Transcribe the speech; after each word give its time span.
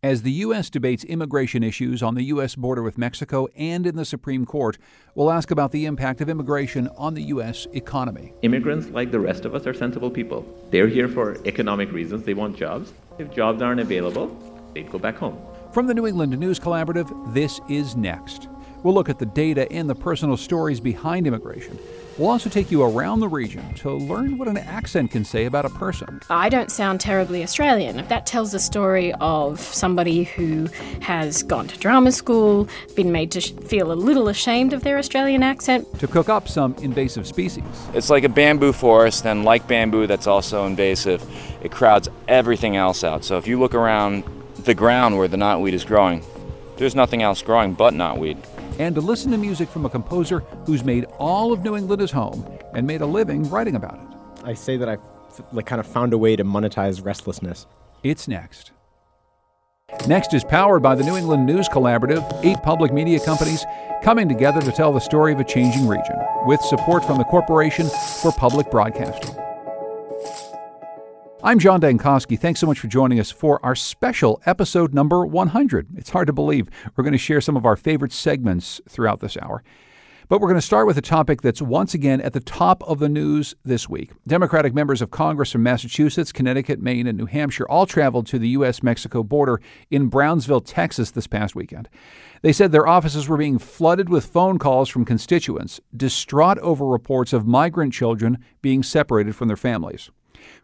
As 0.00 0.22
the 0.22 0.30
U.S. 0.30 0.70
debates 0.70 1.02
immigration 1.02 1.64
issues 1.64 2.04
on 2.04 2.14
the 2.14 2.22
U.S. 2.26 2.54
border 2.54 2.84
with 2.84 2.96
Mexico 2.96 3.48
and 3.56 3.84
in 3.84 3.96
the 3.96 4.04
Supreme 4.04 4.46
Court, 4.46 4.78
we'll 5.16 5.28
ask 5.28 5.50
about 5.50 5.72
the 5.72 5.86
impact 5.86 6.20
of 6.20 6.28
immigration 6.28 6.86
on 6.96 7.14
the 7.14 7.22
U.S. 7.24 7.66
economy. 7.72 8.32
Immigrants, 8.42 8.90
like 8.90 9.10
the 9.10 9.18
rest 9.18 9.44
of 9.44 9.56
us, 9.56 9.66
are 9.66 9.74
sensible 9.74 10.08
people. 10.08 10.46
They're 10.70 10.86
here 10.86 11.08
for 11.08 11.44
economic 11.44 11.90
reasons. 11.90 12.22
They 12.22 12.34
want 12.34 12.56
jobs. 12.56 12.92
If 13.18 13.34
jobs 13.34 13.60
aren't 13.60 13.80
available, 13.80 14.28
they'd 14.72 14.88
go 14.88 15.00
back 15.00 15.16
home. 15.16 15.36
From 15.72 15.88
the 15.88 15.94
New 15.94 16.06
England 16.06 16.38
News 16.38 16.60
Collaborative, 16.60 17.34
this 17.34 17.60
is 17.68 17.96
Next. 17.96 18.46
We'll 18.84 18.94
look 18.94 19.08
at 19.08 19.18
the 19.18 19.26
data 19.26 19.68
and 19.72 19.90
the 19.90 19.96
personal 19.96 20.36
stories 20.36 20.78
behind 20.78 21.26
immigration. 21.26 21.76
We'll 22.18 22.30
also 22.30 22.50
take 22.50 22.72
you 22.72 22.82
around 22.82 23.20
the 23.20 23.28
region 23.28 23.74
to 23.74 23.92
learn 23.92 24.38
what 24.38 24.48
an 24.48 24.56
accent 24.56 25.12
can 25.12 25.24
say 25.24 25.44
about 25.44 25.64
a 25.64 25.70
person. 25.70 26.20
I 26.28 26.48
don't 26.48 26.68
sound 26.68 27.00
terribly 27.00 27.44
Australian. 27.44 28.04
That 28.08 28.26
tells 28.26 28.50
the 28.50 28.58
story 28.58 29.12
of 29.20 29.60
somebody 29.60 30.24
who 30.24 30.68
has 31.00 31.44
gone 31.44 31.68
to 31.68 31.78
drama 31.78 32.10
school, 32.10 32.68
been 32.96 33.12
made 33.12 33.30
to 33.32 33.40
feel 33.40 33.92
a 33.92 33.94
little 33.94 34.28
ashamed 34.28 34.72
of 34.72 34.82
their 34.82 34.98
Australian 34.98 35.44
accent. 35.44 35.86
To 36.00 36.08
cook 36.08 36.28
up 36.28 36.48
some 36.48 36.74
invasive 36.80 37.24
species. 37.24 37.62
It's 37.94 38.10
like 38.10 38.24
a 38.24 38.28
bamboo 38.28 38.72
forest, 38.72 39.24
and 39.24 39.44
like 39.44 39.68
bamboo, 39.68 40.08
that's 40.08 40.26
also 40.26 40.66
invasive, 40.66 41.24
it 41.62 41.70
crowds 41.70 42.08
everything 42.26 42.74
else 42.74 43.04
out. 43.04 43.24
So 43.24 43.38
if 43.38 43.46
you 43.46 43.60
look 43.60 43.76
around 43.76 44.24
the 44.64 44.74
ground 44.74 45.18
where 45.18 45.28
the 45.28 45.36
knotweed 45.36 45.72
is 45.72 45.84
growing, 45.84 46.24
there's 46.78 46.96
nothing 46.96 47.22
else 47.22 47.42
growing 47.42 47.74
but 47.74 47.94
knotweed 47.94 48.38
and 48.78 48.94
to 48.94 49.00
listen 49.00 49.30
to 49.32 49.38
music 49.38 49.68
from 49.68 49.84
a 49.84 49.90
composer 49.90 50.40
who's 50.64 50.84
made 50.84 51.04
all 51.18 51.52
of 51.52 51.62
New 51.62 51.76
England 51.76 52.00
his 52.00 52.10
home 52.10 52.46
and 52.74 52.86
made 52.86 53.00
a 53.00 53.06
living 53.06 53.48
writing 53.50 53.74
about 53.74 53.94
it. 53.94 54.44
I 54.44 54.54
say 54.54 54.76
that 54.76 54.88
I've 54.88 55.00
like 55.52 55.66
kind 55.66 55.80
of 55.80 55.86
found 55.86 56.12
a 56.12 56.18
way 56.18 56.36
to 56.36 56.44
monetize 56.44 57.04
restlessness. 57.04 57.66
It's 58.02 58.28
next. 58.28 58.72
Next 60.06 60.34
is 60.34 60.44
powered 60.44 60.82
by 60.82 60.94
the 60.94 61.02
New 61.02 61.16
England 61.16 61.46
News 61.46 61.68
Collaborative, 61.68 62.44
eight 62.44 62.58
public 62.62 62.92
media 62.92 63.18
companies 63.20 63.64
coming 64.02 64.28
together 64.28 64.60
to 64.60 64.70
tell 64.70 64.92
the 64.92 65.00
story 65.00 65.32
of 65.32 65.40
a 65.40 65.44
changing 65.44 65.88
region, 65.88 66.16
with 66.46 66.60
support 66.60 67.04
from 67.04 67.18
the 67.18 67.24
Corporation 67.24 67.88
for 68.22 68.30
Public 68.32 68.70
Broadcasting. 68.70 69.37
I'm 71.40 71.60
John 71.60 71.80
Dankosky. 71.80 72.36
Thanks 72.36 72.58
so 72.58 72.66
much 72.66 72.80
for 72.80 72.88
joining 72.88 73.20
us 73.20 73.30
for 73.30 73.64
our 73.64 73.76
special 73.76 74.42
episode 74.44 74.92
number 74.92 75.24
100. 75.24 75.86
It's 75.96 76.10
hard 76.10 76.26
to 76.26 76.32
believe. 76.32 76.68
We're 76.96 77.04
going 77.04 77.12
to 77.12 77.18
share 77.18 77.40
some 77.40 77.56
of 77.56 77.64
our 77.64 77.76
favorite 77.76 78.10
segments 78.10 78.80
throughout 78.88 79.20
this 79.20 79.36
hour. 79.36 79.62
But 80.28 80.40
we're 80.40 80.48
going 80.48 80.60
to 80.60 80.66
start 80.66 80.88
with 80.88 80.98
a 80.98 81.02
topic 81.02 81.40
that's 81.40 81.62
once 81.62 81.94
again 81.94 82.20
at 82.20 82.32
the 82.32 82.40
top 82.40 82.82
of 82.82 82.98
the 82.98 83.08
news 83.08 83.54
this 83.64 83.88
week. 83.88 84.10
Democratic 84.26 84.74
members 84.74 85.00
of 85.00 85.12
Congress 85.12 85.52
from 85.52 85.62
Massachusetts, 85.62 86.32
Connecticut, 86.32 86.80
Maine, 86.80 87.06
and 87.06 87.16
New 87.16 87.26
Hampshire 87.26 87.68
all 87.68 87.86
traveled 87.86 88.26
to 88.26 88.40
the 88.40 88.48
U.S. 88.48 88.82
Mexico 88.82 89.22
border 89.22 89.60
in 89.92 90.08
Brownsville, 90.08 90.60
Texas 90.62 91.12
this 91.12 91.28
past 91.28 91.54
weekend. 91.54 91.88
They 92.42 92.52
said 92.52 92.72
their 92.72 92.88
offices 92.88 93.28
were 93.28 93.38
being 93.38 93.58
flooded 93.58 94.08
with 94.08 94.26
phone 94.26 94.58
calls 94.58 94.88
from 94.88 95.04
constituents 95.04 95.80
distraught 95.96 96.58
over 96.58 96.84
reports 96.84 97.32
of 97.32 97.46
migrant 97.46 97.92
children 97.92 98.38
being 98.60 98.82
separated 98.82 99.36
from 99.36 99.46
their 99.46 99.56
families. 99.56 100.10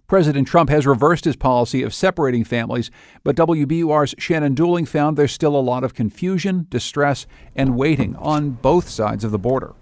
President 0.07 0.47
Trump 0.47 0.69
has 0.69 0.87
reversed 0.87 1.25
his 1.25 1.37
policy 1.37 1.83
of 1.83 1.95
separating 1.95 2.45
families, 2.45 2.91
but 3.23 3.37
WBUR's 3.37 4.15
Shannon 4.19 4.55
Dooling 4.55 4.87
found 4.87 5.17
there's 5.17 5.33
still 5.33 5.57
a 5.57 5.59
lot 5.59 5.83
of 5.83 5.95
confusion, 5.95 6.67
distress, 6.69 7.27
and 7.57 7.75
waiting 7.75 8.15
on 8.17 8.51
both 8.51 8.89
sides 8.89 9.25
of 9.25 9.31
the 9.31 9.39
border. 9.39 9.73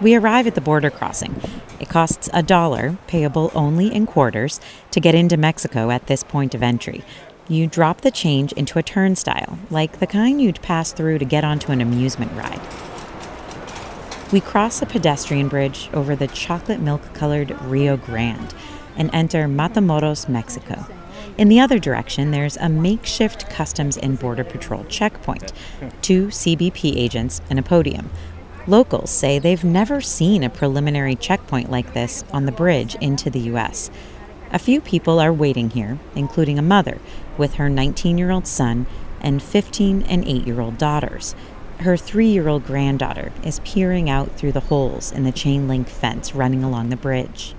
We 0.00 0.14
arrive 0.14 0.46
at 0.46 0.54
the 0.54 0.60
border 0.60 0.90
crossing. 0.90 1.40
It 1.78 1.88
costs 1.90 2.30
a 2.32 2.42
dollar, 2.42 2.96
payable 3.06 3.52
only 3.54 3.92
in 3.92 4.06
quarters, 4.06 4.58
to 4.90 4.98
get 4.98 5.14
into 5.14 5.36
Mexico 5.36 5.90
at 5.90 6.06
this 6.06 6.24
point 6.24 6.54
of 6.54 6.62
entry. 6.62 7.04
You 7.46 7.66
drop 7.66 8.00
the 8.00 8.10
change 8.10 8.52
into 8.52 8.78
a 8.78 8.82
turnstile, 8.82 9.58
like 9.70 10.00
the 10.00 10.06
kind 10.06 10.40
you'd 10.40 10.62
pass 10.62 10.92
through 10.92 11.18
to 11.18 11.24
get 11.24 11.44
onto 11.44 11.70
an 11.70 11.80
amusement 11.80 12.32
ride. 12.32 12.60
We 14.32 14.40
cross 14.40 14.80
a 14.80 14.86
pedestrian 14.86 15.48
bridge 15.48 15.90
over 15.92 16.16
the 16.16 16.26
chocolate 16.26 16.80
milk 16.80 17.12
colored 17.12 17.54
Rio 17.60 17.98
Grande 17.98 18.54
and 18.96 19.10
enter 19.12 19.46
Matamoros, 19.46 20.26
Mexico. 20.26 20.86
In 21.36 21.50
the 21.50 21.60
other 21.60 21.78
direction, 21.78 22.30
there's 22.30 22.56
a 22.56 22.70
makeshift 22.70 23.50
Customs 23.50 23.98
and 23.98 24.18
Border 24.18 24.44
Patrol 24.44 24.84
checkpoint, 24.84 25.52
two 26.00 26.28
CBP 26.28 26.96
agents, 26.96 27.42
and 27.50 27.58
a 27.58 27.62
podium. 27.62 28.08
Locals 28.66 29.10
say 29.10 29.38
they've 29.38 29.64
never 29.64 30.00
seen 30.00 30.42
a 30.42 30.48
preliminary 30.48 31.14
checkpoint 31.14 31.70
like 31.70 31.92
this 31.92 32.24
on 32.32 32.46
the 32.46 32.52
bridge 32.52 32.94
into 33.02 33.28
the 33.28 33.40
U.S. 33.40 33.90
A 34.50 34.58
few 34.58 34.80
people 34.80 35.20
are 35.20 35.32
waiting 35.32 35.68
here, 35.68 35.98
including 36.14 36.58
a 36.58 36.62
mother 36.62 37.00
with 37.36 37.54
her 37.54 37.68
19 37.68 38.16
year 38.16 38.30
old 38.30 38.46
son 38.46 38.86
and 39.20 39.42
15 39.42 40.02
and 40.02 40.26
8 40.26 40.46
year 40.46 40.60
old 40.60 40.78
daughters. 40.78 41.34
Her 41.82 41.96
three 41.96 42.28
year 42.28 42.46
old 42.46 42.64
granddaughter 42.64 43.32
is 43.42 43.58
peering 43.64 44.08
out 44.08 44.36
through 44.36 44.52
the 44.52 44.60
holes 44.60 45.10
in 45.10 45.24
the 45.24 45.32
chain 45.32 45.66
link 45.66 45.88
fence 45.88 46.32
running 46.32 46.62
along 46.62 46.90
the 46.90 46.96
bridge. 46.96 47.56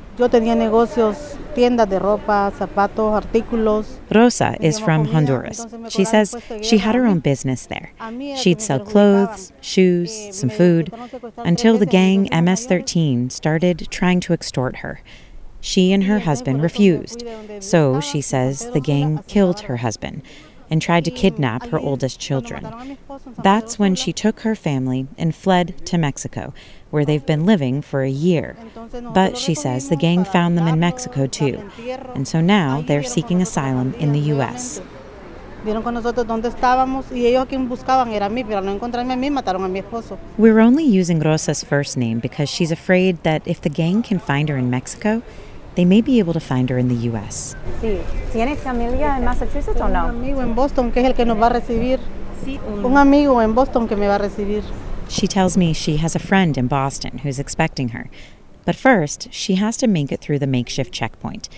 Rosa 4.16 4.56
is 4.62 4.80
from 4.80 5.06
Honduras. 5.06 5.66
She 5.90 6.06
says 6.06 6.38
she 6.62 6.78
had 6.78 6.96
her 6.96 7.06
own 7.06 7.20
business 7.20 7.66
there. 7.66 7.92
She'd 8.38 8.62
sell 8.62 8.80
clothes, 8.80 9.52
shoes, 9.60 10.34
some 10.34 10.50
food, 10.50 10.94
until 11.38 11.78
the 11.78 11.86
gang 11.86 12.30
MS 12.32 12.66
13 12.66 13.30
started 13.30 13.90
trying 13.92 14.22
to 14.22 14.32
extort 14.32 14.78
her. 14.78 15.02
She 15.60 15.92
and 15.92 16.06
her 16.06 16.20
husband 16.20 16.62
refused, 16.62 17.26
so 17.60 18.00
she 18.00 18.22
says 18.22 18.72
the 18.72 18.80
gang 18.80 19.22
killed 19.28 19.62
her 19.62 19.78
husband 19.78 20.22
and 20.70 20.82
tried 20.82 21.06
to 21.06 21.12
kidnap 21.12 21.68
her 21.68 21.80
oldest 21.80 22.20
children. 22.20 22.98
That's 23.42 23.78
when 23.78 23.96
she 23.96 24.14
took 24.14 24.42
her 24.42 24.56
family 24.56 25.08
and 25.18 25.36
fled 25.36 25.86
to 25.88 25.98
Mexico, 25.98 26.54
where 26.90 27.06
they've 27.06 27.26
been 27.26 27.46
living 27.46 27.82
for 27.82 28.04
a 28.04 28.10
year. 28.10 28.56
But 29.14 29.38
she 29.38 29.56
says 29.56 29.90
the 29.90 29.96
gang 29.96 30.24
found 30.24 30.58
them 30.58 30.68
in 30.68 30.80
Mexico 30.80 31.28
too, 31.28 31.70
and 32.14 32.28
so 32.28 32.42
now 32.42 32.82
they're 32.82 33.04
seeking 33.04 33.42
asylum 33.42 33.94
in 33.96 34.12
the 34.12 34.20
U.S. 34.20 34.82
We're 40.38 40.60
only 40.60 40.84
using 40.84 41.22
Rosa's 41.22 41.64
first 41.64 41.96
name 41.96 42.20
because 42.20 42.50
she's 42.50 42.70
afraid 42.70 43.24
that 43.24 43.48
if 43.48 43.62
the 43.62 43.70
gang 43.70 44.04
can 44.04 44.20
find 44.20 44.50
her 44.50 44.58
in 44.58 44.70
Mexico, 44.70 45.24
they 45.76 45.86
may 45.86 46.02
be 46.02 46.20
able 46.20 46.34
to 46.34 46.40
find 46.40 46.70
her 46.70 46.78
in 46.78 46.88
the 46.88 47.10
U.S. 47.10 47.56
Sí. 47.82 48.00
¿Tiene 48.32 48.56
familia 48.56 49.18
en 49.18 49.26
Massachusetts 49.26 49.80
o 49.80 49.88
no? 49.88 50.06
Un 50.06 50.10
amigo 50.10 50.42
en 50.42 50.56
Boston 50.56 50.92
que 50.92 51.02
es 51.02 51.06
el 51.06 51.14
que 51.14 51.26
nos 51.26 51.38
va 51.38 51.48
a 51.48 51.54
recibir. 51.54 52.00
Sí, 52.44 52.60
un... 52.68 52.86
un 52.86 52.98
amigo 52.98 53.42
en 53.42 53.54
Boston 53.54 53.88
que 53.88 53.96
me 53.96 54.08
va 54.08 54.16
a 54.16 54.20
recibir. 54.20 54.64
She 55.10 55.28
tells 55.28 55.58
me 55.58 55.74
she 55.74 55.98
has 55.98 56.16
a 56.16 56.20
friend 56.20 56.58
in 56.58 56.68
Boston 56.68 57.20
who's 57.20 57.40
expecting 57.40 57.90
her. 57.90 58.10
But 58.66 58.76
first, 58.76 59.28
she 59.32 59.56
has 59.56 59.78
to 59.78 59.88
make 59.88 60.12
it 60.12 60.22
through 60.22 60.40
the 60.40 60.48
makeshift 60.48 60.94
checkpoint. 60.94 61.50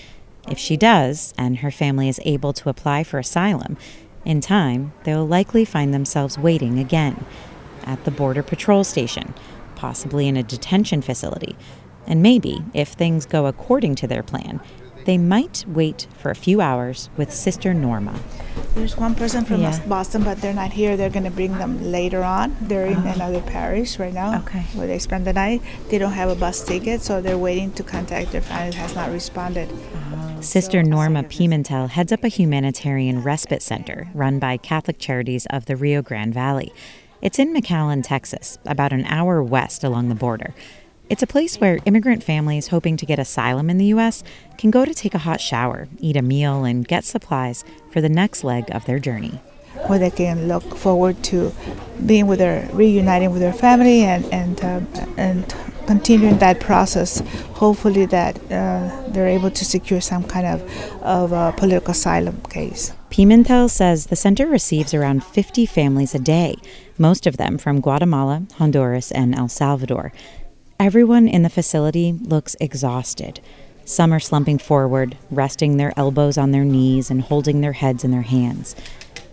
If 0.50 0.58
she 0.58 0.78
does, 0.78 1.34
and 1.38 1.58
her 1.58 1.72
family 1.72 2.10
is 2.10 2.20
able 2.24 2.54
to 2.54 2.70
apply 2.70 3.04
for 3.04 3.20
asylum, 3.20 3.78
in 4.26 4.42
time, 4.42 4.94
they'll 5.04 5.26
likely 5.26 5.66
find 5.66 5.94
themselves 5.94 6.38
waiting 6.38 6.80
again 6.80 7.26
at 7.84 8.04
the 8.06 8.12
Border 8.12 8.42
Patrol 8.42 8.84
Station, 8.84 9.34
possibly 9.76 10.28
in 10.28 10.36
a 10.36 10.44
detention 10.44 11.02
facility, 11.02 11.56
and 12.08 12.22
maybe, 12.22 12.64
if 12.74 12.90
things 12.90 13.26
go 13.26 13.46
according 13.46 13.96
to 13.96 14.08
their 14.08 14.24
plan, 14.24 14.60
they 15.06 15.18
might 15.20 15.64
wait 15.68 16.08
for 16.18 16.32
a 16.32 16.36
few 16.36 16.62
hours 16.62 17.10
with 17.16 17.32
Sister 17.32 17.74
Norma. 17.74 18.20
There's 18.74 18.98
one 18.98 19.14
person 19.14 19.46
from 19.46 19.62
yeah. 19.62 19.80
Boston, 19.86 20.24
but 20.24 20.42
they're 20.42 20.54
not 20.54 20.74
here. 20.74 20.98
They're 20.98 21.12
going 21.12 21.26
to 21.26 21.32
bring 21.32 21.58
them 21.58 21.92
later 21.92 22.24
on. 22.24 22.56
They're 22.62 22.88
in 22.88 22.96
uh-huh. 22.96 23.14
another 23.16 23.42
parish 23.42 24.00
right 24.00 24.14
now 24.14 24.40
okay. 24.40 24.62
where 24.74 24.88
they 24.88 25.00
spend 25.00 25.28
the 25.28 25.34
night. 25.34 25.62
They 25.90 26.00
don't 26.00 26.14
have 26.14 26.30
a 26.30 26.36
bus 26.36 26.64
ticket, 26.64 27.02
so 27.02 27.22
they're 27.22 27.38
waiting 27.38 27.72
to 27.74 27.84
contact 27.84 28.32
their 28.32 28.42
family. 28.42 28.76
Has 28.76 28.96
not 28.96 29.12
responded. 29.12 29.70
Uh-huh. 29.70 30.42
Sister 30.42 30.82
Norma 30.84 31.24
Pimentel 31.24 31.90
heads 31.90 32.12
up 32.12 32.24
a 32.24 32.28
humanitarian 32.28 33.22
respite 33.22 33.62
center 33.62 34.10
run 34.14 34.40
by 34.40 34.58
Catholic 34.58 34.98
Charities 34.98 35.46
of 35.52 35.66
the 35.66 35.76
Rio 35.76 36.02
Grande 36.02 36.34
Valley. 36.34 36.74
It's 37.22 37.40
in 37.40 37.54
McAllen, 37.54 38.04
Texas, 38.04 38.58
about 38.66 38.92
an 38.92 39.06
hour 39.06 39.42
west 39.42 39.84
along 39.84 40.10
the 40.10 40.16
border. 40.16 40.54
It's 41.08 41.22
a 41.22 41.28
place 41.28 41.58
where 41.58 41.78
immigrant 41.86 42.24
families 42.24 42.70
hoping 42.70 42.98
to 42.98 43.06
get 43.06 43.20
asylum 43.20 43.70
in 43.70 43.78
the 43.78 43.86
U.S. 43.86 44.24
can 44.58 44.72
go 44.72 44.86
to 44.86 44.94
take 44.94 45.14
a 45.14 45.20
hot 45.20 45.40
shower, 45.40 45.88
eat 46.00 46.18
a 46.18 46.24
meal, 46.24 46.64
and 46.64 46.88
get 46.88 47.06
supplies 47.06 47.64
for 47.92 48.02
the 48.02 48.10
next 48.10 48.44
leg 48.44 48.66
of 48.74 48.86
their 48.86 49.00
journey. 49.00 49.40
where 49.88 50.00
they 50.00 50.10
can 50.10 50.48
look 50.48 50.64
forward 50.76 51.22
to 51.24 51.52
being 52.06 52.28
with 52.28 52.40
their 52.40 52.68
reuniting 52.74 53.32
with 53.32 53.42
their 53.42 53.54
family 53.54 54.02
and 54.04 54.26
and 54.34 54.64
uh, 54.64 54.82
and 55.18 55.54
continuing 55.86 56.38
that 56.40 56.60
process. 56.60 57.22
Hopefully, 57.56 58.06
that 58.08 58.38
uh, 58.52 58.90
they're 59.10 59.28
able 59.28 59.52
to 59.52 59.64
secure 59.66 60.02
some 60.02 60.24
kind 60.24 60.48
of 60.48 60.62
of 61.04 61.32
a 61.32 61.54
political 61.56 61.92
asylum 61.92 62.42
case. 62.50 62.94
Pimentel 63.12 63.70
says 63.70 64.08
the 64.08 64.16
center 64.16 64.48
receives 64.48 64.94
around 64.94 65.24
50 65.24 65.66
families 65.66 66.16
a 66.16 66.20
day, 66.20 66.56
most 66.98 67.28
of 67.28 67.38
them 67.38 67.58
from 67.58 67.80
Guatemala, 67.80 68.44
Honduras, 68.58 69.12
and 69.12 69.36
El 69.36 69.48
Salvador. 69.48 70.12
Everyone 70.80 71.30
in 71.30 71.44
the 71.44 71.50
facility 71.50 72.12
looks 72.12 72.58
exhausted. 72.60 73.40
Some 73.86 74.12
are 74.12 74.20
slumping 74.20 74.58
forward, 74.58 75.18
resting 75.32 75.78
their 75.78 75.94
elbows 75.96 76.38
on 76.38 76.52
their 76.52 76.66
knees 76.66 77.10
and 77.10 77.22
holding 77.22 77.62
their 77.62 77.72
heads 77.72 78.04
in 78.04 78.12
their 78.12 78.24
hands. 78.24 78.76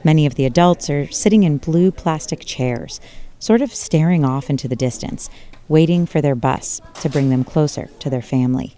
Many 0.04 0.24
of 0.24 0.36
the 0.36 0.46
adults 0.46 0.88
are 0.88 1.10
sitting 1.10 1.42
in 1.42 1.58
blue 1.58 1.90
plastic 1.90 2.44
chairs, 2.44 3.00
sort 3.40 3.60
of 3.60 3.74
staring 3.74 4.24
off 4.24 4.50
into 4.50 4.68
the 4.68 4.76
distance, 4.76 5.28
waiting 5.66 6.06
for 6.06 6.20
their 6.20 6.36
bus 6.36 6.80
to 7.00 7.08
bring 7.08 7.30
them 7.30 7.42
closer 7.42 7.88
to 7.98 8.08
their 8.08 8.22
family. 8.22 8.76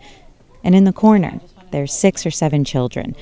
And 0.62 0.74
in 0.74 0.84
the 0.84 0.92
corner, 0.92 1.40
there's 1.70 1.92
six 1.92 2.24
or 2.24 2.30
seven 2.30 2.64
children 2.64 3.14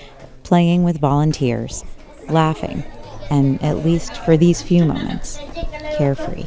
playing 0.44 0.84
with 0.84 1.00
volunteers, 1.00 1.84
laughing, 2.28 2.84
and 3.28 3.60
at 3.60 3.84
least 3.84 4.16
for 4.18 4.36
these 4.36 4.62
few 4.62 4.84
moments, 4.84 5.40
carefree. 5.98 6.46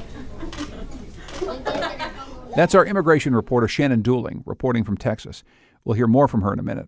That's 2.55 2.73
our 2.73 2.85
immigration 2.85 3.35
reporter, 3.35 3.67
Shannon 3.67 4.01
Dooling, 4.01 4.41
reporting 4.45 4.85
from 4.85 4.95
Texas. 4.95 5.43
We'll 5.83 5.97
hear 5.97 6.07
more 6.07 6.29
from 6.29 6.41
her 6.41 6.53
in 6.53 6.59
a 6.59 6.63
minute. 6.63 6.87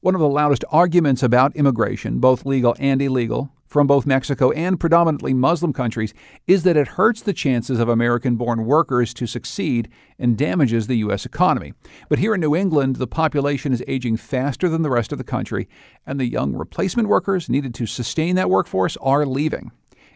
One 0.00 0.14
of 0.14 0.22
the 0.22 0.28
loudest 0.28 0.64
arguments 0.70 1.22
about 1.22 1.54
immigration, 1.54 2.18
both 2.18 2.46
legal 2.46 2.74
and 2.78 3.02
illegal, 3.02 3.52
from 3.66 3.86
both 3.86 4.06
Mexico 4.06 4.50
and 4.52 4.80
predominantly 4.80 5.34
Muslim 5.34 5.74
countries 5.74 6.14
is 6.46 6.62
that 6.62 6.78
it 6.78 6.88
hurts 6.88 7.20
the 7.20 7.34
chances 7.34 7.78
of 7.78 7.90
American 7.90 8.36
born 8.36 8.64
workers 8.64 9.12
to 9.12 9.26
succeed 9.26 9.90
and 10.18 10.38
damages 10.38 10.86
the 10.86 10.96
U.S. 10.96 11.26
economy. 11.26 11.74
But 12.08 12.18
here 12.18 12.34
in 12.34 12.40
New 12.40 12.56
England, 12.56 12.96
the 12.96 13.06
population 13.06 13.74
is 13.74 13.84
aging 13.86 14.16
faster 14.16 14.66
than 14.70 14.80
the 14.80 14.88
rest 14.88 15.12
of 15.12 15.18
the 15.18 15.24
country, 15.24 15.68
and 16.06 16.18
the 16.18 16.24
young 16.24 16.54
replacement 16.54 17.06
workers 17.06 17.50
needed 17.50 17.74
to 17.74 17.84
sustain 17.84 18.34
that 18.36 18.48
workforce 18.48 18.96
are 19.02 19.26
leaving. 19.26 19.72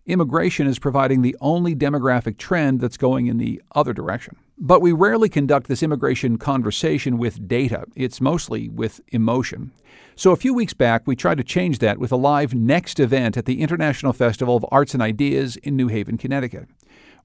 Immigration 0.06 0.66
is 0.66 0.78
providing 0.78 1.20
the 1.20 1.37
only 1.43 1.76
demographic 1.76 2.38
trend 2.38 2.81
that's 2.81 2.96
going 2.96 3.26
in 3.26 3.37
the 3.37 3.62
other 3.75 3.93
direction. 3.93 4.37
But 4.56 4.80
we 4.80 4.92
rarely 4.92 5.28
conduct 5.28 5.66
this 5.66 5.82
immigration 5.82 6.38
conversation 6.38 7.18
with 7.18 7.48
data, 7.48 7.84
it's 7.96 8.20
mostly 8.20 8.68
with 8.68 9.00
emotion. 9.08 9.72
So 10.14 10.30
a 10.30 10.36
few 10.36 10.54
weeks 10.54 10.74
back, 10.74 11.02
we 11.06 11.16
tried 11.16 11.38
to 11.38 11.44
change 11.44 11.80
that 11.80 11.98
with 11.98 12.12
a 12.12 12.16
live 12.16 12.54
next 12.54 13.00
event 13.00 13.36
at 13.36 13.46
the 13.46 13.60
International 13.60 14.12
Festival 14.12 14.56
of 14.56 14.64
Arts 14.70 14.94
and 14.94 15.02
Ideas 15.02 15.56
in 15.56 15.74
New 15.74 15.88
Haven, 15.88 16.16
Connecticut. 16.16 16.68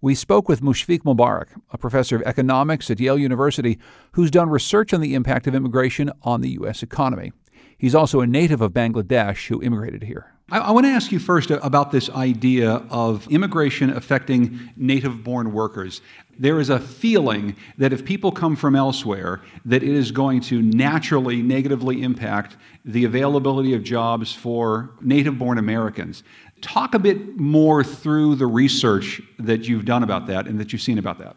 We 0.02 0.16
spoke 0.16 0.50
with 0.50 0.62
Mushfiq 0.62 1.02
Mobarak, 1.02 1.50
a 1.72 1.78
professor 1.78 2.16
of 2.16 2.24
economics 2.24 2.90
at 2.90 3.00
Yale 3.00 3.20
University 3.20 3.78
who's 4.14 4.32
done 4.32 4.50
research 4.50 4.92
on 4.92 5.02
the 5.02 5.14
impact 5.14 5.46
of 5.46 5.54
immigration 5.54 6.12
on 6.24 6.42
the 6.42 6.52
U.S. 6.52 6.82
economy. 6.82 7.32
He's 7.78 7.96
also 7.96 8.22
a 8.22 8.28
native 8.28 8.62
of 8.62 8.72
Bangladesh 8.72 9.48
who 9.48 9.62
immigrated 9.62 10.04
here. 10.04 10.34
I, 10.52 10.60
I 10.60 10.72
want 10.72 10.86
to 10.86 10.92
ask 10.92 11.12
you 11.12 11.20
first 11.20 11.52
about 11.52 11.92
this 11.92 12.10
idea 12.10 12.84
of 12.90 13.28
immigration 13.28 13.90
affecting 13.90 14.60
native 14.76 15.24
born 15.24 15.54
workers. 15.54 16.02
There 16.38 16.60
is 16.60 16.70
a 16.70 16.80
feeling 16.80 17.56
that 17.78 17.92
if 17.92 18.06
people 18.06 18.32
come 18.32 18.56
from 18.56 18.76
elsewhere, 18.76 19.42
that 19.66 19.84
it 19.84 19.90
is 19.90 20.12
going 20.12 20.42
to 20.42 20.62
naturally 20.62 21.42
negatively 21.42 22.02
impact 22.02 22.56
the 22.86 23.06
availability 23.06 23.74
of 23.74 23.84
jobs 23.84 24.34
for 24.34 24.92
native 25.02 25.38
born 25.38 25.58
Americans. 25.58 26.24
Talk 26.62 26.96
a 26.96 27.00
bit 27.00 27.38
more 27.38 27.84
through 27.84 28.36
the 28.36 28.48
research 28.48 29.22
that 29.38 29.68
you've 29.68 29.86
done 29.86 30.04
about 30.04 30.28
that 30.28 30.48
and 30.48 30.60
that 30.60 30.72
you've 30.72 30.82
seen 30.82 30.98
about 30.98 31.20
that. 31.20 31.36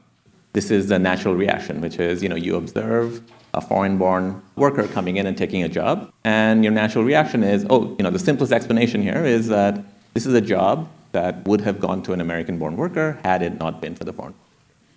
This 0.53 0.71
is 0.71 0.89
the 0.89 0.99
natural 0.99 1.35
reaction, 1.35 1.81
which 1.81 1.99
is, 1.99 2.23
you 2.23 2.29
know, 2.29 2.37
you 2.37 2.57
observe 2.57 3.23
a 3.55 3.61
foreign-born 3.61 4.43
worker 4.57 4.87
coming 4.89 5.17
in 5.17 5.27
and 5.27 5.37
taking 5.37 5.63
a 5.63 5.69
job, 5.69 6.13
and 6.25 6.63
your 6.63 6.73
natural 6.73 7.05
reaction 7.05 7.43
is, 7.43 7.67
oh, 7.71 7.95
you 7.99 8.03
know, 8.03 8.11
the 8.11 8.19
simplest 8.19 8.53
explanation 8.53 9.03
here 9.03 9.25
is 9.25 9.49
that 9.49 9.83
this 10.15 10.27
is 10.27 10.35
a 10.35 10.41
job 10.41 10.89
that 11.13 11.47
would 11.47 11.61
have 11.61 11.81
gone 11.81 12.03
to 12.03 12.13
an 12.13 12.21
American-born 12.21 12.77
worker 12.77 13.19
had 13.23 13.43
it 13.43 13.59
not 13.59 13.81
been 13.81 13.95
for 13.95 14.05
the 14.05 14.13
foreign. 14.13 14.35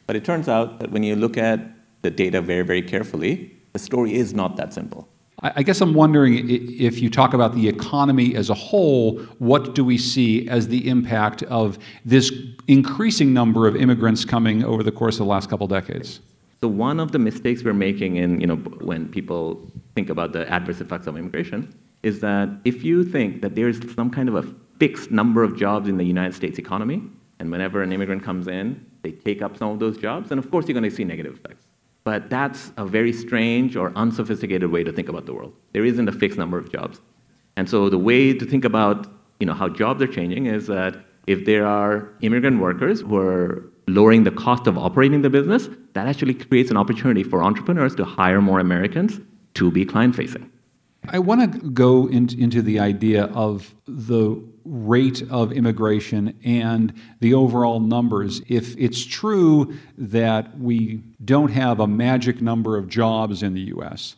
But 0.07 0.15
it 0.15 0.23
turns 0.23 0.47
out 0.47 0.79
that 0.79 0.91
when 0.91 1.03
you 1.03 1.15
look 1.15 1.37
at 1.37 1.59
the 2.01 2.11
data 2.11 2.41
very, 2.41 2.63
very 2.63 2.81
carefully, 2.81 3.55
the 3.73 3.79
story 3.79 4.13
is 4.13 4.33
not 4.33 4.55
that 4.57 4.73
simple. 4.73 5.07
I 5.53 5.61
guess 5.61 5.79
I'm 5.79 5.93
wondering 5.93 6.49
if 6.49 6.99
you 6.99 7.09
talk 7.09 7.35
about 7.35 7.53
the 7.53 7.67
economy 7.67 8.35
as 8.35 8.49
a 8.49 8.55
whole, 8.55 9.19
what 9.37 9.75
do 9.75 9.85
we 9.85 9.95
see 9.95 10.49
as 10.49 10.67
the 10.67 10.89
impact 10.89 11.43
of 11.43 11.77
this 12.03 12.33
increasing 12.67 13.31
number 13.31 13.67
of 13.67 13.75
immigrants 13.75 14.25
coming 14.25 14.63
over 14.63 14.81
the 14.81 14.91
course 14.91 15.15
of 15.15 15.19
the 15.19 15.25
last 15.25 15.47
couple 15.47 15.67
decades? 15.67 16.19
So 16.61 16.67
one 16.67 16.99
of 16.99 17.11
the 17.11 17.19
mistakes 17.19 17.63
we're 17.63 17.73
making 17.73 18.15
in, 18.15 18.41
you 18.41 18.47
know, 18.47 18.55
when 18.55 19.07
people 19.07 19.71
think 19.93 20.09
about 20.09 20.33
the 20.33 20.49
adverse 20.51 20.81
effects 20.81 21.05
of 21.05 21.15
immigration 21.15 21.77
is 22.01 22.21
that 22.21 22.49
if 22.65 22.83
you 22.83 23.03
think 23.03 23.43
that 23.43 23.53
there's 23.53 23.77
some 23.93 24.09
kind 24.09 24.29
of 24.29 24.35
a 24.35 24.43
fixed 24.79 25.11
number 25.11 25.43
of 25.43 25.55
jobs 25.55 25.87
in 25.87 25.97
the 25.97 26.03
United 26.03 26.33
States 26.33 26.57
economy, 26.57 27.03
and 27.39 27.51
whenever 27.51 27.83
an 27.83 27.91
immigrant 27.91 28.23
comes 28.23 28.47
in, 28.47 28.83
they 29.03 29.11
take 29.11 29.43
up 29.43 29.57
some 29.57 29.69
of 29.69 29.79
those 29.79 29.97
jobs, 29.97 30.29
then 30.29 30.39
of 30.39 30.49
course 30.49 30.67
you're 30.67 30.73
going 30.73 30.89
to 30.89 30.95
see 30.95 31.03
negative 31.03 31.35
effects. 31.35 31.64
But 32.05 32.29
that's 32.29 32.71
a 32.77 32.85
very 32.85 33.11
strange 33.11 33.75
or 33.75 33.91
unsophisticated 33.97 34.71
way 34.71 34.85
to 34.85 34.93
think 34.93 35.09
about 35.09 35.25
the 35.25 35.33
world. 35.33 35.53
There 35.73 35.83
isn't 35.83 36.07
a 36.07 36.13
fixed 36.13 36.37
number 36.37 36.57
of 36.57 36.71
jobs. 36.71 37.01
And 37.57 37.69
so 37.69 37.89
the 37.89 37.97
way 37.97 38.33
to 38.33 38.45
think 38.45 38.63
about 38.63 39.07
you 39.39 39.45
know, 39.45 39.53
how 39.53 39.69
jobs 39.69 40.01
are 40.01 40.07
changing 40.07 40.45
is 40.45 40.67
that 40.67 40.97
if 41.27 41.45
there 41.45 41.65
are 41.65 42.09
immigrant 42.21 42.59
workers 42.59 43.01
who 43.01 43.17
are 43.17 43.69
lowering 43.87 44.23
the 44.23 44.31
cost 44.31 44.67
of 44.67 44.77
operating 44.77 45.21
the 45.21 45.29
business, 45.29 45.69
that 45.93 46.07
actually 46.07 46.33
creates 46.33 46.71
an 46.71 46.77
opportunity 46.77 47.23
for 47.23 47.43
entrepreneurs 47.43 47.95
to 47.95 48.05
hire 48.05 48.41
more 48.41 48.59
Americans 48.59 49.19
to 49.55 49.71
be 49.71 49.85
client 49.85 50.15
facing. 50.15 50.51
I 51.09 51.19
want 51.19 51.53
to 51.53 51.69
go 51.69 52.07
in, 52.07 52.29
into 52.39 52.61
the 52.61 52.79
idea 52.79 53.25
of 53.25 53.75
the 53.85 54.41
rate 54.65 55.23
of 55.29 55.51
immigration 55.51 56.37
and 56.43 56.93
the 57.19 57.33
overall 57.33 57.79
numbers. 57.79 58.41
If 58.47 58.75
it's 58.77 59.05
true 59.05 59.77
that 59.97 60.59
we 60.59 61.03
don't 61.23 61.51
have 61.51 61.79
a 61.79 61.87
magic 61.87 62.41
number 62.41 62.75
of 62.75 62.89
jobs 62.89 63.43
in 63.43 63.53
the 63.53 63.61
U.S., 63.61 64.15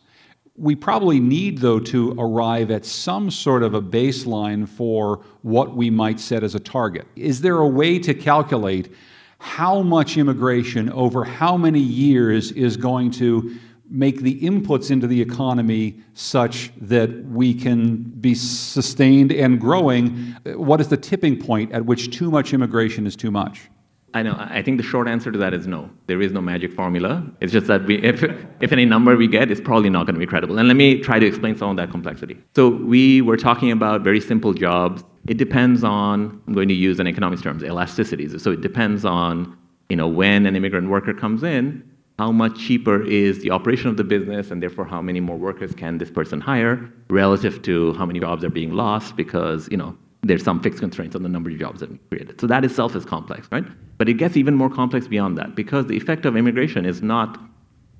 we 0.56 0.74
probably 0.74 1.20
need, 1.20 1.58
though, 1.58 1.78
to 1.78 2.16
arrive 2.18 2.72
at 2.72 2.84
some 2.84 3.30
sort 3.30 3.62
of 3.62 3.74
a 3.74 3.82
baseline 3.82 4.68
for 4.68 5.24
what 5.42 5.76
we 5.76 5.88
might 5.88 6.18
set 6.18 6.42
as 6.42 6.56
a 6.56 6.60
target. 6.60 7.06
Is 7.14 7.40
there 7.40 7.58
a 7.58 7.68
way 7.68 7.98
to 8.00 8.12
calculate 8.12 8.92
how 9.38 9.82
much 9.82 10.16
immigration 10.16 10.90
over 10.90 11.22
how 11.22 11.56
many 11.56 11.78
years 11.78 12.50
is 12.52 12.76
going 12.76 13.12
to 13.12 13.56
make 13.90 14.20
the 14.20 14.40
inputs 14.40 14.90
into 14.90 15.06
the 15.06 15.20
economy 15.20 16.00
such 16.14 16.70
that 16.80 17.24
we 17.26 17.54
can 17.54 18.02
be 18.02 18.34
sustained 18.34 19.32
and 19.32 19.60
growing? 19.60 20.36
What 20.44 20.80
is 20.80 20.88
the 20.88 20.96
tipping 20.96 21.40
point 21.40 21.72
at 21.72 21.84
which 21.84 22.10
too 22.16 22.30
much 22.30 22.52
immigration 22.52 23.06
is 23.06 23.16
too 23.16 23.30
much? 23.30 23.68
I 24.14 24.22
know. 24.22 24.36
I 24.38 24.62
think 24.62 24.78
the 24.78 24.82
short 24.82 25.06
answer 25.06 25.30
to 25.30 25.38
that 25.38 25.52
is 25.52 25.66
no. 25.66 25.90
There 26.06 26.22
is 26.22 26.32
no 26.32 26.40
magic 26.40 26.72
formula. 26.72 27.22
It's 27.40 27.52
just 27.52 27.66
that 27.66 27.84
we, 27.84 28.02
if, 28.02 28.22
if 28.60 28.72
any 28.72 28.86
number 28.86 29.16
we 29.16 29.28
get, 29.28 29.50
it's 29.50 29.60
probably 29.60 29.90
not 29.90 30.06
going 30.06 30.14
to 30.14 30.20
be 30.20 30.26
credible. 30.26 30.58
And 30.58 30.66
let 30.66 30.78
me 30.78 30.98
try 30.98 31.18
to 31.18 31.26
explain 31.26 31.56
some 31.56 31.70
of 31.70 31.76
that 31.76 31.90
complexity. 31.90 32.38
So 32.56 32.68
we 32.68 33.20
were 33.20 33.36
talking 33.36 33.70
about 33.70 34.00
very 34.00 34.20
simple 34.20 34.54
jobs 34.54 35.04
it 35.28 35.36
depends 35.36 35.84
on, 35.84 36.40
I'm 36.46 36.54
going 36.54 36.68
to 36.68 36.74
use 36.74 36.98
in 36.98 37.06
economics 37.06 37.42
terms, 37.42 37.62
elasticities. 37.62 38.40
So 38.40 38.50
it 38.50 38.62
depends 38.62 39.04
on, 39.04 39.56
you 39.90 39.96
know, 39.96 40.08
when 40.08 40.46
an 40.46 40.56
immigrant 40.56 40.88
worker 40.88 41.12
comes 41.12 41.42
in, 41.42 41.82
how 42.18 42.32
much 42.32 42.58
cheaper 42.58 43.02
is 43.06 43.40
the 43.42 43.50
operation 43.50 43.88
of 43.88 43.96
the 43.96 44.04
business, 44.04 44.50
and 44.50 44.60
therefore 44.60 44.84
how 44.84 45.00
many 45.00 45.20
more 45.20 45.36
workers 45.36 45.72
can 45.74 45.98
this 45.98 46.10
person 46.10 46.40
hire 46.40 46.90
relative 47.10 47.62
to 47.62 47.92
how 47.94 48.04
many 48.04 48.18
jobs 48.18 48.42
are 48.42 48.50
being 48.50 48.72
lost 48.72 49.14
because, 49.16 49.68
you 49.70 49.76
know, 49.76 49.96
there's 50.22 50.42
some 50.42 50.60
fixed 50.60 50.80
constraints 50.80 51.14
on 51.14 51.22
the 51.22 51.28
number 51.28 51.48
of 51.48 51.58
jobs 51.58 51.78
that 51.78 51.90
we 51.90 51.98
created. 52.10 52.40
So 52.40 52.48
that 52.48 52.64
itself 52.64 52.96
is 52.96 53.04
complex, 53.04 53.48
right? 53.52 53.64
But 53.98 54.08
it 54.08 54.14
gets 54.14 54.36
even 54.36 54.56
more 54.56 54.68
complex 54.68 55.06
beyond 55.06 55.38
that 55.38 55.54
because 55.54 55.86
the 55.86 55.96
effect 55.96 56.26
of 56.26 56.36
immigration 56.36 56.84
is 56.84 57.02
not 57.02 57.40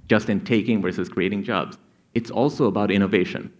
just 0.09 0.29
in 0.29 0.45
taking 0.45 0.83
versus 0.83 1.09
creating 1.09 1.45
jobs. 1.45 1.79
It's 2.15 2.31
also 2.31 2.67
about 2.67 2.91
innovation. 2.91 3.53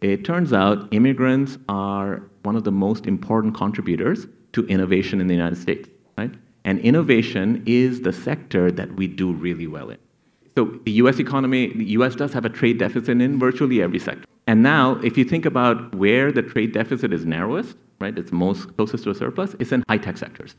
It 0.00 0.24
turns 0.24 0.52
out 0.52 0.86
immigrants 0.92 1.58
are 1.68 2.22
one 2.44 2.54
of 2.54 2.62
the 2.62 2.70
most 2.70 3.06
important 3.06 3.56
contributors 3.56 4.26
to 4.52 4.64
innovation 4.66 5.20
in 5.20 5.26
the 5.26 5.34
United 5.34 5.56
States, 5.56 5.88
right? 6.16 6.32
And 6.64 6.78
innovation 6.80 7.64
is 7.66 8.02
the 8.02 8.12
sector 8.12 8.70
that 8.70 8.94
we 8.94 9.08
do 9.08 9.32
really 9.32 9.66
well 9.66 9.90
in. 9.90 9.98
So 10.56 10.78
the 10.84 10.92
US 10.92 11.18
economy, 11.18 11.72
the 11.74 11.84
US 11.98 12.14
does 12.14 12.32
have 12.32 12.44
a 12.44 12.48
trade 12.48 12.78
deficit 12.78 13.20
in 13.20 13.38
virtually 13.38 13.82
every 13.82 13.98
sector. 13.98 14.24
And 14.46 14.62
now, 14.62 15.00
if 15.02 15.16
you 15.16 15.24
think 15.24 15.46
about 15.46 15.94
where 15.94 16.30
the 16.30 16.42
trade 16.42 16.72
deficit 16.72 17.12
is 17.12 17.24
narrowest, 17.24 17.76
right, 18.00 18.16
it's 18.16 18.30
most 18.30 18.76
closest 18.76 19.04
to 19.04 19.10
a 19.10 19.14
surplus, 19.14 19.56
it's 19.58 19.72
in 19.72 19.82
high-tech 19.88 20.18
sectors. 20.18 20.54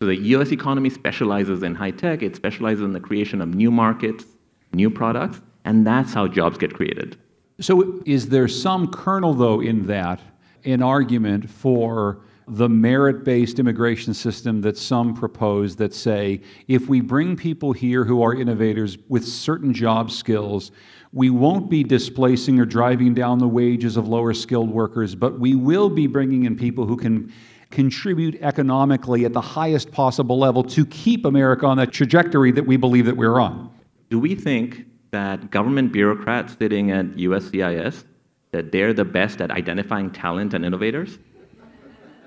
So 0.00 0.06
the 0.06 0.16
US 0.16 0.50
economy 0.50 0.90
specializes 0.90 1.62
in 1.62 1.74
high 1.74 1.92
tech, 1.92 2.22
it 2.22 2.36
specializes 2.36 2.82
in 2.82 2.92
the 2.92 3.00
creation 3.00 3.40
of 3.40 3.54
new 3.54 3.70
markets, 3.70 4.24
new 4.72 4.90
products, 4.90 5.40
and 5.64 5.86
that's 5.86 6.12
how 6.12 6.26
jobs 6.26 6.58
get 6.58 6.74
created. 6.74 7.16
So, 7.60 8.02
is 8.04 8.28
there 8.28 8.48
some 8.48 8.88
kernel, 8.88 9.32
though, 9.32 9.60
in 9.62 9.86
that, 9.86 10.20
an 10.64 10.82
argument 10.82 11.48
for 11.48 12.18
the 12.48 12.68
merit 12.68 13.24
based 13.24 13.58
immigration 13.58 14.14
system 14.14 14.60
that 14.60 14.78
some 14.78 15.14
propose 15.14 15.74
that 15.76 15.92
say 15.92 16.40
if 16.68 16.88
we 16.88 17.00
bring 17.00 17.36
people 17.36 17.72
here 17.72 18.04
who 18.04 18.22
are 18.22 18.34
innovators 18.34 18.98
with 19.08 19.26
certain 19.26 19.74
job 19.74 20.10
skills, 20.10 20.70
we 21.12 21.30
won't 21.30 21.68
be 21.68 21.82
displacing 21.82 22.60
or 22.60 22.64
driving 22.64 23.14
down 23.14 23.38
the 23.38 23.48
wages 23.48 23.96
of 23.96 24.06
lower 24.06 24.32
skilled 24.32 24.70
workers, 24.70 25.14
but 25.14 25.40
we 25.40 25.54
will 25.54 25.90
be 25.90 26.06
bringing 26.06 26.44
in 26.44 26.56
people 26.56 26.86
who 26.86 26.96
can 26.96 27.32
contribute 27.70 28.40
economically 28.42 29.24
at 29.24 29.32
the 29.32 29.40
highest 29.40 29.90
possible 29.90 30.38
level 30.38 30.62
to 30.62 30.86
keep 30.86 31.24
America 31.24 31.66
on 31.66 31.76
that 31.76 31.92
trajectory 31.92 32.52
that 32.52 32.64
we 32.64 32.76
believe 32.76 33.06
that 33.06 33.16
we're 33.16 33.40
on. 33.40 33.70
Do 34.08 34.20
we 34.20 34.36
think 34.36 34.86
that 35.10 35.50
government 35.50 35.92
bureaucrats 35.92 36.56
sitting 36.56 36.92
at 36.92 37.06
USCIS 37.16 38.04
that 38.52 38.70
they're 38.70 38.92
the 38.92 39.04
best 39.04 39.40
at 39.40 39.50
identifying 39.50 40.10
talent 40.10 40.54
and 40.54 40.64
innovators? 40.64 41.18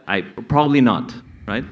I 0.10 0.22
probably 0.22 0.82
not, 0.82 1.14
right? 1.48 1.64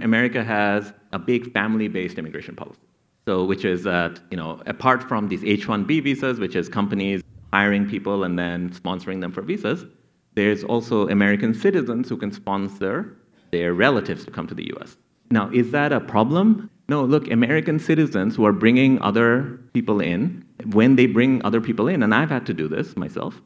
America 0.00 0.42
has 0.42 0.92
a 1.12 1.18
big 1.18 1.52
family-based 1.52 2.18
immigration 2.18 2.56
policy. 2.56 2.80
So, 3.28 3.44
which 3.44 3.64
is 3.64 3.84
that 3.84 4.20
you 4.30 4.36
know, 4.36 4.60
apart 4.66 5.08
from 5.08 5.28
these 5.28 5.44
H-1B 5.44 6.02
visas, 6.02 6.40
which 6.40 6.56
is 6.56 6.68
companies 6.68 7.22
hiring 7.52 7.88
people 7.88 8.24
and 8.24 8.36
then 8.36 8.70
sponsoring 8.70 9.20
them 9.20 9.30
for 9.30 9.42
visas, 9.42 9.86
there's 10.34 10.64
also 10.64 11.08
American 11.08 11.54
citizens 11.54 12.08
who 12.08 12.16
can 12.16 12.32
sponsor 12.32 13.16
their 13.52 13.72
relatives 13.72 14.24
to 14.24 14.32
come 14.32 14.48
to 14.48 14.54
the 14.54 14.66
U.S. 14.74 14.96
Now, 15.30 15.48
is 15.52 15.70
that 15.70 15.92
a 15.92 16.00
problem? 16.00 16.68
No. 16.88 17.04
Look, 17.04 17.30
American 17.30 17.78
citizens 17.78 18.34
who 18.34 18.44
are 18.46 18.52
bringing 18.52 19.00
other 19.00 19.60
people 19.74 20.00
in, 20.00 20.44
when 20.72 20.96
they 20.96 21.06
bring 21.06 21.40
other 21.44 21.60
people 21.60 21.86
in, 21.86 22.02
and 22.02 22.12
I've 22.12 22.30
had 22.30 22.46
to 22.46 22.54
do 22.54 22.66
this 22.66 22.96
myself, 22.96 23.40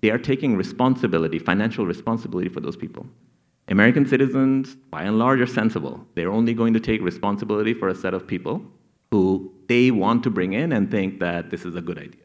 they 0.00 0.10
are 0.10 0.18
taking 0.18 0.56
responsibility, 0.56 1.38
financial 1.38 1.84
responsibility 1.84 2.48
for 2.48 2.60
those 2.60 2.76
people. 2.76 3.06
American 3.68 4.06
citizens, 4.06 4.76
by 4.90 5.02
and 5.02 5.18
large, 5.18 5.40
are 5.40 5.46
sensible. 5.46 6.06
They're 6.14 6.30
only 6.30 6.54
going 6.54 6.72
to 6.74 6.80
take 6.80 7.02
responsibility 7.02 7.74
for 7.74 7.88
a 7.88 7.94
set 7.94 8.14
of 8.14 8.26
people 8.26 8.62
who 9.10 9.52
they 9.68 9.90
want 9.90 10.22
to 10.24 10.30
bring 10.30 10.54
in 10.54 10.72
and 10.72 10.90
think 10.90 11.20
that 11.20 11.50
this 11.50 11.64
is 11.64 11.74
a 11.74 11.82
good 11.82 11.98
idea. 11.98 12.22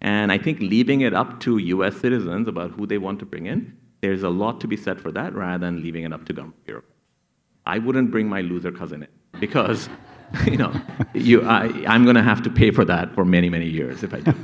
And 0.00 0.32
I 0.32 0.38
think 0.38 0.60
leaving 0.60 1.02
it 1.02 1.12
up 1.12 1.40
to 1.40 1.58
US 1.58 1.96
citizens 1.96 2.48
about 2.48 2.70
who 2.70 2.86
they 2.86 2.98
want 2.98 3.18
to 3.20 3.26
bring 3.26 3.46
in, 3.46 3.76
there's 4.00 4.22
a 4.22 4.28
lot 4.30 4.60
to 4.60 4.68
be 4.68 4.76
said 4.76 5.00
for 5.00 5.10
that 5.12 5.34
rather 5.34 5.66
than 5.66 5.82
leaving 5.82 6.04
it 6.04 6.12
up 6.12 6.24
to 6.26 6.32
government 6.32 6.64
bureaucrats. 6.64 6.94
I 7.66 7.78
wouldn't 7.78 8.10
bring 8.10 8.28
my 8.28 8.40
loser 8.40 8.72
cousin 8.72 9.02
in 9.02 9.40
because 9.40 9.88
you 10.46 10.56
know, 10.56 10.72
you, 11.14 11.42
I, 11.42 11.66
am 11.94 12.04
going 12.04 12.16
to 12.16 12.22
have 12.22 12.42
to 12.42 12.50
pay 12.50 12.70
for 12.70 12.84
that 12.84 13.14
for 13.14 13.24
many, 13.24 13.48
many 13.48 13.66
years 13.66 14.02
if 14.02 14.12
I 14.12 14.20
do. 14.20 14.34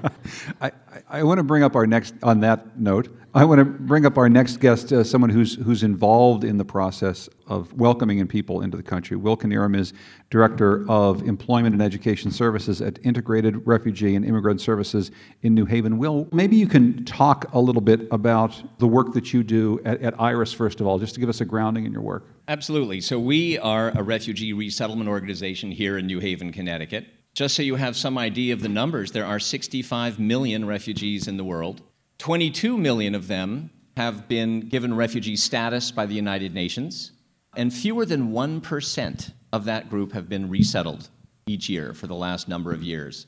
I, 0.60 0.72
I 1.08 1.22
want 1.22 1.38
to 1.38 1.44
bring 1.44 1.62
up 1.62 1.76
our 1.76 1.86
next, 1.86 2.14
on 2.22 2.40
that 2.40 2.78
note, 2.78 3.14
I 3.36 3.44
want 3.44 3.58
to 3.58 3.64
bring 3.64 4.06
up 4.06 4.16
our 4.16 4.28
next 4.28 4.58
guest, 4.60 4.92
uh, 4.92 5.02
someone 5.02 5.28
who's, 5.28 5.56
who's 5.56 5.82
involved 5.82 6.44
in 6.44 6.56
the 6.56 6.64
process 6.64 7.28
of 7.48 7.72
welcoming 7.72 8.18
in 8.18 8.28
people 8.28 8.60
into 8.60 8.76
the 8.76 8.82
country. 8.82 9.16
Will 9.16 9.36
Knierim 9.36 9.76
is 9.76 9.92
Director 10.30 10.88
of 10.88 11.20
Employment 11.26 11.72
and 11.72 11.82
Education 11.82 12.30
Services 12.30 12.80
at 12.80 13.00
Integrated 13.02 13.66
Refugee 13.66 14.14
and 14.14 14.24
Immigrant 14.24 14.60
Services 14.60 15.10
in 15.42 15.52
New 15.52 15.64
Haven. 15.64 15.98
Will, 15.98 16.28
maybe 16.30 16.54
you 16.54 16.68
can 16.68 17.04
talk 17.06 17.52
a 17.52 17.58
little 17.58 17.82
bit 17.82 18.06
about 18.12 18.62
the 18.78 18.86
work 18.86 19.12
that 19.14 19.32
you 19.32 19.42
do 19.42 19.80
at, 19.84 20.00
at 20.00 20.14
IRIS, 20.20 20.52
first 20.52 20.80
of 20.80 20.86
all, 20.86 21.00
just 21.00 21.14
to 21.14 21.20
give 21.20 21.28
us 21.28 21.40
a 21.40 21.44
grounding 21.44 21.86
in 21.86 21.92
your 21.92 22.02
work. 22.02 22.28
Absolutely. 22.46 23.00
So, 23.00 23.18
we 23.18 23.58
are 23.58 23.90
a 23.96 24.02
refugee 24.04 24.52
resettlement 24.52 25.10
organization 25.10 25.72
here 25.72 25.98
in 25.98 26.06
New 26.06 26.20
Haven, 26.20 26.52
Connecticut. 26.52 27.06
Just 27.34 27.56
so 27.56 27.64
you 27.64 27.74
have 27.74 27.96
some 27.96 28.16
idea 28.16 28.54
of 28.54 28.62
the 28.62 28.68
numbers, 28.68 29.10
there 29.10 29.26
are 29.26 29.40
65 29.40 30.20
million 30.20 30.64
refugees 30.64 31.26
in 31.26 31.36
the 31.36 31.42
world. 31.42 31.82
22 32.18 32.78
million 32.78 33.14
of 33.14 33.28
them 33.28 33.70
have 33.96 34.28
been 34.28 34.60
given 34.60 34.94
refugee 34.94 35.36
status 35.36 35.90
by 35.90 36.06
the 36.06 36.14
United 36.14 36.54
Nations, 36.54 37.12
and 37.56 37.72
fewer 37.72 38.04
than 38.04 38.32
1% 38.32 39.32
of 39.52 39.64
that 39.64 39.88
group 39.88 40.12
have 40.12 40.28
been 40.28 40.48
resettled 40.48 41.08
each 41.46 41.68
year 41.68 41.94
for 41.94 42.06
the 42.06 42.14
last 42.14 42.48
number 42.48 42.72
of 42.72 42.82
years. 42.82 43.26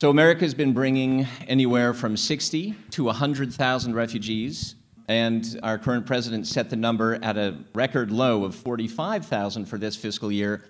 So 0.00 0.10
America 0.10 0.40
has 0.42 0.54
been 0.54 0.72
bringing 0.72 1.26
anywhere 1.46 1.92
from 1.92 2.16
60 2.16 2.74
to 2.90 3.04
100,000 3.04 3.94
refugees, 3.94 4.74
and 5.08 5.58
our 5.62 5.78
current 5.78 6.06
president 6.06 6.46
set 6.46 6.70
the 6.70 6.76
number 6.76 7.18
at 7.22 7.36
a 7.36 7.56
record 7.74 8.10
low 8.10 8.44
of 8.44 8.54
45,000 8.54 9.64
for 9.66 9.78
this 9.78 9.96
fiscal 9.96 10.30
year, 10.30 10.64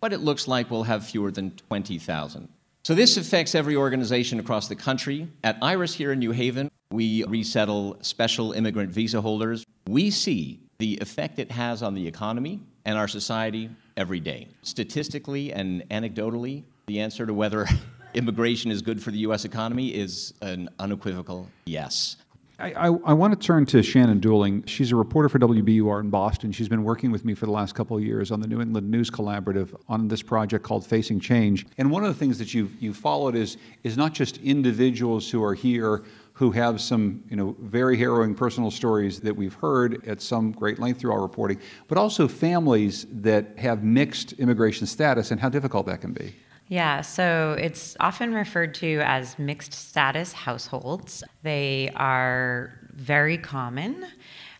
but 0.00 0.12
it 0.12 0.20
looks 0.20 0.48
like 0.48 0.70
we'll 0.70 0.82
have 0.82 1.06
fewer 1.06 1.30
than 1.30 1.50
20,000. 1.68 2.48
So 2.84 2.94
this 2.94 3.16
affects 3.16 3.54
every 3.54 3.76
organization 3.76 4.38
across 4.38 4.68
the 4.68 4.76
country. 4.76 5.28
At 5.42 5.56
IRIS 5.62 5.94
here 5.94 6.12
in 6.12 6.18
New 6.18 6.32
Haven, 6.32 6.70
we 6.90 7.24
resettle 7.24 7.96
special 8.02 8.52
immigrant 8.52 8.90
visa 8.90 9.20
holders. 9.20 9.64
We 9.88 10.10
see 10.10 10.60
the 10.78 10.98
effect 11.00 11.38
it 11.38 11.50
has 11.50 11.82
on 11.82 11.94
the 11.94 12.06
economy 12.06 12.60
and 12.84 12.98
our 12.98 13.08
society 13.08 13.70
every 13.96 14.20
day. 14.20 14.48
Statistically 14.62 15.52
and 15.52 15.88
anecdotally, 15.90 16.64
the 16.86 17.00
answer 17.00 17.26
to 17.26 17.34
whether 17.34 17.66
immigration 18.14 18.70
is 18.70 18.82
good 18.82 19.02
for 19.02 19.10
the 19.10 19.18
U.S. 19.18 19.44
economy 19.44 19.88
is 19.88 20.34
an 20.42 20.68
unequivocal 20.78 21.48
yes. 21.64 22.16
I, 22.58 22.72
I, 22.72 22.86
I, 22.86 23.12
want 23.12 23.38
to 23.38 23.46
turn 23.46 23.66
to 23.66 23.82
Shannon 23.82 24.20
Dooling. 24.20 24.66
She's 24.68 24.92
a 24.92 24.96
reporter 24.96 25.28
for 25.28 25.40
WBUR 25.40 26.00
in 26.00 26.08
Boston. 26.08 26.52
She's 26.52 26.68
been 26.68 26.84
working 26.84 27.10
with 27.10 27.24
me 27.24 27.34
for 27.34 27.46
the 27.46 27.52
last 27.52 27.74
couple 27.74 27.96
of 27.96 28.04
years 28.04 28.30
on 28.30 28.40
the 28.40 28.46
New 28.46 28.60
England 28.60 28.88
News 28.88 29.10
Collaborative 29.10 29.74
on 29.88 30.06
this 30.06 30.22
project 30.22 30.64
called 30.64 30.86
Facing 30.86 31.18
Change. 31.18 31.66
And 31.78 31.90
one 31.90 32.04
of 32.04 32.14
the 32.14 32.18
things 32.18 32.38
that 32.38 32.54
you've, 32.54 32.70
you've 32.80 32.96
followed 32.96 33.34
is, 33.34 33.56
is 33.82 33.96
not 33.96 34.12
just 34.12 34.36
individuals 34.36 35.28
who 35.28 35.42
are 35.42 35.54
here 35.54 36.04
who 36.34 36.50
have 36.50 36.80
some 36.80 37.22
you 37.30 37.36
know, 37.36 37.56
very 37.60 37.96
harrowing 37.96 38.34
personal 38.34 38.70
stories 38.70 39.20
that 39.20 39.34
we've 39.34 39.54
heard 39.54 40.06
at 40.06 40.20
some 40.20 40.50
great 40.50 40.78
length 40.80 41.00
through 41.00 41.12
our 41.12 41.22
reporting, 41.22 41.58
but 41.86 41.96
also 41.96 42.26
families 42.26 43.06
that 43.10 43.56
have 43.56 43.84
mixed 43.84 44.32
immigration 44.34 44.86
status 44.86 45.30
and 45.30 45.40
how 45.40 45.48
difficult 45.48 45.86
that 45.86 46.00
can 46.00 46.12
be. 46.12 46.34
Yeah, 46.68 47.02
so 47.02 47.56
it's 47.60 47.96
often 48.00 48.34
referred 48.34 48.74
to 48.76 49.00
as 49.04 49.38
mixed 49.38 49.72
status 49.72 50.32
households. 50.32 51.22
They 51.42 51.92
are 51.94 52.72
very 52.92 53.38
common. 53.38 54.04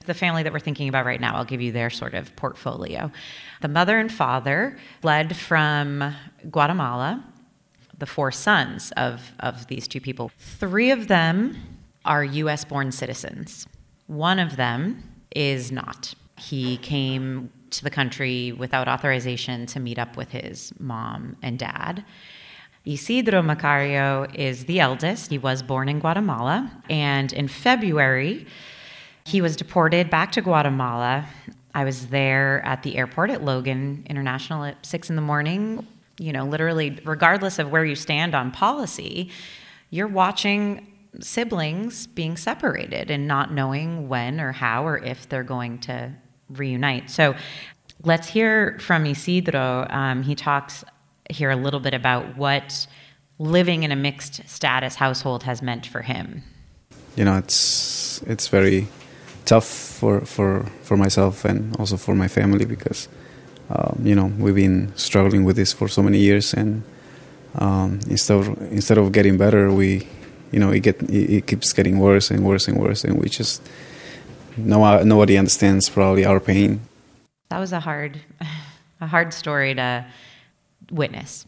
The 0.07 0.15
family 0.15 0.43
that 0.43 0.53
we're 0.53 0.61
thinking 0.61 0.89
about 0.89 1.07
right 1.07 1.21
now, 1.21 1.35
I'll 1.35 1.47
give 1.47 1.63
you 1.63 1.73
their 1.73 1.91
sort 1.91 2.15
of 2.15 2.37
portfolio. 2.37 3.11
The 3.63 3.69
mother 3.69 3.99
and 3.99 4.13
father 4.13 4.77
fled 5.01 5.35
from 5.35 6.15
Guatemala 6.51 7.25
the 7.99 8.07
four 8.07 8.31
sons 8.33 8.93
of, 8.97 9.33
of 9.41 9.67
these 9.67 9.89
two 9.89 10.01
people. 10.01 10.31
Three 10.39 10.91
of 10.91 11.09
them 11.09 11.57
are 12.05 12.25
US 12.25 12.65
born 12.65 12.93
citizens, 12.93 13.67
one 14.07 14.39
of 14.39 14.57
them 14.57 15.03
is 15.35 15.73
not. 15.73 16.15
He 16.39 16.77
came 16.79 17.51
to 17.71 17.85
the 17.85 17.91
country 17.91 18.53
without 18.53 18.89
authorization 18.89 19.67
to 19.67 19.81
meet 19.81 19.99
up 19.99 20.17
with 20.17 20.31
his 20.31 20.73
mom 20.79 21.37
and 21.43 21.59
dad. 21.59 22.05
Isidro 22.85 23.41
Macario 23.41 24.33
is 24.35 24.67
the 24.67 24.81
eldest. 24.81 25.31
He 25.31 25.39
was 25.39 25.63
born 25.63 25.89
in 25.89 26.01
Guatemala. 26.01 26.71
And 26.91 27.33
in 27.33 27.49
February, 27.49 28.47
he 29.25 29.41
was 29.41 29.57
deported 29.57 30.11
back 30.11 30.33
to 30.33 30.43
Guatemala. 30.43 31.27
I 31.75 31.85
was 31.85 32.09
there 32.09 32.63
at 32.65 32.83
the 32.83 32.97
airport 32.97 33.31
at 33.31 33.43
Logan 33.43 34.05
International 34.09 34.65
at 34.65 34.85
six 34.85 35.09
in 35.09 35.17
the 35.17 35.23
morning 35.23 35.87
you 36.19 36.33
know, 36.33 36.45
literally, 36.45 36.99
regardless 37.05 37.59
of 37.59 37.71
where 37.71 37.85
you 37.85 37.95
stand 37.95 38.35
on 38.35 38.51
policy, 38.51 39.31
you're 39.91 40.09
watching 40.09 40.87
siblings 41.21 42.07
being 42.09 42.37
separated 42.37 43.11
and 43.11 43.27
not 43.29 43.53
knowing 43.53 44.09
when 44.09 44.41
or 44.41 44.53
how 44.53 44.87
or 44.87 44.99
if 44.99 45.29
they're 45.29 45.45
going 45.45 45.79
to 45.79 46.13
reunite. 46.51 47.11
So 47.11 47.35
let's 48.03 48.29
hear 48.29 48.79
from 48.81 49.07
Isidro. 49.07 49.87
Um, 49.89 50.23
he 50.23 50.35
talks 50.35 50.85
here 51.31 51.51
a 51.51 51.57
little 51.57 51.81
bit 51.81 51.95
about 51.95 52.37
what 52.37 52.87
living 53.39 53.83
in 53.83 53.93
a 53.93 53.97
mixed 53.97 54.49
status 54.49 54.95
household 54.95 55.43
has 55.45 55.63
meant 55.63 55.87
for 55.87 56.03
him. 56.03 56.43
You 57.17 57.25
know, 57.25 57.39
it's 57.39 58.23
it's 58.23 58.49
very 58.49 58.89
tough 59.45 59.67
for 59.67 60.21
for 60.23 60.67
for 60.83 60.97
myself 60.97 61.45
and 61.45 61.77
also 61.77 61.97
for 61.97 62.15
my 62.15 62.29
family 62.29 62.65
because 62.65 63.09
um, 63.71 64.01
you 64.03 64.15
know 64.15 64.27
we've 64.39 64.55
been 64.55 64.93
struggling 64.97 65.45
with 65.45 65.57
this 65.57 65.73
for 65.73 65.89
so 65.89 66.03
many 66.03 66.19
years, 66.19 66.55
and 66.55 66.83
um, 67.57 68.01
instead 68.09 68.39
of, 68.39 68.73
instead 68.73 68.99
of 68.99 69.13
getting 69.13 69.37
better, 69.37 69.73
we 69.73 70.09
you 70.53 70.61
know 70.61 70.71
it 70.71 70.81
get 70.81 71.03
it, 71.11 71.47
keeps 71.47 71.73
getting 71.73 71.99
worse 71.99 72.31
and 72.31 72.45
worse 72.45 72.69
and 72.69 72.79
worse, 72.79 73.05
and 73.05 73.21
we 73.21 73.29
just 73.29 73.63
no 74.57 75.03
nobody 75.03 75.37
understands 75.37 75.89
probably 75.89 76.25
our 76.25 76.41
pain. 76.41 76.81
That 77.49 77.59
was 77.59 77.73
a 77.73 77.81
hard 77.81 78.21
a 79.01 79.07
hard 79.07 79.33
story 79.33 79.75
to 79.75 80.07
witness 80.91 81.47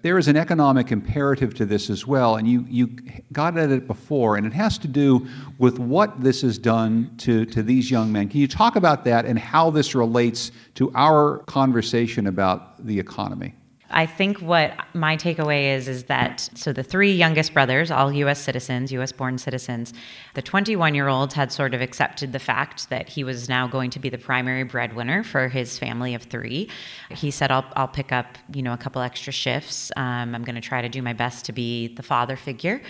there 0.00 0.16
is 0.16 0.28
an 0.28 0.36
economic 0.36 0.92
imperative 0.92 1.54
to 1.54 1.66
this 1.66 1.90
as 1.90 2.06
well, 2.06 2.36
and 2.36 2.46
you, 2.46 2.64
you 2.68 2.86
got 3.32 3.58
at 3.58 3.70
it 3.70 3.86
before, 3.86 4.36
and 4.36 4.46
it 4.46 4.52
has 4.52 4.78
to 4.78 4.88
do 4.88 5.26
with 5.58 5.78
what 5.78 6.22
this 6.22 6.42
has 6.42 6.56
done 6.56 7.10
to, 7.18 7.44
to 7.46 7.62
these 7.62 7.90
young 7.90 8.12
men. 8.12 8.28
Can 8.28 8.40
you 8.40 8.46
talk 8.46 8.76
about 8.76 9.04
that 9.04 9.26
and 9.26 9.38
how 9.38 9.70
this 9.70 9.94
relates 9.94 10.52
to 10.74 10.92
our 10.94 11.38
conversation 11.46 12.28
about 12.28 12.86
the 12.86 12.98
economy? 12.98 13.54
I 13.90 14.04
think 14.04 14.38
what 14.40 14.74
my 14.94 15.16
takeaway 15.16 15.74
is 15.74 15.88
is 15.88 16.04
that 16.04 16.50
so 16.54 16.72
the 16.72 16.82
three 16.82 17.12
youngest 17.12 17.54
brothers, 17.54 17.90
all 17.90 18.12
US 18.12 18.38
citizens, 18.38 18.92
US 18.92 19.12
born 19.12 19.38
citizens, 19.38 19.94
the 20.34 20.42
21 20.42 20.94
year 20.94 21.08
old 21.08 21.32
had 21.32 21.50
sort 21.50 21.72
of 21.72 21.80
accepted 21.80 22.32
the 22.32 22.38
fact 22.38 22.90
that 22.90 23.08
he 23.08 23.24
was 23.24 23.48
now 23.48 23.66
going 23.66 23.90
to 23.90 23.98
be 23.98 24.10
the 24.10 24.18
primary 24.18 24.62
breadwinner 24.62 25.24
for 25.24 25.48
his 25.48 25.78
family 25.78 26.14
of 26.14 26.24
three. 26.24 26.68
He 27.10 27.30
said, 27.30 27.50
I'll, 27.50 27.64
I'll 27.76 27.88
pick 27.88 28.12
up, 28.12 28.36
you 28.52 28.62
know, 28.62 28.74
a 28.74 28.78
couple 28.78 29.00
extra 29.00 29.32
shifts. 29.32 29.90
Um, 29.96 30.34
I'm 30.34 30.44
going 30.44 30.56
to 30.56 30.60
try 30.60 30.82
to 30.82 30.88
do 30.88 31.00
my 31.00 31.14
best 31.14 31.46
to 31.46 31.52
be 31.52 31.88
the 31.88 32.02
father 32.02 32.36
figure. 32.36 32.82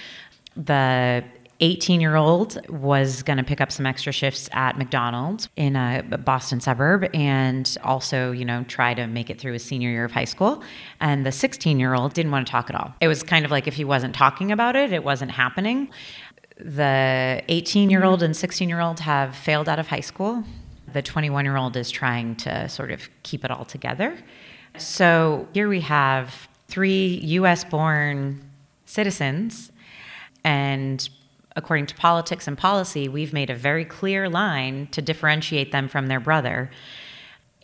The 0.56 1.22
18 1.60 2.00
year 2.00 2.14
old 2.14 2.58
was 2.68 3.22
going 3.24 3.36
to 3.36 3.42
pick 3.42 3.60
up 3.60 3.72
some 3.72 3.84
extra 3.84 4.12
shifts 4.12 4.48
at 4.52 4.78
McDonald's 4.78 5.48
in 5.56 5.74
a 5.74 6.02
Boston 6.24 6.60
suburb 6.60 7.08
and 7.12 7.76
also, 7.82 8.30
you 8.30 8.44
know, 8.44 8.64
try 8.68 8.94
to 8.94 9.06
make 9.08 9.28
it 9.28 9.40
through 9.40 9.54
his 9.54 9.64
senior 9.64 9.90
year 9.90 10.04
of 10.04 10.12
high 10.12 10.24
school. 10.24 10.62
And 11.00 11.26
the 11.26 11.32
16 11.32 11.80
year 11.80 11.94
old 11.94 12.14
didn't 12.14 12.30
want 12.30 12.46
to 12.46 12.50
talk 12.50 12.70
at 12.70 12.76
all. 12.76 12.94
It 13.00 13.08
was 13.08 13.22
kind 13.24 13.44
of 13.44 13.50
like 13.50 13.66
if 13.66 13.74
he 13.74 13.84
wasn't 13.84 14.14
talking 14.14 14.52
about 14.52 14.76
it, 14.76 14.92
it 14.92 15.02
wasn't 15.02 15.32
happening. 15.32 15.90
The 16.58 17.42
18 17.48 17.90
year 17.90 18.04
old 18.04 18.22
and 18.22 18.36
16 18.36 18.68
year 18.68 18.80
old 18.80 19.00
have 19.00 19.34
failed 19.34 19.68
out 19.68 19.80
of 19.80 19.88
high 19.88 20.00
school. 20.00 20.44
The 20.92 21.02
21 21.02 21.44
year 21.44 21.56
old 21.56 21.76
is 21.76 21.90
trying 21.90 22.36
to 22.36 22.68
sort 22.68 22.92
of 22.92 23.08
keep 23.24 23.44
it 23.44 23.50
all 23.50 23.64
together. 23.64 24.16
So 24.76 25.48
here 25.54 25.68
we 25.68 25.80
have 25.80 26.48
three 26.68 27.16
US 27.24 27.64
born 27.64 28.48
citizens 28.84 29.72
and 30.44 31.08
according 31.58 31.86
to 31.86 31.94
politics 31.96 32.46
and 32.46 32.56
policy, 32.56 33.08
we've 33.08 33.32
made 33.32 33.50
a 33.50 33.54
very 33.54 33.84
clear 33.84 34.28
line 34.28 34.86
to 34.92 35.02
differentiate 35.02 35.72
them 35.72 35.88
from 35.88 36.06
their 36.06 36.20
brother. 36.20 36.70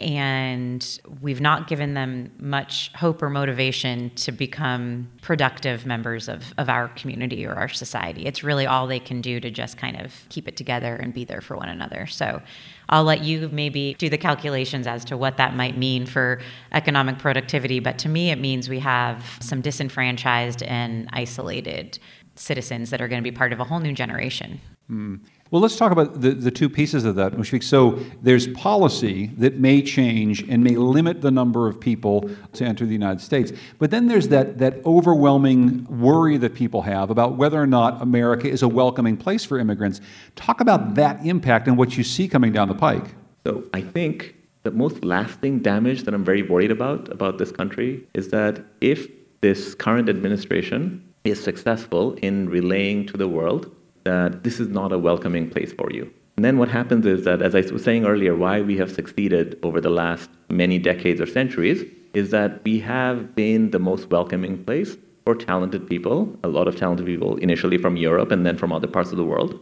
And 0.01 1.01
we've 1.23 1.41
not 1.41 1.69
given 1.69 1.95
them 1.95 2.33
much 2.41 2.91
hope 2.97 3.23
or 3.23 3.31
motivation 3.31 4.11
to 4.17 4.33
become 4.33 5.09
productive 5.23 5.87
members 5.87 6.29
of, 6.29 6.53
of 6.59 6.69
our 6.69 6.89
community 6.89 7.47
or 7.47 7.55
our 7.55 7.69
society. 7.69 8.27
It's 8.27 8.43
really 8.43 8.67
all 8.67 8.89
they 8.89 8.99
can 8.99 9.21
do 9.21 9.39
to 9.39 9.53
just 9.53 9.79
kind 9.79 10.01
of 10.01 10.13
keep 10.31 10.49
it 10.49 10.57
together 10.57 10.97
and 10.97 11.15
be 11.15 11.25
there 11.25 11.41
for 11.41 11.57
one 11.57 11.69
another. 11.69 12.09
So 12.09 12.43
I'll 12.89 13.05
let 13.05 13.23
you 13.23 13.49
maybe 13.51 13.95
do 13.97 14.09
the 14.09 14.19
calculations 14.19 14.89
as 14.89 15.05
to 15.07 15.17
what 15.17 15.37
that 15.37 15.55
might 15.55 15.79
mean 15.79 16.07
for 16.07 16.41
economic 16.73 17.21
productivity. 17.21 17.79
But 17.79 17.97
to 18.01 18.09
me, 18.09 18.33
it 18.33 18.41
means 18.41 18.69
we 18.69 18.81
have 18.81 19.39
some 19.41 19.61
disenfranchised 19.61 20.65
and 20.65 21.09
isolated 21.13 22.01
citizens 22.37 22.91
that 22.91 23.01
are 23.01 23.09
going 23.09 23.23
to 23.23 23.31
be 23.31 23.35
part 23.35 23.53
of 23.53 23.61
a 23.61 23.65
whole 23.65 23.81
new 23.81 23.93
generation. 23.93 24.61
Mm. 24.91 25.21
Well, 25.51 25.63
let's 25.63 25.77
talk 25.77 25.93
about 25.93 26.21
the, 26.21 26.33
the 26.33 26.51
two 26.51 26.69
pieces 26.69 27.05
of 27.05 27.15
that, 27.15 27.33
Mushfiq. 27.33 27.63
So 27.63 28.01
there's 28.23 28.49
policy 28.49 29.29
that 29.39 29.59
may 29.59 29.83
change 29.83 30.43
and 30.49 30.65
may 30.65 30.77
limit 30.77 31.21
the 31.21 31.31
number 31.31 31.69
of 31.69 31.81
people 31.81 32.29
to 32.55 32.65
enter 32.65 32.85
the 32.85 32.93
United 32.93 33.21
States. 33.21 33.53
But 33.79 33.91
then 33.91 34.09
there's 34.09 34.29
that, 34.29 34.59
that 34.59 34.85
overwhelming 34.85 35.87
worry 36.01 36.39
that 36.39 36.55
people 36.55 36.83
have 36.83 37.11
about 37.11 37.37
whether 37.37 37.61
or 37.61 37.67
not 37.67 38.03
America 38.03 38.49
is 38.49 38.63
a 38.63 38.69
welcoming 38.69 39.17
place 39.17 39.45
for 39.45 39.59
immigrants. 39.59 40.01
Talk 40.35 40.61
about 40.61 40.97
that 40.97 41.25
impact 41.25 41.69
and 41.69 41.79
what 41.79 41.97
you 41.97 42.03
see 42.03 42.27
coming 42.27 42.53
down 42.53 42.69
the 42.69 42.75
pike. 42.75 43.15
So 43.47 43.63
I 43.73 43.81
think 43.81 44.35
the 44.65 44.71
most 44.71 45.05
lasting 45.05 45.61
damage 45.61 46.03
that 46.03 46.15
I'm 46.15 46.25
very 46.25 46.43
worried 46.43 46.71
about 46.71 47.13
about 47.13 47.39
this 47.39 47.53
country 47.53 48.07
is 48.15 48.29
that 48.31 48.65
if 48.81 49.09
this 49.41 49.75
current 49.75 50.09
administration 50.09 51.14
is 51.25 51.43
successful 51.43 52.15
in 52.15 52.49
relaying 52.49 53.07
to 53.07 53.17
the 53.17 53.29
world 53.29 53.75
that 54.05 54.45
this 54.45 54.61
is 54.61 54.69
not 54.69 54.93
a 54.93 54.99
welcoming 54.99 55.49
place 55.49 55.73
for 55.73 55.91
you. 55.91 56.11
And 56.37 56.45
then 56.45 56.59
what 56.59 56.69
happens 56.69 57.07
is 57.07 57.25
that, 57.25 57.43
as 57.43 57.55
I 57.55 57.61
was 57.73 57.83
saying 57.83 58.07
earlier, 58.07 58.35
why 58.37 58.61
we 58.61 58.77
have 58.77 58.93
succeeded 58.93 59.59
over 59.63 59.81
the 59.81 59.91
last 59.91 60.29
many 60.51 60.79
decades 60.79 61.21
or 61.21 61.27
centuries 61.27 61.85
is 62.13 62.31
that 62.31 62.63
we 62.65 62.79
have 62.81 63.35
been 63.35 63.71
the 63.71 63.79
most 63.79 64.11
welcoming 64.11 64.65
place 64.65 64.97
for 65.25 65.35
talented 65.35 65.89
people, 65.89 66.37
a 66.45 66.49
lot 66.49 66.69
of 66.69 66.77
talented 66.77 67.07
people 67.07 67.37
initially 67.37 67.79
from 67.79 67.97
Europe 67.97 68.31
and 68.31 68.45
then 68.45 68.57
from 68.57 68.73
other 68.73 68.87
parts 68.87 69.11
of 69.11 69.17
the 69.17 69.25
world, 69.25 69.59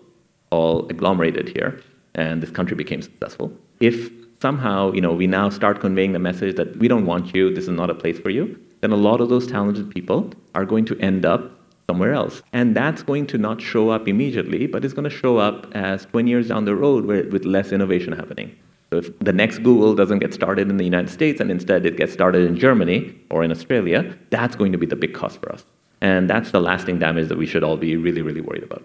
all 0.50 0.86
agglomerated 0.90 1.48
here, 1.48 1.80
and 2.14 2.42
this 2.42 2.50
country 2.50 2.76
became 2.76 3.00
successful. 3.00 3.52
If 3.80 4.10
somehow, 4.40 4.92
you 4.92 5.00
know, 5.00 5.12
we 5.12 5.26
now 5.26 5.50
start 5.50 5.80
conveying 5.80 6.12
the 6.12 6.18
message 6.18 6.56
that 6.56 6.76
we 6.78 6.88
don't 6.88 7.06
want 7.06 7.34
you, 7.34 7.54
this 7.54 7.64
is 7.64 7.70
not 7.70 7.90
a 7.90 7.94
place 7.94 8.18
for 8.18 8.30
you, 8.30 8.58
then 8.82 8.92
a 8.92 8.96
lot 8.96 9.20
of 9.20 9.30
those 9.30 9.46
talented 9.46 9.90
people 9.90 10.30
are 10.54 10.66
going 10.66 10.84
to 10.84 10.98
end 10.98 11.24
up 11.24 11.50
somewhere 11.88 12.12
else. 12.12 12.42
And 12.52 12.76
that's 12.76 13.02
going 13.02 13.26
to 13.28 13.38
not 13.38 13.60
show 13.60 13.90
up 13.90 14.08
immediately, 14.08 14.66
but 14.66 14.84
it's 14.84 14.92
going 14.92 15.08
to 15.08 15.16
show 15.24 15.38
up 15.38 15.66
as 15.74 16.04
20 16.06 16.28
years 16.28 16.48
down 16.48 16.64
the 16.64 16.74
road 16.74 17.06
where, 17.06 17.24
with 17.28 17.44
less 17.44 17.72
innovation 17.72 18.12
happening. 18.12 18.54
So 18.90 18.98
if 18.98 19.18
the 19.20 19.32
next 19.32 19.58
Google 19.58 19.94
doesn't 19.94 20.18
get 20.18 20.34
started 20.34 20.68
in 20.68 20.76
the 20.76 20.84
United 20.84 21.10
States 21.10 21.40
and 21.40 21.50
instead 21.50 21.86
it 21.86 21.96
gets 21.96 22.12
started 22.12 22.46
in 22.46 22.58
Germany 22.58 23.18
or 23.30 23.42
in 23.42 23.50
Australia, 23.50 24.16
that's 24.30 24.56
going 24.56 24.72
to 24.72 24.78
be 24.78 24.86
the 24.86 24.96
big 24.96 25.14
cost 25.14 25.40
for 25.40 25.50
us. 25.50 25.64
And 26.00 26.28
that's 26.28 26.50
the 26.50 26.60
lasting 26.60 26.98
damage 26.98 27.28
that 27.28 27.38
we 27.38 27.46
should 27.46 27.62
all 27.62 27.76
be 27.76 27.96
really, 27.96 28.20
really 28.20 28.40
worried 28.40 28.64
about. 28.64 28.82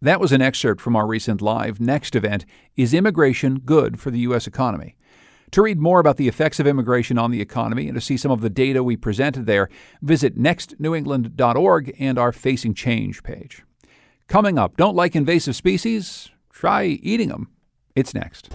That 0.00 0.20
was 0.20 0.32
an 0.32 0.40
excerpt 0.40 0.80
from 0.80 0.96
our 0.96 1.06
recent 1.06 1.42
live 1.42 1.78
next 1.80 2.16
event 2.16 2.46
Is 2.76 2.94
Immigration 2.94 3.58
Good 3.58 4.00
for 4.00 4.10
the 4.10 4.20
U.S. 4.20 4.46
Economy? 4.46 4.96
To 5.52 5.62
read 5.62 5.80
more 5.80 5.98
about 5.98 6.16
the 6.16 6.28
effects 6.28 6.60
of 6.60 6.66
immigration 6.66 7.18
on 7.18 7.32
the 7.32 7.40
economy 7.40 7.88
and 7.88 7.94
to 7.96 8.00
see 8.00 8.16
some 8.16 8.30
of 8.30 8.40
the 8.40 8.50
data 8.50 8.84
we 8.84 8.96
presented 8.96 9.46
there, 9.46 9.68
visit 10.00 10.38
nextnewengland.org 10.38 11.96
and 11.98 12.18
our 12.18 12.32
Facing 12.32 12.74
Change 12.74 13.22
page. 13.22 13.64
Coming 14.28 14.58
up, 14.58 14.76
don't 14.76 14.94
like 14.94 15.16
invasive 15.16 15.56
species? 15.56 16.30
Try 16.52 16.84
eating 16.84 17.30
them. 17.30 17.48
It's 17.96 18.14
next. 18.14 18.50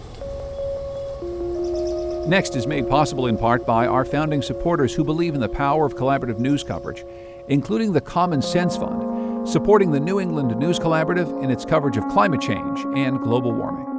Next 2.26 2.56
is 2.56 2.66
made 2.66 2.88
possible 2.88 3.26
in 3.26 3.36
part 3.36 3.66
by 3.66 3.86
our 3.86 4.04
founding 4.04 4.40
supporters 4.40 4.94
who 4.94 5.04
believe 5.04 5.34
in 5.34 5.40
the 5.40 5.48
power 5.48 5.84
of 5.84 5.94
collaborative 5.94 6.38
news 6.38 6.64
coverage, 6.64 7.04
including 7.48 7.92
the 7.92 8.00
Common 8.00 8.40
Sense 8.40 8.76
Fund, 8.76 9.46
supporting 9.46 9.92
the 9.92 10.00
New 10.00 10.18
England 10.18 10.56
News 10.58 10.78
Collaborative 10.78 11.42
in 11.44 11.50
its 11.50 11.64
coverage 11.64 11.96
of 11.96 12.08
climate 12.08 12.40
change 12.40 12.80
and 12.96 13.20
global 13.20 13.52
warming. 13.52 13.95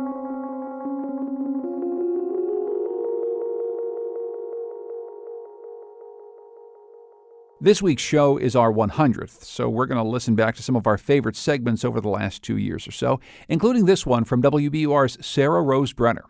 This 7.59 7.81
week's 7.81 8.03
show 8.03 8.37
is 8.37 8.55
our 8.55 8.71
100th, 8.71 9.43
so 9.43 9.67
we're 9.67 9.87
going 9.87 9.97
to 9.97 10.07
listen 10.07 10.35
back 10.35 10.55
to 10.57 10.61
some 10.61 10.75
of 10.75 10.85
our 10.85 10.95
favorite 10.95 11.35
segments 11.35 11.83
over 11.83 11.99
the 11.99 12.07
last 12.07 12.43
two 12.43 12.57
years 12.57 12.87
or 12.87 12.91
so, 12.91 13.19
including 13.49 13.85
this 13.85 14.05
one 14.05 14.25
from 14.25 14.43
WBUR's 14.43 15.25
Sarah 15.25 15.63
Rose 15.63 15.91
Brenner. 15.91 16.25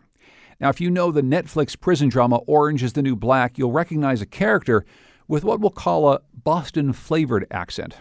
Now, 0.58 0.70
if 0.70 0.80
you 0.80 0.90
know 0.90 1.12
the 1.12 1.20
Netflix 1.20 1.78
prison 1.78 2.08
drama 2.08 2.36
Orange 2.46 2.82
is 2.82 2.94
the 2.94 3.02
New 3.02 3.14
Black, 3.14 3.58
you'll 3.58 3.72
recognize 3.72 4.22
a 4.22 4.26
character 4.26 4.86
with 5.28 5.44
what 5.44 5.60
we'll 5.60 5.68
call 5.68 6.10
a 6.10 6.22
Boston 6.32 6.94
flavored 6.94 7.46
accent. 7.50 7.96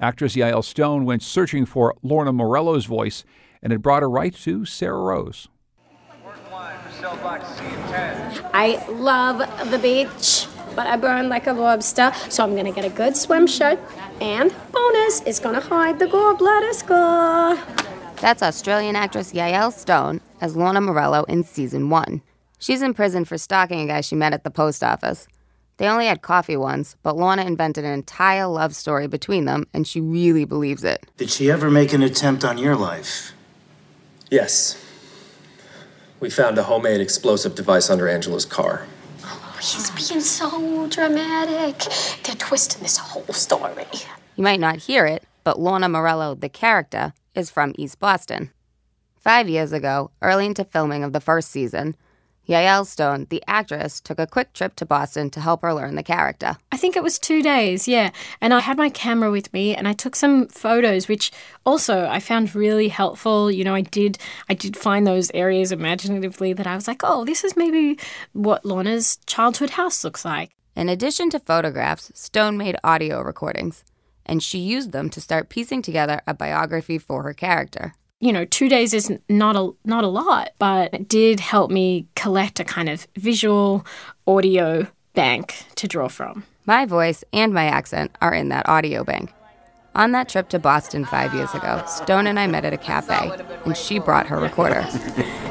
Actress 0.00 0.34
Yael 0.34 0.64
Stone 0.64 1.04
went 1.04 1.22
searching 1.22 1.66
for 1.66 1.94
Lorna 2.02 2.32
Morello's 2.32 2.86
voice, 2.86 3.24
and 3.62 3.74
it 3.74 3.82
brought 3.82 4.02
her 4.02 4.08
right 4.08 4.34
to 4.36 4.64
Sarah 4.64 5.02
Rose. 5.02 5.48
I 8.54 8.82
love 8.88 9.70
the 9.70 9.78
beach 9.78 10.46
but 10.74 10.86
I 10.86 10.96
burn 10.96 11.28
like 11.28 11.46
a 11.46 11.52
lobster, 11.52 12.12
so 12.28 12.44
I'm 12.44 12.56
gonna 12.56 12.72
get 12.72 12.84
a 12.84 12.90
good 12.90 13.16
swim 13.16 13.46
shirt. 13.46 13.78
And 14.20 14.54
bonus 14.72 15.22
is 15.22 15.38
gonna 15.38 15.60
hide 15.60 15.98
the 15.98 16.06
gallbladder 16.06 16.74
scar. 16.74 17.58
That's 18.20 18.42
Australian 18.42 18.96
actress 18.96 19.32
Yael 19.32 19.72
Stone 19.72 20.20
as 20.40 20.56
Lorna 20.56 20.80
Morello 20.80 21.24
in 21.24 21.44
season 21.44 21.90
one. 21.90 22.22
She's 22.58 22.82
in 22.82 22.92
prison 22.92 23.24
for 23.24 23.38
stalking 23.38 23.80
a 23.80 23.86
guy 23.86 24.02
she 24.02 24.14
met 24.14 24.34
at 24.34 24.44
the 24.44 24.50
post 24.50 24.84
office. 24.84 25.26
They 25.78 25.88
only 25.88 26.04
had 26.04 26.20
coffee 26.20 26.58
once, 26.58 26.94
but 27.02 27.16
Lorna 27.16 27.44
invented 27.46 27.86
an 27.86 27.94
entire 27.94 28.46
love 28.46 28.74
story 28.76 29.06
between 29.06 29.46
them, 29.46 29.66
and 29.72 29.86
she 29.86 29.98
really 30.02 30.44
believes 30.44 30.84
it. 30.84 31.06
Did 31.16 31.30
she 31.30 31.50
ever 31.50 31.70
make 31.70 31.94
an 31.94 32.02
attempt 32.02 32.44
on 32.44 32.58
your 32.58 32.76
life? 32.76 33.32
Yes. 34.30 34.76
We 36.20 36.28
found 36.28 36.58
a 36.58 36.64
homemade 36.64 37.00
explosive 37.00 37.54
device 37.54 37.88
under 37.88 38.06
Angela's 38.06 38.44
car. 38.44 38.86
He's 39.60 39.90
being 39.90 40.20
so 40.22 40.86
dramatic. 40.88 41.78
They're 42.24 42.34
twisting 42.34 42.82
this 42.82 42.96
whole 42.96 43.32
story. 43.32 43.84
You 44.36 44.44
might 44.44 44.60
not 44.60 44.76
hear 44.76 45.04
it, 45.04 45.24
but 45.44 45.60
Lorna 45.60 45.88
Morello, 45.88 46.34
the 46.34 46.48
character, 46.48 47.12
is 47.34 47.50
from 47.50 47.74
East 47.76 47.98
Boston. 47.98 48.50
Five 49.18 49.48
years 49.50 49.72
ago, 49.72 50.10
early 50.22 50.46
into 50.46 50.64
filming 50.64 51.04
of 51.04 51.12
the 51.12 51.20
first 51.20 51.50
season, 51.50 51.94
Yael 52.50 52.84
Stone, 52.84 53.28
the 53.30 53.44
actress, 53.46 54.00
took 54.00 54.18
a 54.18 54.26
quick 54.26 54.52
trip 54.52 54.74
to 54.74 54.84
Boston 54.84 55.30
to 55.30 55.40
help 55.40 55.62
her 55.62 55.72
learn 55.72 55.94
the 55.94 56.02
character. 56.02 56.56
I 56.72 56.76
think 56.76 56.96
it 56.96 57.02
was 57.02 57.16
two 57.16 57.42
days, 57.42 57.86
yeah. 57.86 58.10
And 58.40 58.52
I 58.52 58.58
had 58.58 58.76
my 58.76 58.90
camera 58.90 59.30
with 59.30 59.52
me 59.52 59.76
and 59.76 59.86
I 59.86 59.92
took 59.92 60.16
some 60.16 60.48
photos, 60.48 61.06
which 61.06 61.30
also 61.64 62.08
I 62.08 62.18
found 62.18 62.56
really 62.56 62.88
helpful. 62.88 63.52
You 63.52 63.62
know, 63.62 63.74
I 63.74 63.82
did 63.82 64.18
I 64.48 64.54
did 64.54 64.76
find 64.76 65.06
those 65.06 65.30
areas 65.32 65.70
imaginatively 65.70 66.52
that 66.54 66.66
I 66.66 66.74
was 66.74 66.88
like, 66.88 67.02
oh, 67.04 67.24
this 67.24 67.44
is 67.44 67.56
maybe 67.56 67.98
what 68.32 68.64
Lorna's 68.64 69.18
childhood 69.26 69.70
house 69.70 70.02
looks 70.02 70.24
like. 70.24 70.50
In 70.74 70.88
addition 70.88 71.30
to 71.30 71.38
photographs, 71.38 72.10
Stone 72.14 72.56
made 72.56 72.76
audio 72.82 73.20
recordings, 73.20 73.84
and 74.26 74.42
she 74.42 74.58
used 74.58 74.90
them 74.90 75.08
to 75.10 75.20
start 75.20 75.50
piecing 75.50 75.82
together 75.82 76.20
a 76.26 76.34
biography 76.34 76.98
for 76.98 77.22
her 77.22 77.34
character 77.34 77.94
you 78.20 78.32
know, 78.32 78.44
two 78.44 78.68
days 78.68 78.94
is 78.94 79.10
not 79.28 79.56
a 79.56 79.70
not 79.84 80.04
a 80.04 80.08
lot, 80.08 80.50
but 80.58 80.92
it 80.94 81.08
did 81.08 81.40
help 81.40 81.70
me 81.70 82.06
collect 82.14 82.60
a 82.60 82.64
kind 82.64 82.88
of 82.88 83.06
visual, 83.16 83.84
audio 84.26 84.86
bank 85.14 85.64
to 85.76 85.88
draw 85.88 86.08
from. 86.08 86.44
My 86.66 86.84
voice 86.84 87.24
and 87.32 87.52
my 87.52 87.64
accent 87.64 88.14
are 88.20 88.34
in 88.34 88.50
that 88.50 88.68
audio 88.68 89.04
bank. 89.04 89.32
On 89.94 90.12
that 90.12 90.28
trip 90.28 90.48
to 90.50 90.58
Boston 90.58 91.04
five 91.04 91.34
years 91.34 91.52
ago, 91.52 91.82
Stone 91.86 92.28
and 92.28 92.38
I 92.38 92.46
met 92.46 92.64
at 92.64 92.72
a 92.72 92.78
cafe, 92.78 93.32
and 93.64 93.76
she 93.76 93.98
brought 93.98 94.26
her 94.28 94.38
recorder. 94.38 94.86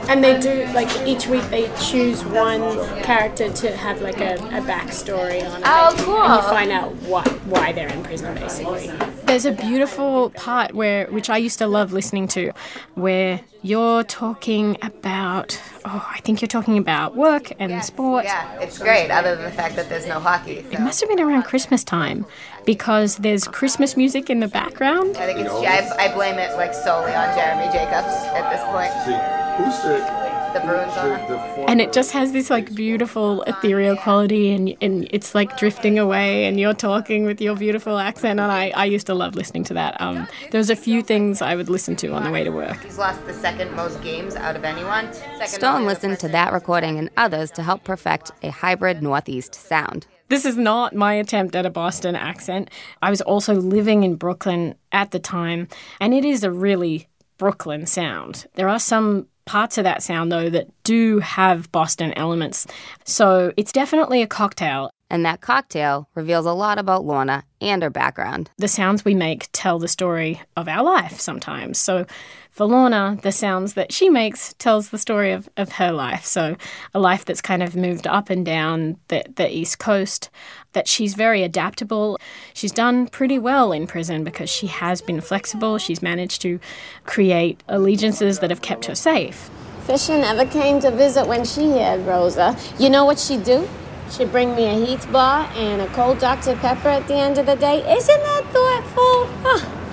And 0.10 0.24
they 0.24 0.40
do 0.40 0.66
like 0.74 0.90
each 1.08 1.28
week 1.28 1.44
they 1.52 1.72
choose 1.80 2.26
one 2.26 2.62
character 3.04 3.54
to 3.54 3.78
have 3.78 4.02
like 4.02 4.20
a, 4.20 4.34
a 4.38 4.60
backstory 4.62 5.48
on 5.48 5.62
it. 5.62 5.68
Oh, 5.68 5.94
cool. 6.00 6.20
And 6.20 6.34
you 6.34 6.50
find 6.50 6.72
out 6.72 6.96
what 7.04 7.28
why 7.46 7.74
they're 7.74 7.90
in 7.90 8.02
prison 8.02 8.34
basically. 8.34 8.88
There's 9.26 9.46
a 9.46 9.52
beautiful 9.52 10.32
part 10.32 10.74
where, 10.74 11.06
which 11.12 11.30
I 11.30 11.38
used 11.38 11.60
to 11.60 11.68
love 11.68 11.94
listening 11.94 12.28
to, 12.30 12.52
where 12.96 13.42
you're 13.62 14.04
talking 14.04 14.78
about, 14.82 15.62
oh, 15.86 16.10
I 16.12 16.22
think 16.22 16.42
you're 16.42 16.48
talking 16.48 16.80
about 16.80 17.16
work 17.16 17.52
and 17.60 17.84
sports. 17.86 18.26
Yeah, 18.26 18.60
it's 18.60 18.80
great, 18.80 19.12
other 19.12 19.36
than 19.36 19.46
the 19.46 19.52
fact 19.52 19.76
that 19.76 19.90
there's 19.90 20.08
no 20.08 20.20
hockey. 20.20 20.66
It 20.72 20.80
must 20.80 21.02
have 21.02 21.10
been 21.10 21.20
around 21.20 21.44
Christmas 21.44 21.84
time 21.84 22.26
because 22.70 23.18
there's 23.18 23.48
Christmas 23.48 23.98
music 23.98 24.30
in 24.30 24.42
the 24.42 24.48
background. 24.48 25.18
I 25.18 25.26
think 25.26 25.40
it's, 25.40 25.50
I, 25.50 26.06
I 26.06 26.14
blame 26.14 26.38
it 26.38 26.56
like 26.56 26.76
solely 26.76 27.16
on 27.16 27.36
Jeremy 27.36 27.66
Jacobs 27.74 28.14
at 28.38 28.46
this 28.52 28.62
point. 28.66 28.92
Who's 29.58 29.82
the 29.82 30.30
the 30.54 30.60
Bruins 30.60 30.94
owner? 30.98 31.66
And 31.68 31.82
it 31.82 31.92
just 31.94 32.12
has 32.12 32.32
this 32.32 32.52
like 32.52 32.76
beautiful 32.76 33.42
ethereal 33.44 33.96
quality, 33.96 34.52
and 34.52 34.76
and 34.82 35.08
it's 35.10 35.34
like 35.34 35.58
drifting 35.58 35.98
away, 35.98 36.46
and 36.46 36.60
you're 36.60 36.76
talking 36.76 37.26
with 37.26 37.42
your 37.42 37.56
beautiful 37.56 37.98
accent. 37.98 38.40
And 38.40 38.52
I, 38.52 38.70
I 38.76 38.86
used 38.86 39.08
to 39.08 39.16
love 39.16 39.34
listening 39.34 39.64
to 39.64 39.74
that. 39.74 40.00
Um, 40.00 40.28
there 40.52 40.60
was 40.60 40.70
a 40.70 40.76
few 40.76 41.02
things 41.02 41.42
I 41.42 41.56
would 41.56 41.70
listen 41.70 41.96
to 41.98 42.10
on 42.14 42.24
the 42.24 42.30
way 42.30 42.44
to 42.44 42.52
work. 42.52 42.84
He's 42.84 43.00
lost 43.00 43.26
the 43.26 43.34
second 43.34 43.76
most 43.76 44.00
games 44.04 44.36
out 44.36 44.56
of 44.56 44.64
anyone. 44.64 45.12
Stone 45.46 45.88
listened 45.88 46.20
to 46.20 46.28
that 46.28 46.54
recording 46.54 47.00
and 47.00 47.10
others 47.18 47.50
to 47.52 47.64
help 47.64 47.84
perfect 47.84 48.30
a 48.44 48.52
hybrid 48.52 49.02
Northeast 49.02 49.56
sound. 49.56 50.06
This 50.30 50.46
is 50.46 50.58
not 50.58 50.96
my 50.96 51.14
attempt 51.14 51.56
at 51.56 51.66
a 51.66 51.72
Boston 51.72 52.16
accent. 52.16 52.70
I 53.02 53.10
was 53.10 53.22
also 53.22 53.56
living 53.56 54.04
in 54.04 54.16
Brooklyn 54.16 54.76
at 54.92 55.12
the 55.12 55.20
time, 55.20 55.68
and 56.00 56.14
it 56.14 56.24
is 56.24 56.44
a 56.44 56.52
really 56.52 57.08
Brooklyn 57.38 57.86
sound. 57.88 58.46
There 58.56 58.70
are 58.70 58.80
some 58.80 59.28
parts 59.46 59.80
of 59.80 59.84
that 59.84 60.04
sound, 60.04 60.32
though, 60.32 60.50
that 60.52 60.68
do 60.84 61.18
have 61.20 61.72
Boston 61.72 62.14
elements. 62.14 62.68
So 63.06 63.52
it's 63.58 63.72
definitely 63.72 64.22
a 64.22 64.28
cocktail. 64.28 64.92
And 65.10 65.26
that 65.26 65.42
cocktail 65.42 66.08
reveals 66.14 66.46
a 66.46 66.54
lot 66.54 66.78
about 66.78 67.04
Lorna 67.04 67.44
and 67.60 67.82
her 67.82 67.90
background. 67.90 68.52
The 68.58 68.68
sounds 68.68 69.04
we 69.04 69.16
make 69.16 69.50
tell 69.52 69.80
the 69.80 69.88
story 69.88 70.40
of 70.56 70.68
our 70.68 70.84
life 70.84 71.20
sometimes. 71.20 71.80
So 71.80 72.06
for 72.52 72.66
Lorna, 72.66 73.18
the 73.22 73.32
sounds 73.32 73.76
that 73.76 73.94
she 73.94 74.10
makes 74.10 74.54
tells 74.60 74.90
the 74.90 74.98
story 74.98 75.32
of, 75.32 75.48
of 75.56 75.74
her 75.74 75.92
life. 75.92 76.26
So 76.26 76.56
a 76.94 77.00
life 77.00 77.26
that's 77.26 77.42
kind 77.42 77.64
of 77.64 77.76
moved 77.76 78.08
up 78.08 78.30
and 78.30 78.46
down 78.46 78.98
the, 79.08 79.24
the 79.36 79.50
East 79.50 79.80
Coast, 79.80 80.30
that 80.74 80.88
she's 80.88 81.14
very 81.14 81.44
adaptable. 81.44 82.20
She's 82.54 82.72
done 82.72 83.08
pretty 83.08 83.40
well 83.40 83.72
in 83.72 83.88
prison 83.88 84.24
because 84.24 84.50
she 84.50 84.68
has 84.68 85.02
been 85.02 85.22
flexible. 85.22 85.78
She's 85.78 86.02
managed 86.02 86.42
to 86.42 86.60
create 87.06 87.64
allegiances 87.68 88.40
that 88.40 88.50
have 88.50 88.62
kept 88.62 88.86
her 88.86 88.96
safe. 88.96 89.50
Fischer 89.82 90.18
never 90.18 90.46
came 90.46 90.80
to 90.82 90.92
visit 90.92 91.28
when 91.28 91.46
she 91.46 91.70
had 91.72 92.06
Rosa. 92.06 92.56
You 92.78 92.90
know 92.90 93.06
what 93.06 93.20
she'd 93.20 93.44
do? 93.44 93.68
She'd 94.12 94.32
bring 94.32 94.56
me 94.56 94.66
a 94.66 94.86
Heath 94.86 95.12
bar 95.12 95.50
and 95.56 95.82
a 95.82 95.88
cold 95.94 96.20
Dr. 96.20 96.56
Pepper 96.56 96.90
at 96.90 97.08
the 97.08 97.16
end 97.16 97.38
of 97.38 97.46
the 97.46 97.56
day. 97.56 97.78
Isn't 97.78 98.22
that 98.22 98.44
thoughtful? 98.52 99.28
Huh. 99.44 99.89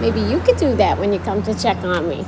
Maybe 0.00 0.20
you 0.20 0.40
could 0.40 0.56
do 0.56 0.74
that 0.76 0.98
when 0.98 1.12
you 1.12 1.18
come 1.20 1.42
to 1.44 1.54
check 1.58 1.76
on 1.78 2.08
me. 2.08 2.24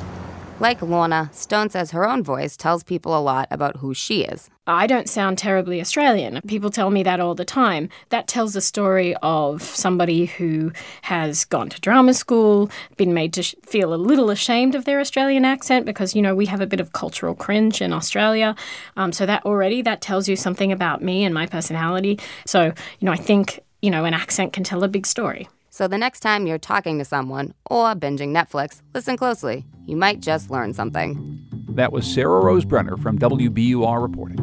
Like 0.60 0.82
Lorna, 0.82 1.30
Stone 1.32 1.70
says 1.70 1.90
her 1.90 2.08
own 2.08 2.22
voice 2.22 2.56
tells 2.56 2.84
people 2.84 3.18
a 3.18 3.18
lot 3.18 3.48
about 3.50 3.78
who 3.78 3.92
she 3.92 4.22
is. 4.22 4.48
I 4.68 4.86
don't 4.86 5.08
sound 5.08 5.36
terribly 5.36 5.80
Australian. 5.80 6.40
People 6.46 6.70
tell 6.70 6.90
me 6.90 7.02
that 7.02 7.18
all 7.18 7.34
the 7.34 7.44
time. 7.44 7.88
That 8.10 8.28
tells 8.28 8.54
a 8.54 8.60
story 8.60 9.16
of 9.16 9.62
somebody 9.62 10.26
who 10.26 10.72
has 11.02 11.44
gone 11.44 11.70
to 11.70 11.80
drama 11.80 12.14
school, 12.14 12.70
been 12.96 13.12
made 13.12 13.32
to 13.32 13.42
sh- 13.42 13.56
feel 13.66 13.92
a 13.92 13.96
little 13.96 14.30
ashamed 14.30 14.76
of 14.76 14.84
their 14.84 15.00
Australian 15.00 15.44
accent 15.44 15.86
because, 15.86 16.14
you 16.14 16.22
know, 16.22 16.36
we 16.36 16.46
have 16.46 16.60
a 16.60 16.66
bit 16.68 16.80
of 16.80 16.92
cultural 16.92 17.34
cringe 17.34 17.82
in 17.82 17.92
Australia. 17.92 18.54
Um, 18.96 19.12
so 19.12 19.26
that 19.26 19.44
already, 19.44 19.82
that 19.82 20.00
tells 20.00 20.28
you 20.28 20.36
something 20.36 20.70
about 20.70 21.02
me 21.02 21.24
and 21.24 21.34
my 21.34 21.46
personality. 21.46 22.20
So, 22.46 22.66
you 22.66 23.06
know, 23.06 23.12
I 23.12 23.16
think, 23.16 23.58
you 23.82 23.90
know, 23.90 24.04
an 24.04 24.14
accent 24.14 24.52
can 24.52 24.62
tell 24.62 24.84
a 24.84 24.88
big 24.88 25.04
story. 25.04 25.48
So 25.76 25.88
the 25.88 25.98
next 25.98 26.20
time 26.20 26.46
you're 26.46 26.56
talking 26.56 27.00
to 27.00 27.04
someone 27.04 27.52
or 27.68 27.96
binging 27.96 28.28
Netflix, 28.28 28.80
listen 28.94 29.16
closely. 29.16 29.66
You 29.86 29.96
might 29.96 30.20
just 30.20 30.48
learn 30.48 30.72
something. 30.72 31.44
That 31.70 31.90
was 31.90 32.06
Sarah 32.06 32.38
Rose 32.38 32.64
Brenner 32.64 32.96
from 32.96 33.18
WBUR 33.18 34.00
reporting. 34.00 34.38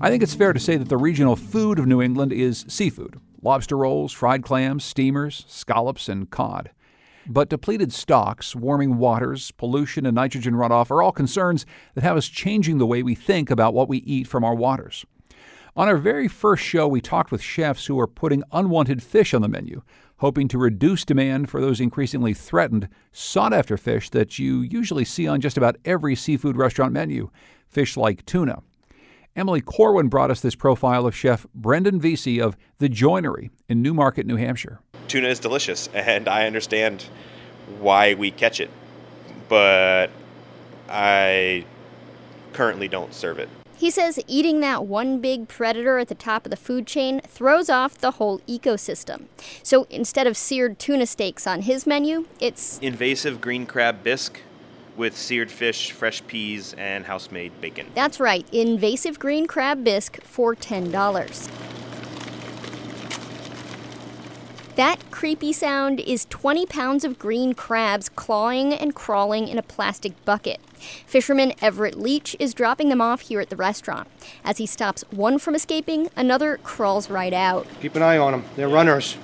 I 0.00 0.08
think 0.08 0.22
it's 0.22 0.32
fair 0.32 0.54
to 0.54 0.58
say 0.58 0.78
that 0.78 0.88
the 0.88 0.96
regional 0.96 1.36
food 1.36 1.78
of 1.78 1.86
New 1.86 2.00
England 2.00 2.32
is 2.32 2.64
seafood 2.66 3.20
lobster 3.42 3.76
rolls, 3.76 4.14
fried 4.14 4.42
clams, 4.42 4.84
steamers, 4.84 5.44
scallops, 5.46 6.08
and 6.08 6.30
cod. 6.30 6.70
But 7.28 7.48
depleted 7.48 7.92
stocks, 7.92 8.54
warming 8.54 8.98
waters, 8.98 9.50
pollution, 9.52 10.06
and 10.06 10.14
nitrogen 10.14 10.54
runoff 10.54 10.90
are 10.90 11.02
all 11.02 11.12
concerns 11.12 11.66
that 11.94 12.04
have 12.04 12.16
us 12.16 12.28
changing 12.28 12.78
the 12.78 12.86
way 12.86 13.02
we 13.02 13.14
think 13.14 13.50
about 13.50 13.74
what 13.74 13.88
we 13.88 13.98
eat 13.98 14.28
from 14.28 14.44
our 14.44 14.54
waters. 14.54 15.04
On 15.76 15.88
our 15.88 15.96
very 15.98 16.28
first 16.28 16.62
show, 16.62 16.88
we 16.88 17.00
talked 17.00 17.30
with 17.30 17.42
chefs 17.42 17.86
who 17.86 17.98
are 18.00 18.06
putting 18.06 18.42
unwanted 18.52 19.02
fish 19.02 19.34
on 19.34 19.42
the 19.42 19.48
menu, 19.48 19.82
hoping 20.18 20.48
to 20.48 20.58
reduce 20.58 21.04
demand 21.04 21.50
for 21.50 21.60
those 21.60 21.80
increasingly 21.80 22.32
threatened, 22.32 22.88
sought 23.12 23.52
after 23.52 23.76
fish 23.76 24.08
that 24.10 24.38
you 24.38 24.62
usually 24.62 25.04
see 25.04 25.26
on 25.26 25.40
just 25.40 25.58
about 25.58 25.76
every 25.84 26.14
seafood 26.14 26.56
restaurant 26.56 26.92
menu, 26.92 27.28
fish 27.68 27.96
like 27.96 28.24
tuna. 28.24 28.62
Emily 29.34 29.60
Corwin 29.60 30.08
brought 30.08 30.30
us 30.30 30.40
this 30.40 30.54
profile 30.54 31.06
of 31.06 31.14
chef 31.14 31.46
Brendan 31.54 32.00
Vesey 32.00 32.40
of 32.40 32.56
The 32.78 32.88
Joinery 32.88 33.50
in 33.68 33.82
Newmarket, 33.82 34.26
New 34.26 34.36
Hampshire. 34.36 34.80
Tuna 35.08 35.28
is 35.28 35.38
delicious, 35.38 35.88
and 35.94 36.28
I 36.28 36.46
understand 36.46 37.04
why 37.80 38.14
we 38.14 38.30
catch 38.30 38.60
it, 38.60 38.70
but 39.48 40.10
I 40.88 41.64
currently 42.52 42.88
don't 42.88 43.12
serve 43.12 43.38
it. 43.38 43.48
He 43.78 43.90
says 43.90 44.18
eating 44.26 44.60
that 44.60 44.86
one 44.86 45.20
big 45.20 45.48
predator 45.48 45.98
at 45.98 46.08
the 46.08 46.14
top 46.14 46.46
of 46.46 46.50
the 46.50 46.56
food 46.56 46.86
chain 46.86 47.20
throws 47.20 47.68
off 47.68 47.98
the 47.98 48.12
whole 48.12 48.38
ecosystem. 48.48 49.24
So 49.62 49.86
instead 49.90 50.26
of 50.26 50.34
seared 50.34 50.78
tuna 50.78 51.06
steaks 51.06 51.46
on 51.46 51.62
his 51.62 51.86
menu, 51.86 52.26
it's 52.40 52.78
invasive 52.78 53.40
green 53.42 53.66
crab 53.66 54.02
bisque 54.02 54.40
with 54.96 55.14
seared 55.14 55.50
fish, 55.50 55.92
fresh 55.92 56.26
peas, 56.26 56.74
and 56.78 57.04
house 57.04 57.30
made 57.30 57.60
bacon. 57.60 57.88
That's 57.94 58.18
right, 58.18 58.46
invasive 58.50 59.18
green 59.18 59.46
crab 59.46 59.84
bisque 59.84 60.22
for 60.22 60.54
$10. 60.54 61.50
That 64.76 65.10
creepy 65.10 65.54
sound 65.54 66.00
is 66.00 66.26
20 66.28 66.66
pounds 66.66 67.02
of 67.02 67.18
green 67.18 67.54
crabs 67.54 68.10
clawing 68.10 68.74
and 68.74 68.94
crawling 68.94 69.48
in 69.48 69.56
a 69.56 69.62
plastic 69.62 70.22
bucket. 70.26 70.60
Fisherman 71.06 71.54
Everett 71.62 71.98
Leach 71.98 72.36
is 72.38 72.52
dropping 72.52 72.90
them 72.90 73.00
off 73.00 73.22
here 73.22 73.40
at 73.40 73.48
the 73.48 73.56
restaurant. 73.56 74.06
As 74.44 74.58
he 74.58 74.66
stops 74.66 75.02
one 75.10 75.38
from 75.38 75.54
escaping, 75.54 76.10
another 76.14 76.58
crawls 76.58 77.08
right 77.08 77.32
out. 77.32 77.66
Keep 77.80 77.96
an 77.96 78.02
eye 78.02 78.18
on 78.18 78.32
them. 78.32 78.44
They're 78.54 78.68
runners. 78.68 79.16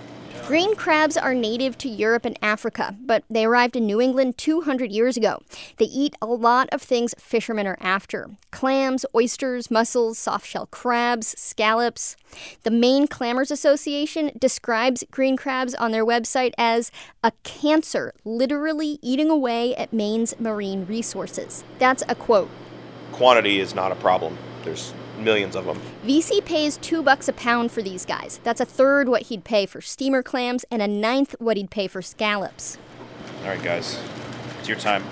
Green 0.46 0.74
crabs 0.74 1.16
are 1.16 1.34
native 1.34 1.78
to 1.78 1.88
Europe 1.88 2.24
and 2.24 2.36
Africa, 2.42 2.96
but 3.06 3.22
they 3.30 3.44
arrived 3.44 3.76
in 3.76 3.86
New 3.86 4.00
England 4.00 4.36
200 4.38 4.90
years 4.90 5.16
ago. 5.16 5.40
They 5.76 5.84
eat 5.84 6.16
a 6.20 6.26
lot 6.26 6.68
of 6.72 6.82
things 6.82 7.14
fishermen 7.16 7.66
are 7.68 7.78
after 7.80 8.28
clams, 8.50 9.06
oysters, 9.14 9.70
mussels, 9.70 10.18
softshell 10.18 10.68
crabs, 10.72 11.28
scallops. 11.40 12.16
The 12.64 12.72
Maine 12.72 13.06
Clammers 13.06 13.52
Association 13.52 14.32
describes 14.36 15.04
green 15.12 15.36
crabs 15.36 15.76
on 15.76 15.92
their 15.92 16.04
website 16.04 16.52
as 16.58 16.90
a 17.22 17.32
cancer 17.44 18.12
literally 18.24 18.98
eating 19.00 19.30
away 19.30 19.76
at 19.76 19.92
Maine's 19.92 20.38
marine 20.40 20.86
resources. 20.86 21.62
That's 21.78 22.02
a 22.08 22.16
quote. 22.16 22.50
Quantity 23.12 23.60
is 23.60 23.76
not 23.76 23.92
a 23.92 23.96
problem. 23.96 24.36
There's 24.64 24.92
millions 25.24 25.56
of 25.56 25.64
them. 25.64 25.80
Vesey 26.02 26.40
pays 26.40 26.76
two 26.78 27.02
bucks 27.02 27.28
a 27.28 27.32
pound 27.32 27.72
for 27.72 27.82
these 27.82 28.04
guys. 28.04 28.40
That's 28.44 28.60
a 28.60 28.64
third 28.64 29.08
what 29.08 29.22
he'd 29.22 29.44
pay 29.44 29.66
for 29.66 29.80
steamer 29.80 30.22
clams 30.22 30.64
and 30.70 30.82
a 30.82 30.88
ninth 30.88 31.34
what 31.38 31.56
he'd 31.56 31.70
pay 31.70 31.88
for 31.88 32.02
scallops. 32.02 32.78
All 33.42 33.48
right, 33.48 33.62
guys, 33.62 33.98
it's 34.58 34.68
your 34.68 34.78
time. 34.78 35.02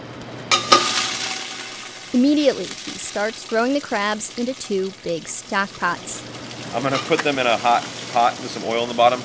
Immediately, 2.13 2.65
he 2.65 2.99
starts 2.99 3.45
throwing 3.45 3.73
the 3.73 3.81
crabs 3.81 4.37
into 4.39 4.53
two 4.55 4.93
big 5.05 5.29
stock 5.29 5.71
pots. 5.79 6.27
I'm 6.75 6.83
gonna 6.83 6.99
put 6.99 7.21
them 7.21 7.39
in 7.39 7.47
a 7.47 7.57
hot 7.57 7.83
pot 8.13 8.33
with 8.41 8.51
some 8.51 8.65
oil 8.65 8.83
in 8.83 8.89
the 8.89 8.95
bottom, 8.95 9.21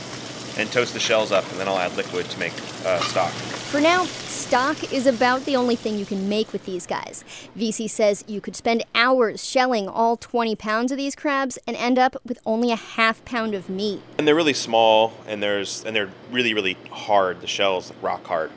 and 0.57 0.71
toast 0.71 0.93
the 0.93 0.99
shells 0.99 1.31
up, 1.31 1.49
and 1.51 1.59
then 1.59 1.67
I'll 1.67 1.79
add 1.79 1.95
liquid 1.97 2.29
to 2.29 2.39
make 2.39 2.53
uh, 2.85 2.99
stock. 3.01 3.33
For 3.75 3.81
now, 3.81 4.05
stock 4.05 4.93
is 4.93 5.05
about 5.05 5.43
the 5.43 5.57
only 5.57 5.75
thing 5.75 5.99
you 5.99 6.05
can 6.05 6.29
make 6.29 6.53
with 6.53 6.65
these 6.65 6.87
guys. 6.87 7.25
Vesey 7.55 7.89
says 7.89 8.23
you 8.25 8.39
could 8.39 8.55
spend 8.55 8.85
hours 8.95 9.43
shelling 9.43 9.89
all 9.89 10.15
20 10.15 10.55
pounds 10.55 10.93
of 10.93 10.97
these 10.97 11.13
crabs 11.13 11.59
and 11.67 11.75
end 11.75 11.99
up 11.99 12.15
with 12.25 12.39
only 12.45 12.71
a 12.71 12.77
half 12.77 13.25
pound 13.25 13.53
of 13.53 13.67
meat. 13.67 14.01
And 14.17 14.25
they're 14.25 14.33
really 14.33 14.53
small, 14.53 15.11
and 15.27 15.43
there's 15.43 15.83
and 15.83 15.93
they're 15.93 16.09
really 16.31 16.53
really 16.53 16.77
hard. 16.89 17.41
The 17.41 17.47
shells 17.47 17.91
rock 18.01 18.25
hard. 18.25 18.49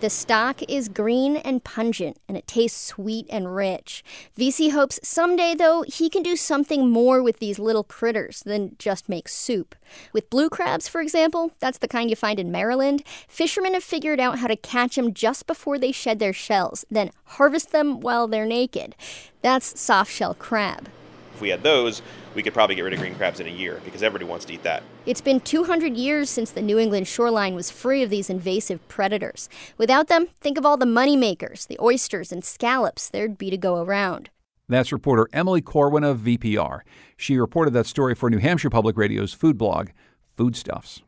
The 0.00 0.10
stock 0.10 0.62
is 0.68 0.88
green 0.88 1.36
and 1.38 1.64
pungent, 1.64 2.18
and 2.28 2.36
it 2.36 2.46
tastes 2.46 2.80
sweet 2.80 3.26
and 3.30 3.56
rich. 3.56 4.04
Vesey 4.36 4.68
hopes 4.68 5.00
someday, 5.02 5.56
though, 5.56 5.82
he 5.82 6.08
can 6.08 6.22
do 6.22 6.36
something 6.36 6.88
more 6.88 7.20
with 7.20 7.40
these 7.40 7.58
little 7.58 7.82
critters 7.82 8.44
than 8.44 8.76
just 8.78 9.08
make 9.08 9.28
soup. 9.28 9.74
With 10.12 10.30
blue 10.30 10.50
crabs, 10.50 10.86
for 10.86 11.00
example, 11.00 11.50
that's 11.58 11.78
the 11.78 11.88
kind 11.88 12.10
you 12.10 12.14
find 12.14 12.38
in 12.38 12.52
Maryland, 12.52 13.02
fishermen 13.26 13.74
have 13.74 13.82
figured 13.82 14.20
out 14.20 14.38
how 14.38 14.46
to 14.46 14.54
catch 14.54 14.94
them 14.94 15.12
just 15.12 15.48
before 15.48 15.80
they 15.80 15.90
shed 15.90 16.20
their 16.20 16.32
shells, 16.32 16.84
then 16.88 17.10
harvest 17.24 17.72
them 17.72 17.98
while 17.98 18.28
they're 18.28 18.46
naked. 18.46 18.94
That's 19.42 19.80
soft 19.80 20.12
shell 20.12 20.34
crab. 20.34 20.88
If 21.34 21.40
we 21.40 21.48
had 21.48 21.64
those, 21.64 22.02
we 22.38 22.42
could 22.44 22.54
probably 22.54 22.76
get 22.76 22.82
rid 22.82 22.92
of 22.92 23.00
green 23.00 23.16
crabs 23.16 23.40
in 23.40 23.48
a 23.48 23.50
year 23.50 23.80
because 23.84 24.00
everybody 24.00 24.24
wants 24.24 24.44
to 24.44 24.54
eat 24.54 24.62
that. 24.62 24.84
It's 25.06 25.20
been 25.20 25.40
200 25.40 25.96
years 25.96 26.30
since 26.30 26.52
the 26.52 26.62
New 26.62 26.78
England 26.78 27.08
shoreline 27.08 27.56
was 27.56 27.68
free 27.68 28.00
of 28.04 28.10
these 28.10 28.30
invasive 28.30 28.86
predators. 28.86 29.48
Without 29.76 30.06
them, 30.06 30.28
think 30.40 30.56
of 30.56 30.64
all 30.64 30.76
the 30.76 30.86
money 30.86 31.16
makers, 31.16 31.66
the 31.66 31.80
oysters 31.80 32.30
and 32.30 32.44
scallops 32.44 33.08
there'd 33.08 33.38
be 33.38 33.50
to 33.50 33.56
go 33.56 33.82
around. 33.82 34.30
That's 34.68 34.92
reporter 34.92 35.28
Emily 35.32 35.60
Corwin 35.60 36.04
of 36.04 36.20
VPR. 36.20 36.82
She 37.16 37.36
reported 37.36 37.74
that 37.74 37.86
story 37.86 38.14
for 38.14 38.30
New 38.30 38.38
Hampshire 38.38 38.70
Public 38.70 38.96
Radio's 38.96 39.32
food 39.34 39.58
blog, 39.58 39.88
Foodstuffs. 40.36 41.02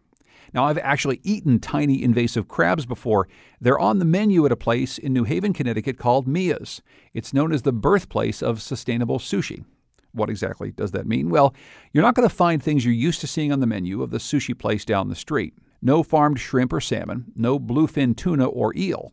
Now, 0.52 0.64
I've 0.64 0.78
actually 0.78 1.20
eaten 1.22 1.60
tiny 1.60 2.02
invasive 2.02 2.48
crabs 2.48 2.86
before. 2.86 3.28
They're 3.60 3.78
on 3.78 4.00
the 4.00 4.04
menu 4.04 4.44
at 4.46 4.50
a 4.50 4.56
place 4.56 4.98
in 4.98 5.12
New 5.12 5.22
Haven, 5.22 5.52
Connecticut 5.52 5.96
called 5.96 6.26
Miya's. 6.26 6.82
It's 7.14 7.32
known 7.32 7.52
as 7.52 7.62
the 7.62 7.70
birthplace 7.70 8.42
of 8.42 8.60
sustainable 8.60 9.20
sushi. 9.20 9.64
What 10.12 10.30
exactly 10.30 10.70
does 10.72 10.90
that 10.92 11.06
mean? 11.06 11.30
Well, 11.30 11.54
you're 11.92 12.02
not 12.02 12.14
going 12.14 12.28
to 12.28 12.34
find 12.34 12.62
things 12.62 12.84
you're 12.84 12.94
used 12.94 13.20
to 13.20 13.26
seeing 13.26 13.52
on 13.52 13.60
the 13.60 13.66
menu 13.66 14.02
of 14.02 14.10
the 14.10 14.18
sushi 14.18 14.58
place 14.58 14.84
down 14.84 15.08
the 15.08 15.14
street. 15.14 15.54
No 15.82 16.02
farmed 16.02 16.38
shrimp 16.40 16.72
or 16.72 16.80
salmon, 16.80 17.26
no 17.36 17.58
bluefin 17.58 18.16
tuna 18.16 18.46
or 18.46 18.74
eel. 18.76 19.12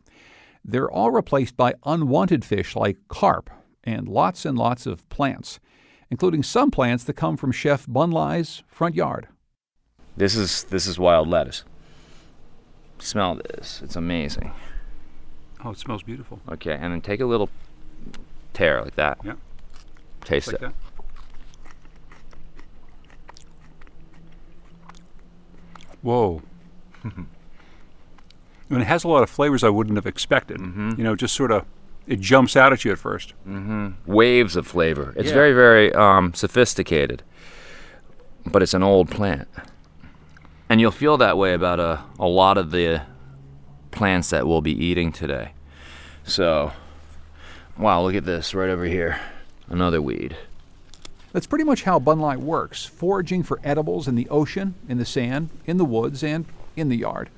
They're 0.64 0.90
all 0.90 1.10
replaced 1.10 1.56
by 1.56 1.74
unwanted 1.86 2.44
fish 2.44 2.76
like 2.76 2.98
carp 3.08 3.48
and 3.84 4.06
lots 4.08 4.44
and 4.44 4.58
lots 4.58 4.84
of 4.86 5.08
plants, 5.08 5.60
including 6.10 6.42
some 6.42 6.70
plants 6.70 7.04
that 7.04 7.14
come 7.14 7.36
from 7.38 7.52
Chef 7.52 7.86
Bun 7.88 8.10
Lai's 8.10 8.62
front 8.68 8.94
yard. 8.94 9.28
This 10.16 10.34
is 10.34 10.64
this 10.64 10.86
is 10.86 10.98
wild 10.98 11.28
lettuce. 11.28 11.64
Smell 12.98 13.36
this. 13.36 13.80
It's 13.82 13.96
amazing. 13.96 14.52
Oh, 15.64 15.70
it 15.70 15.78
smells 15.78 16.02
beautiful. 16.02 16.40
Okay, 16.50 16.74
and 16.74 16.92
then 16.92 17.00
take 17.00 17.20
a 17.20 17.24
little 17.26 17.48
tear 18.52 18.82
like 18.82 18.96
that. 18.96 19.18
Yeah. 19.24 19.34
Taste 20.24 20.48
Like 20.48 20.56
it. 20.56 20.60
that. 20.60 20.72
Whoa. 26.02 26.42
Mean, 27.04 28.82
it 28.82 28.86
has 28.86 29.02
a 29.04 29.08
lot 29.08 29.22
of 29.22 29.30
flavors 29.30 29.64
I 29.64 29.70
wouldn't 29.70 29.96
have 29.96 30.06
expected. 30.06 30.58
Mm-hmm. 30.58 30.92
You 30.98 31.04
know, 31.04 31.16
just 31.16 31.34
sort 31.34 31.50
of, 31.50 31.64
it 32.06 32.20
jumps 32.20 32.54
out 32.56 32.72
at 32.72 32.84
you 32.84 32.92
at 32.92 32.98
1st 32.98 33.32
hmm 33.44 33.88
Waves 34.06 34.56
of 34.56 34.66
flavor. 34.66 35.14
It's 35.16 35.28
Yeah. 35.28 35.34
very, 35.34 35.52
very 35.52 35.92
um, 35.94 36.34
sophisticated, 36.34 37.22
but 38.44 38.62
it's 38.62 38.74
an 38.74 38.82
old 38.82 39.10
plant. 39.10 39.48
And 40.68 40.80
you'll 40.82 40.90
feel 40.90 41.16
that 41.16 41.38
way 41.38 41.54
about 41.54 41.80
a, 41.80 42.02
a 42.18 42.26
lot 42.26 42.58
of 42.58 42.70
the 42.70 43.02
plants 43.90 44.28
that 44.30 44.46
we'll 44.46 44.60
be 44.60 44.72
eating 44.84 45.12
today. 45.12 45.52
So, 46.24 46.72
wow, 47.78 48.02
look 48.02 48.14
at 48.14 48.26
this 48.26 48.52
right 48.54 48.68
over 48.68 48.84
here. 48.84 49.18
Another 49.68 50.02
weed. 50.02 50.36
That's 51.32 51.46
pretty 51.46 51.64
much 51.64 51.82
how 51.82 51.98
Bun 51.98 52.20
Lai 52.20 52.36
works, 52.36 52.86
foraging 52.86 53.42
for 53.42 53.60
edibles 53.62 54.08
in 54.08 54.14
the 54.14 54.28
ocean, 54.30 54.74
in 54.88 54.96
the 54.96 55.04
sand, 55.04 55.50
in 55.66 55.76
the 55.76 55.84
woods, 55.84 56.24
and 56.24 56.46
in 56.74 56.88
the 56.88 56.96
yard. 56.96 57.28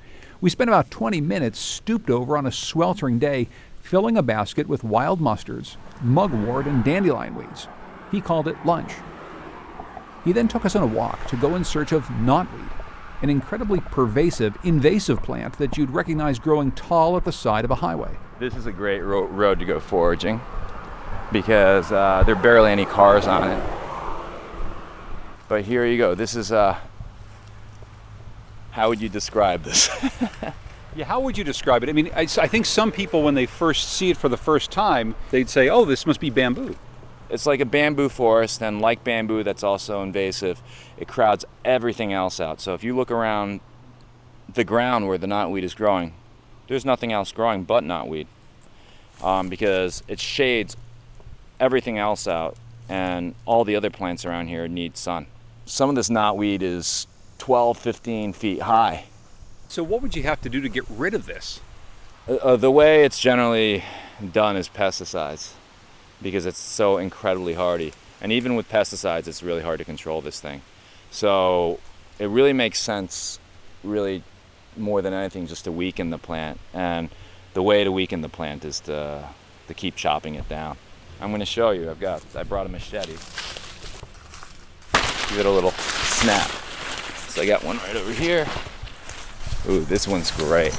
We 0.40 0.48
spent 0.48 0.70
about 0.70 0.92
20 0.92 1.20
minutes 1.20 1.59
stooped 1.59 2.09
over 2.09 2.37
on 2.37 2.46
a 2.46 2.53
sweltering 2.53 3.18
day, 3.18 3.48
filling 3.83 4.16
a 4.16 4.22
basket 4.22 4.68
with 4.68 4.85
wild 4.85 5.20
mustards, 5.20 5.76
mugwort, 6.03 6.66
and 6.66 6.85
dandelion 6.85 7.35
weeds. 7.35 7.66
He 8.12 8.20
called 8.20 8.46
it 8.46 8.57
lunch. 8.64 8.92
He 10.24 10.33
then 10.33 10.46
took 10.46 10.64
us 10.64 10.76
on 10.76 10.85
a 10.85 10.87
walk 10.87 11.26
to 11.26 11.37
go 11.37 11.57
in 11.57 11.64
search 11.64 11.90
of 11.90 12.05
knotweed, 12.05 12.70
an 13.22 13.29
incredibly 13.29 13.81
pervasive, 13.81 14.57
invasive 14.62 15.20
plant 15.22 15.59
that 15.59 15.76
you'd 15.76 15.90
recognize 15.90 16.38
growing 16.38 16.70
tall 16.72 17.16
at 17.16 17.24
the 17.24 17.33
side 17.33 17.64
of 17.64 17.72
a 17.72 17.76
highway. 17.76 18.16
This 18.38 18.55
is 18.55 18.66
a 18.66 18.72
great 18.72 19.00
ro- 19.00 19.26
road 19.26 19.59
to 19.59 19.64
go 19.64 19.81
foraging 19.81 20.40
because 21.33 21.90
uh, 21.90 22.22
there 22.24 22.37
are 22.37 22.42
barely 22.42 22.70
any 22.70 22.85
cars 22.85 23.26
on 23.26 23.50
it. 23.50 23.79
But 25.50 25.64
here 25.64 25.84
you 25.84 25.98
go. 25.98 26.14
This 26.14 26.36
is 26.36 26.52
uh, 26.52 26.78
how 28.70 28.88
would 28.88 29.00
you 29.00 29.08
describe 29.08 29.64
this? 29.64 29.90
Yeah, 30.96 31.04
how 31.04 31.20
would 31.20 31.38
you 31.38 31.44
describe 31.44 31.84
it? 31.84 31.88
I 31.88 31.92
mean, 31.92 32.10
I, 32.16 32.22
I 32.22 32.48
think 32.48 32.66
some 32.66 32.90
people, 32.90 33.22
when 33.22 33.34
they 33.34 33.46
first 33.46 33.90
see 33.90 34.10
it 34.10 34.16
for 34.16 34.28
the 34.28 34.36
first 34.36 34.72
time, 34.72 35.14
they'd 35.30 35.48
say, 35.48 35.68
oh, 35.68 35.84
this 35.84 36.04
must 36.04 36.18
be 36.18 36.30
bamboo. 36.30 36.74
It's 37.30 37.46
like 37.46 37.60
a 37.60 37.64
bamboo 37.64 38.08
forest, 38.08 38.60
and 38.60 38.80
like 38.80 39.04
bamboo, 39.04 39.44
that's 39.44 39.62
also 39.62 40.02
invasive. 40.02 40.60
It 40.98 41.06
crowds 41.06 41.44
everything 41.64 42.12
else 42.12 42.40
out. 42.40 42.60
So 42.60 42.74
if 42.74 42.82
you 42.82 42.96
look 42.96 43.12
around 43.12 43.60
the 44.52 44.64
ground 44.64 45.06
where 45.06 45.16
the 45.16 45.28
knotweed 45.28 45.62
is 45.62 45.74
growing, 45.74 46.12
there's 46.66 46.84
nothing 46.84 47.12
else 47.12 47.30
growing 47.30 47.62
but 47.62 47.84
knotweed 47.84 48.26
um, 49.22 49.48
because 49.48 50.02
it 50.08 50.18
shades 50.18 50.76
everything 51.60 51.98
else 51.98 52.26
out, 52.26 52.56
and 52.88 53.36
all 53.46 53.64
the 53.64 53.76
other 53.76 53.90
plants 53.90 54.24
around 54.24 54.48
here 54.48 54.66
need 54.66 54.96
sun. 54.96 55.28
Some 55.70 55.88
of 55.88 55.94
this 55.94 56.09
knotweed 56.09 56.62
is 56.62 57.06
12, 57.38 57.78
15 57.78 58.33
feet 58.33 58.62
high. 58.62 59.04
So, 59.68 59.85
what 59.85 60.02
would 60.02 60.16
you 60.16 60.24
have 60.24 60.40
to 60.40 60.48
do 60.48 60.61
to 60.61 60.68
get 60.68 60.85
rid 60.90 61.14
of 61.14 61.26
this? 61.26 61.61
Uh, 62.28 62.35
uh, 62.35 62.56
the 62.56 62.72
way 62.72 63.04
it's 63.04 63.20
generally 63.20 63.85
done 64.33 64.56
is 64.56 64.68
pesticides 64.68 65.52
because 66.20 66.44
it's 66.44 66.59
so 66.59 66.98
incredibly 66.98 67.54
hardy. 67.54 67.92
And 68.20 68.33
even 68.33 68.56
with 68.56 68.68
pesticides, 68.68 69.28
it's 69.28 69.44
really 69.44 69.62
hard 69.62 69.78
to 69.78 69.85
control 69.85 70.20
this 70.20 70.40
thing. 70.40 70.62
So 71.12 71.78
it 72.18 72.26
really 72.26 72.52
makes 72.52 72.80
sense, 72.80 73.38
really 73.85 74.24
more 74.76 75.02
than 75.02 75.12
anything, 75.12 75.46
just 75.46 75.62
to 75.66 75.72
weaken 75.72 76.11
the 76.11 76.18
plant. 76.18 76.59
And 76.74 77.11
the 77.54 77.62
way 77.62 77.85
to 77.85 77.92
weaken 77.92 78.22
the 78.22 78.28
plant 78.28 78.64
is 78.64 78.80
to, 78.80 79.24
to 79.68 79.74
keep 79.74 79.94
chopping 79.94 80.35
it 80.35 80.48
down. 80.48 80.78
I'm 81.20 81.28
going 81.28 81.38
to 81.38 81.46
show 81.46 81.70
you. 81.70 81.88
I've 81.88 82.00
got, 82.00 82.24
I 82.35 82.42
brought 82.42 82.66
a 82.66 82.68
machete. 82.68 83.16
Give 85.30 85.38
it 85.38 85.46
a 85.46 85.50
little 85.50 85.70
snap. 85.70 86.50
So 87.28 87.40
I 87.40 87.46
got 87.46 87.62
one 87.62 87.78
right 87.78 87.94
over 87.94 88.12
here. 88.12 88.48
Ooh, 89.68 89.84
this 89.84 90.08
one's 90.08 90.32
great. 90.32 90.72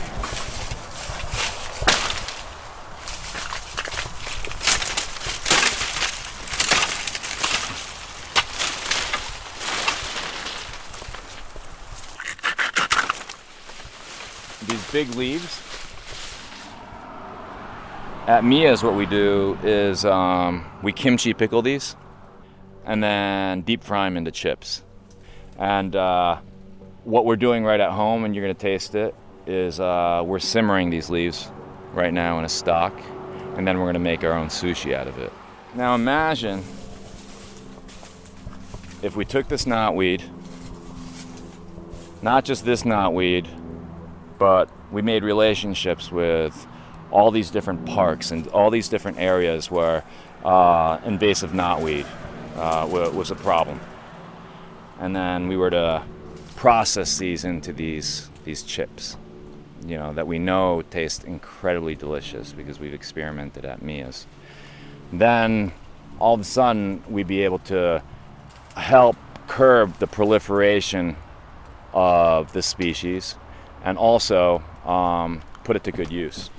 These 14.68 14.92
big 14.92 15.16
leaves. 15.16 15.62
At 18.28 18.44
Miya's, 18.44 18.84
what 18.84 18.96
we 18.96 19.06
do 19.06 19.58
is 19.64 20.04
um, 20.04 20.66
we 20.84 20.92
kimchi 20.92 21.34
pickle 21.34 21.62
these 21.62 21.96
and 22.92 23.02
then 23.02 23.62
deep 23.62 23.86
fry 23.86 24.04
them 24.04 24.18
into 24.18 24.32
chips. 24.32 24.84
And 25.58 25.96
uh, 25.96 26.40
what 27.06 27.24
we're 27.24 27.38
doing 27.38 27.64
right 27.64 27.80
at 27.80 27.92
home, 27.92 28.26
and 28.26 28.36
you're 28.36 28.44
to 28.48 28.54
taste 28.54 28.96
it, 28.96 29.16
is 29.48 29.80
uh, 29.80 30.22
we're 30.26 30.40
simmering 30.40 30.90
these 30.90 31.10
leaves 31.10 31.50
right 31.94 32.14
now 32.14 32.38
in 32.38 32.44
a 32.44 32.50
stock, 32.50 32.94
and 33.56 33.66
then 33.66 33.80
we're 33.80 33.86
to 33.94 34.00
make 34.00 34.26
our 34.26 34.34
own 34.34 34.50
sushi 34.50 34.94
out 34.94 35.08
of 35.08 35.18
it. 35.20 35.32
Now 35.74 35.96
imagine 35.96 36.66
if 39.02 39.16
we 39.16 39.24
took 39.24 39.48
this 39.48 39.64
knotweed, 39.64 40.22
not 42.22 42.44
just 42.44 42.66
this 42.66 42.84
knotweed, 42.84 43.48
but 44.38 44.70
we 44.92 45.02
made 45.02 45.24
relationships 45.24 46.12
with 46.12 46.68
all 47.10 47.32
these 47.32 47.52
different 47.52 47.86
parks 47.86 48.32
and 48.32 48.50
all 48.50 48.70
these 48.70 48.90
different 48.90 49.18
areas 49.18 49.72
where 49.72 50.04
uh, 50.44 51.00
invasive 51.06 51.52
knotweed 51.52 52.06
uh, 52.56 52.88
was 52.90 53.32
a 53.32 53.36
problem. 53.36 53.80
And 55.00 55.16
then 55.16 55.48
we 55.48 55.58
were 55.58 55.70
to 55.70 56.04
process 56.56 57.18
these 57.18 57.44
into 57.44 57.74
these 57.74 58.30
these 58.44 58.64
chips, 58.64 59.18
you 59.86 59.98
know, 59.98 60.14
that 60.14 60.28
we 60.28 60.40
know 60.40 60.82
taste 60.90 61.24
incredibly 61.24 61.96
delicious 61.96 62.54
because 62.54 62.80
we've 62.80 62.94
experimented 62.94 63.66
at 63.66 63.82
Miya's. 63.82 64.26
Then 65.12 65.74
all 66.20 66.36
of 66.36 66.42
a 66.42 66.44
sudden 66.44 67.04
we'd 67.10 67.28
be 67.28 67.44
able 67.44 67.60
to 67.60 68.02
help 68.76 69.16
curb 69.48 69.98
the 70.00 70.08
proliferation 70.08 71.16
of 71.94 72.54
the 72.54 72.62
species 72.62 73.36
and 73.84 73.98
also 73.98 74.64
um, 74.86 75.42
put 75.64 75.76
it 75.76 75.84
to 75.84 75.92
good 75.92 76.12
use. 76.12 76.50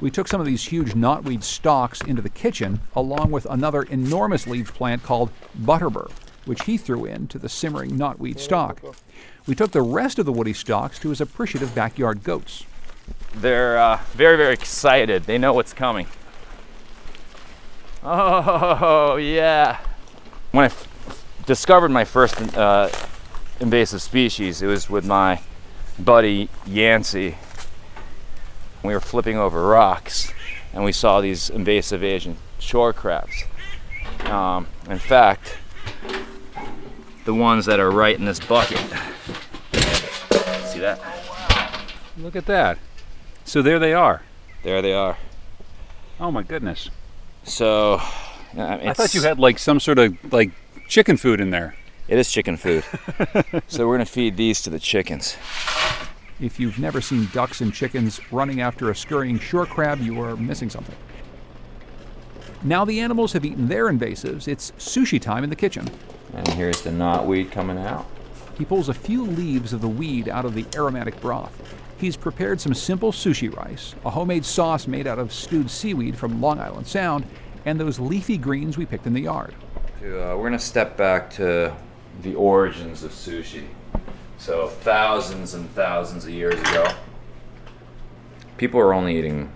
We 0.00 0.10
took 0.10 0.28
some 0.28 0.40
of 0.40 0.46
these 0.46 0.64
huge 0.64 0.94
knotweed 0.94 1.42
stalks 1.42 2.00
into 2.00 2.22
the 2.22 2.30
kitchen, 2.30 2.80
along 2.94 3.30
with 3.30 3.46
another 3.46 3.82
enormous 3.82 4.46
leaved 4.46 4.74
plant 4.74 5.02
called 5.02 5.30
butterbur, 5.60 6.10
which 6.46 6.62
he 6.64 6.78
threw 6.78 7.04
into 7.04 7.38
the 7.38 7.48
simmering 7.48 7.92
knotweed 7.98 8.38
stalk. 8.38 8.82
We 9.46 9.54
took 9.54 9.72
the 9.72 9.82
rest 9.82 10.18
of 10.18 10.26
the 10.26 10.32
woody 10.32 10.54
stalks 10.54 10.98
to 11.00 11.10
his 11.10 11.20
appreciative 11.20 11.74
backyard 11.74 12.24
goats. 12.24 12.64
They're 13.34 13.78
uh, 13.78 14.00
very, 14.12 14.36
very 14.36 14.54
excited. 14.54 15.24
They 15.24 15.38
know 15.38 15.52
what's 15.52 15.72
coming. 15.72 16.06
Oh, 18.02 19.16
yeah. 19.16 19.78
When 20.52 20.64
I 20.64 20.66
f- 20.66 21.24
discovered 21.46 21.90
my 21.90 22.04
first 22.04 22.40
uh, 22.56 22.88
invasive 23.60 24.00
species, 24.00 24.62
it 24.62 24.66
was 24.66 24.88
with 24.88 25.04
my 25.04 25.42
buddy 25.98 26.48
Yancey. 26.66 27.36
We 28.82 28.94
were 28.94 29.00
flipping 29.00 29.36
over 29.36 29.66
rocks 29.66 30.32
and 30.72 30.84
we 30.84 30.92
saw 30.92 31.20
these 31.20 31.50
invasive 31.50 32.02
Asian 32.02 32.36
shore 32.58 32.92
crabs. 32.92 33.44
Um, 34.24 34.66
in 34.88 34.98
fact, 34.98 35.58
the 37.24 37.34
ones 37.34 37.66
that 37.66 37.80
are 37.80 37.90
right 37.90 38.18
in 38.18 38.24
this 38.24 38.40
bucket. 38.40 38.78
See 40.66 40.80
that? 40.80 41.00
Look 42.16 42.36
at 42.36 42.46
that. 42.46 42.78
So 43.44 43.62
there 43.62 43.78
they 43.78 43.92
are. 43.92 44.22
There 44.62 44.82
they 44.82 44.92
are. 44.92 45.16
Oh 46.18 46.30
my 46.30 46.42
goodness. 46.42 46.90
So, 47.44 47.94
I 48.56 48.92
thought 48.92 49.14
you 49.14 49.22
had 49.22 49.38
like 49.38 49.58
some 49.58 49.80
sort 49.80 49.98
of 49.98 50.32
like 50.32 50.50
chicken 50.88 51.16
food 51.16 51.40
in 51.40 51.50
there. 51.50 51.74
It 52.08 52.18
is 52.18 52.30
chicken 52.30 52.56
food. 52.56 52.84
so 53.68 53.86
we're 53.86 53.94
gonna 53.94 54.04
feed 54.04 54.36
these 54.36 54.60
to 54.62 54.70
the 54.70 54.78
chickens. 54.78 55.36
If 56.40 56.58
you've 56.58 56.78
never 56.78 57.02
seen 57.02 57.28
ducks 57.34 57.60
and 57.60 57.72
chickens 57.72 58.18
running 58.32 58.62
after 58.62 58.90
a 58.90 58.96
scurrying 58.96 59.38
shore 59.38 59.66
crab, 59.66 60.00
you 60.00 60.20
are 60.22 60.36
missing 60.36 60.70
something. 60.70 60.96
Now 62.62 62.84
the 62.84 63.00
animals 63.00 63.32
have 63.34 63.44
eaten 63.44 63.68
their 63.68 63.86
invasives, 63.86 64.48
it's 64.48 64.70
sushi 64.72 65.20
time 65.20 65.44
in 65.44 65.50
the 65.50 65.56
kitchen. 65.56 65.88
And 66.34 66.48
here's 66.48 66.80
the 66.80 66.90
knotweed 66.90 67.50
coming 67.50 67.78
out. 67.78 68.06
He 68.56 68.64
pulls 68.64 68.88
a 68.88 68.94
few 68.94 69.24
leaves 69.24 69.72
of 69.72 69.80
the 69.80 69.88
weed 69.88 70.28
out 70.28 70.44
of 70.44 70.54
the 70.54 70.66
aromatic 70.74 71.20
broth. 71.20 71.52
He's 71.98 72.16
prepared 72.16 72.60
some 72.60 72.72
simple 72.72 73.12
sushi 73.12 73.54
rice, 73.54 73.94
a 74.04 74.10
homemade 74.10 74.46
sauce 74.46 74.86
made 74.86 75.06
out 75.06 75.18
of 75.18 75.32
stewed 75.32 75.70
seaweed 75.70 76.16
from 76.16 76.40
Long 76.40 76.58
Island 76.58 76.86
Sound, 76.86 77.26
and 77.66 77.78
those 77.78 77.98
leafy 77.98 78.38
greens 78.38 78.78
we 78.78 78.86
picked 78.86 79.06
in 79.06 79.12
the 79.12 79.20
yard. 79.20 79.54
Uh, 79.98 80.32
we're 80.34 80.36
going 80.36 80.52
to 80.52 80.58
step 80.58 80.96
back 80.96 81.30
to 81.32 81.74
the 82.22 82.34
origins 82.34 83.02
of 83.02 83.10
sushi. 83.10 83.64
So, 84.40 84.68
thousands 84.68 85.52
and 85.52 85.70
thousands 85.72 86.24
of 86.24 86.30
years 86.30 86.58
ago, 86.58 86.88
people 88.56 88.80
were 88.80 88.94
only 88.94 89.18
eating 89.18 89.52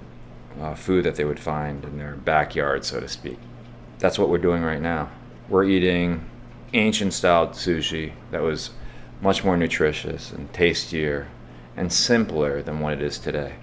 uh, 0.61 0.75
food 0.75 1.07
that 1.07 1.15
they 1.15 1.25
would 1.25 1.41
find 1.41 1.83
in 1.85 1.97
their 1.97 2.17
backyard, 2.17 2.85
so 2.85 3.01
to 3.01 3.09
speak. 3.09 3.39
That's 3.99 4.19
what 4.19 4.29
we're 4.29 4.37
doing 4.37 4.63
right 4.63 4.83
now. 4.83 5.09
We're 5.49 5.65
eating 5.65 6.29
ancient 6.75 7.15
style 7.15 7.49
sushi 7.49 8.13
that 8.31 8.43
was 8.43 8.73
much 9.23 9.43
more 9.43 9.57
nutritious 9.57 10.33
and 10.33 10.53
tastier 10.53 11.29
and 11.79 11.91
simpler 11.91 12.61
than 12.61 12.81
what 12.81 12.93
it 12.93 13.01
is 13.01 13.19
today. 13.19 13.55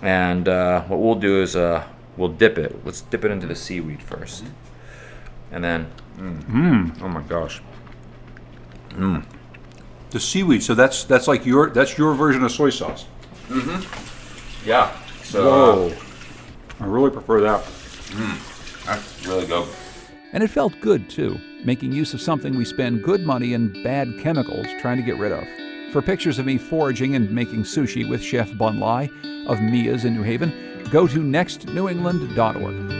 And 0.00 0.48
uh, 0.48 0.84
what 0.84 0.98
we'll 0.98 1.14
do 1.14 1.42
is 1.42 1.56
uh, 1.56 1.84
we'll 2.16 2.30
dip 2.30 2.56
it. 2.56 2.86
Let's 2.86 3.02
dip 3.02 3.26
it 3.26 3.30
into 3.30 3.46
the 3.46 3.54
seaweed 3.54 4.02
first. 4.02 4.44
And 5.52 5.62
then, 5.62 5.92
mm, 6.16 6.42
Mmm. 6.44 7.02
oh 7.02 7.08
my 7.08 7.20
gosh. 7.20 7.60
Mmm. 8.92 9.26
The 10.10 10.20
seaweed. 10.20 10.62
So 10.62 10.74
that's 10.74 11.04
that's 11.04 11.28
like 11.28 11.46
your 11.46 11.70
that's 11.70 11.96
your 11.96 12.14
version 12.14 12.42
of 12.44 12.50
soy 12.50 12.70
sauce. 12.70 13.06
Mm-hmm. 13.48 14.68
Yeah. 14.68 14.92
So, 15.22 15.44
Whoa. 15.44 15.92
I 16.80 16.86
really 16.86 17.10
prefer 17.10 17.40
that. 17.42 17.62
Mm, 17.62 18.84
that's 18.86 19.26
really 19.26 19.46
good. 19.46 19.68
And 20.32 20.42
it 20.42 20.48
felt 20.48 20.72
good 20.80 21.08
too, 21.10 21.38
making 21.64 21.92
use 21.92 22.14
of 22.14 22.20
something 22.20 22.56
we 22.56 22.64
spend 22.64 23.02
good 23.02 23.22
money 23.22 23.54
and 23.54 23.72
bad 23.84 24.18
chemicals 24.20 24.66
trying 24.80 24.96
to 24.96 25.02
get 25.02 25.18
rid 25.18 25.32
of. 25.32 25.44
For 25.92 26.02
pictures 26.02 26.38
of 26.38 26.46
me 26.46 26.58
foraging 26.58 27.16
and 27.16 27.30
making 27.30 27.62
sushi 27.62 28.08
with 28.08 28.22
Chef 28.22 28.56
Bun 28.56 28.78
Lai 28.78 29.04
of 29.46 29.58
Miya's 29.58 30.04
in 30.04 30.14
New 30.14 30.22
Haven, 30.22 30.88
go 30.90 31.06
to 31.06 31.18
nextnewengland.org. 31.18 32.99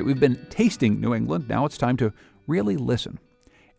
right, 0.00 0.06
we've 0.06 0.18
been 0.20 0.46
tasting 0.48 0.98
New 0.98 1.14
England. 1.14 1.46
Now 1.46 1.66
it's 1.66 1.76
time 1.76 1.98
to 1.98 2.12
really 2.46 2.78
listen. 2.78 3.18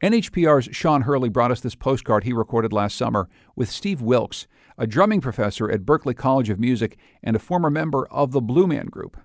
NHPR's 0.03 0.75
Sean 0.75 1.01
Hurley 1.01 1.29
brought 1.29 1.49
us 1.49 1.62
this 1.62 1.73
postcard 1.73 2.23
he 2.23 2.34
recorded 2.34 2.71
last 2.71 2.95
summer 2.95 3.27
with 3.55 3.71
Steve 3.71 4.03
Wilkes, 4.03 4.45
a 4.77 4.86
drumming 4.86 5.19
professor 5.19 5.71
at 5.71 5.81
Berklee 5.81 6.15
College 6.15 6.51
of 6.51 6.60
Music 6.60 6.97
and 7.23 7.36
a 7.36 7.39
former 7.39 7.71
member 7.71 8.05
of 8.07 8.34
the 8.34 8.41
Blue 8.41 8.67
Man 8.67 8.86
Group. 8.86 9.17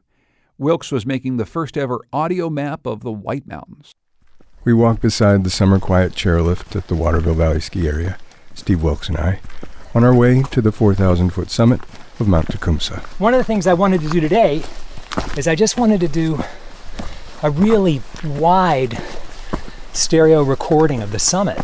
Wilkes 0.57 0.91
was 0.91 1.05
making 1.05 1.37
the 1.37 1.45
first 1.45 1.77
ever 1.77 2.01
audio 2.15 2.49
map 2.49 2.87
of 2.87 3.01
the 3.01 3.13
White 3.13 3.47
Mountains. 3.47 3.93
We 4.65 4.73
walked 4.73 5.03
beside 5.03 5.45
the 5.45 5.51
summer 5.51 5.79
quiet 5.79 6.13
chairlift 6.13 6.75
at 6.77 6.89
the 6.89 6.95
Waterville 6.95 7.35
Valley 7.35 7.61
ski 7.61 7.87
area, 7.87 8.17
Steve 8.55 8.83
Wilkes 8.83 9.11
and 9.11 9.19
I, 9.19 9.41
on 9.95 10.03
our 10.03 10.15
way 10.15 10.43
to 10.45 10.63
the 10.63 10.73
4,000 10.73 11.29
foot 11.29 11.51
summit 11.51 11.81
of 12.19 12.27
Mount 12.27 12.49
Tecumseh. 12.49 13.01
One 13.19 13.35
of 13.35 13.39
the 13.39 13.45
things 13.45 13.67
I 13.67 13.75
wanted 13.75 14.01
to 14.01 14.09
do 14.09 14.21
today 14.21 14.63
is 15.37 15.47
I 15.47 15.55
just 15.55 15.79
wanted 15.79 16.01
to 16.01 16.09
do 16.09 16.43
a 17.47 17.51
really 17.51 18.03
wide 18.25 19.01
stereo 19.93 20.43
recording 20.43 21.01
of 21.01 21.13
the 21.13 21.19
summit, 21.21 21.63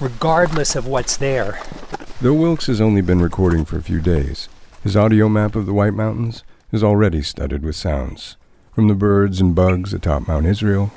regardless 0.00 0.74
of 0.74 0.86
what's 0.86 1.18
there. 1.18 1.60
Though 2.22 2.32
Wilkes 2.32 2.68
has 2.68 2.80
only 2.80 3.02
been 3.02 3.20
recording 3.20 3.66
for 3.66 3.76
a 3.76 3.82
few 3.82 4.00
days, 4.00 4.48
his 4.82 4.96
audio 4.96 5.28
map 5.28 5.54
of 5.54 5.66
the 5.66 5.74
White 5.74 5.92
Mountains 5.92 6.44
is 6.72 6.82
already 6.82 7.20
studded 7.20 7.62
with 7.62 7.76
sounds, 7.76 8.38
from 8.74 8.88
the 8.88 8.94
birds 8.94 9.38
and 9.38 9.54
bugs 9.54 9.92
atop 9.92 10.26
Mount 10.26 10.46
Israel 10.46 10.90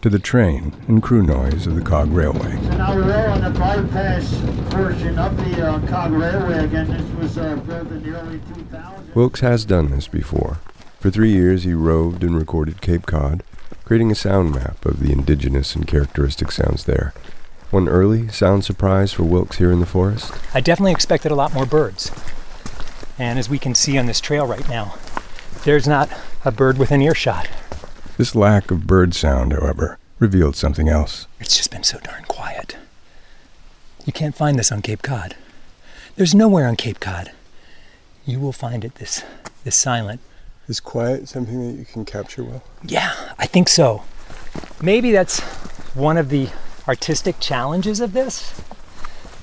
to 0.00 0.10
the 0.10 0.20
train 0.20 0.72
and 0.86 1.02
crew 1.02 1.24
noise 1.24 1.66
of 1.66 1.74
the 1.74 1.82
Cog 1.82 2.12
Railway. 2.12 2.52
So 2.62 2.76
now 2.76 2.94
we're 2.94 3.26
on 3.26 3.40
the 3.40 3.58
bypass 3.58 4.32
portion 4.70 5.18
of 5.18 5.36
the 5.38 5.66
uh, 5.66 5.86
Cog 5.88 6.12
Railway 6.12 6.66
again. 6.66 6.88
This 6.88 7.18
was 7.18 7.36
uh, 7.36 7.56
built 7.56 7.88
in 7.88 8.00
the 8.02 8.16
early 8.16 8.38
2000s. 8.38 8.93
Wilkes 9.14 9.40
has 9.40 9.64
done 9.64 9.90
this 9.90 10.08
before. 10.08 10.58
For 10.98 11.08
three 11.08 11.30
years, 11.30 11.62
he 11.62 11.72
roved 11.72 12.24
and 12.24 12.36
recorded 12.36 12.80
Cape 12.80 13.06
Cod, 13.06 13.44
creating 13.84 14.10
a 14.10 14.16
sound 14.16 14.52
map 14.52 14.84
of 14.84 14.98
the 14.98 15.12
indigenous 15.12 15.76
and 15.76 15.86
characteristic 15.86 16.50
sounds 16.50 16.84
there. 16.84 17.14
One 17.70 17.88
early 17.88 18.28
sound 18.28 18.64
surprise 18.64 19.12
for 19.12 19.22
Wilkes 19.22 19.58
here 19.58 19.70
in 19.70 19.78
the 19.78 19.86
forest? 19.86 20.32
I 20.52 20.60
definitely 20.60 20.92
expected 20.92 21.30
a 21.30 21.36
lot 21.36 21.54
more 21.54 21.66
birds. 21.66 22.10
And 23.16 23.38
as 23.38 23.48
we 23.48 23.58
can 23.58 23.76
see 23.76 23.96
on 23.98 24.06
this 24.06 24.20
trail 24.20 24.46
right 24.46 24.68
now, 24.68 24.96
there's 25.64 25.86
not 25.86 26.10
a 26.44 26.50
bird 26.50 26.78
within 26.78 27.00
earshot. 27.00 27.48
This 28.16 28.34
lack 28.34 28.72
of 28.72 28.86
bird 28.86 29.14
sound, 29.14 29.52
however, 29.52 29.98
revealed 30.18 30.56
something 30.56 30.88
else. 30.88 31.28
It's 31.38 31.56
just 31.56 31.70
been 31.70 31.84
so 31.84 32.00
darn 32.00 32.24
quiet. 32.24 32.76
You 34.04 34.12
can't 34.12 34.34
find 34.34 34.58
this 34.58 34.72
on 34.72 34.82
Cape 34.82 35.02
Cod. 35.02 35.36
There's 36.16 36.34
nowhere 36.34 36.66
on 36.66 36.74
Cape 36.74 36.98
Cod. 36.98 37.30
You 38.26 38.40
will 38.40 38.52
find 38.52 38.84
it 38.84 38.94
this 38.94 39.22
this 39.64 39.76
silent. 39.76 40.20
Is 40.66 40.80
quiet 40.80 41.28
something 41.28 41.60
that 41.66 41.78
you 41.78 41.84
can 41.84 42.06
capture 42.06 42.42
well? 42.42 42.62
Yeah, 42.82 43.12
I 43.38 43.46
think 43.46 43.68
so. 43.68 44.04
Maybe 44.80 45.12
that's 45.12 45.40
one 45.92 46.16
of 46.16 46.30
the 46.30 46.48
artistic 46.88 47.38
challenges 47.38 48.00
of 48.00 48.14
this. 48.14 48.62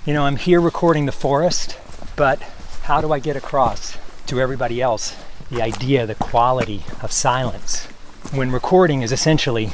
You 0.04 0.16
know, 0.16 0.26
I'm 0.26 0.38
here 0.38 0.60
recording 0.60 1.06
the 1.06 1.12
forest, 1.12 1.78
but 2.16 2.42
how 2.84 3.02
do 3.02 3.14
I 3.14 3.20
get 3.20 3.36
across 3.36 3.98
to 4.26 4.42
everybody 4.42 4.82
else 4.82 5.16
the 5.52 5.62
idea, 5.62 6.08
the 6.08 6.16
quality 6.16 6.84
of 7.04 7.12
silence? 7.12 7.86
When 8.34 8.52
recording 8.52 9.04
is 9.04 9.12
essentially, 9.12 9.74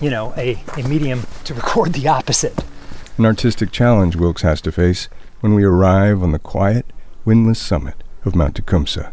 you 0.00 0.10
know, 0.10 0.34
a, 0.36 0.60
a 0.76 0.82
medium 0.82 1.22
to 1.44 1.54
record 1.60 1.92
the 1.92 2.08
opposite. 2.08 2.64
An 3.16 3.26
artistic 3.26 3.70
challenge 3.70 4.16
Wilkes 4.16 4.42
has 4.42 4.60
to 4.62 4.72
face 4.72 5.08
when 5.38 5.54
we 5.54 5.62
arrive 5.62 6.20
on 6.20 6.32
the 6.32 6.40
quiet, 6.40 6.86
windless 7.24 7.60
summit 7.60 8.02
of 8.24 8.34
Mount 8.34 8.56
Tecumseh. 8.56 9.12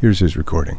Here's 0.00 0.20
his 0.20 0.36
recording. 0.36 0.78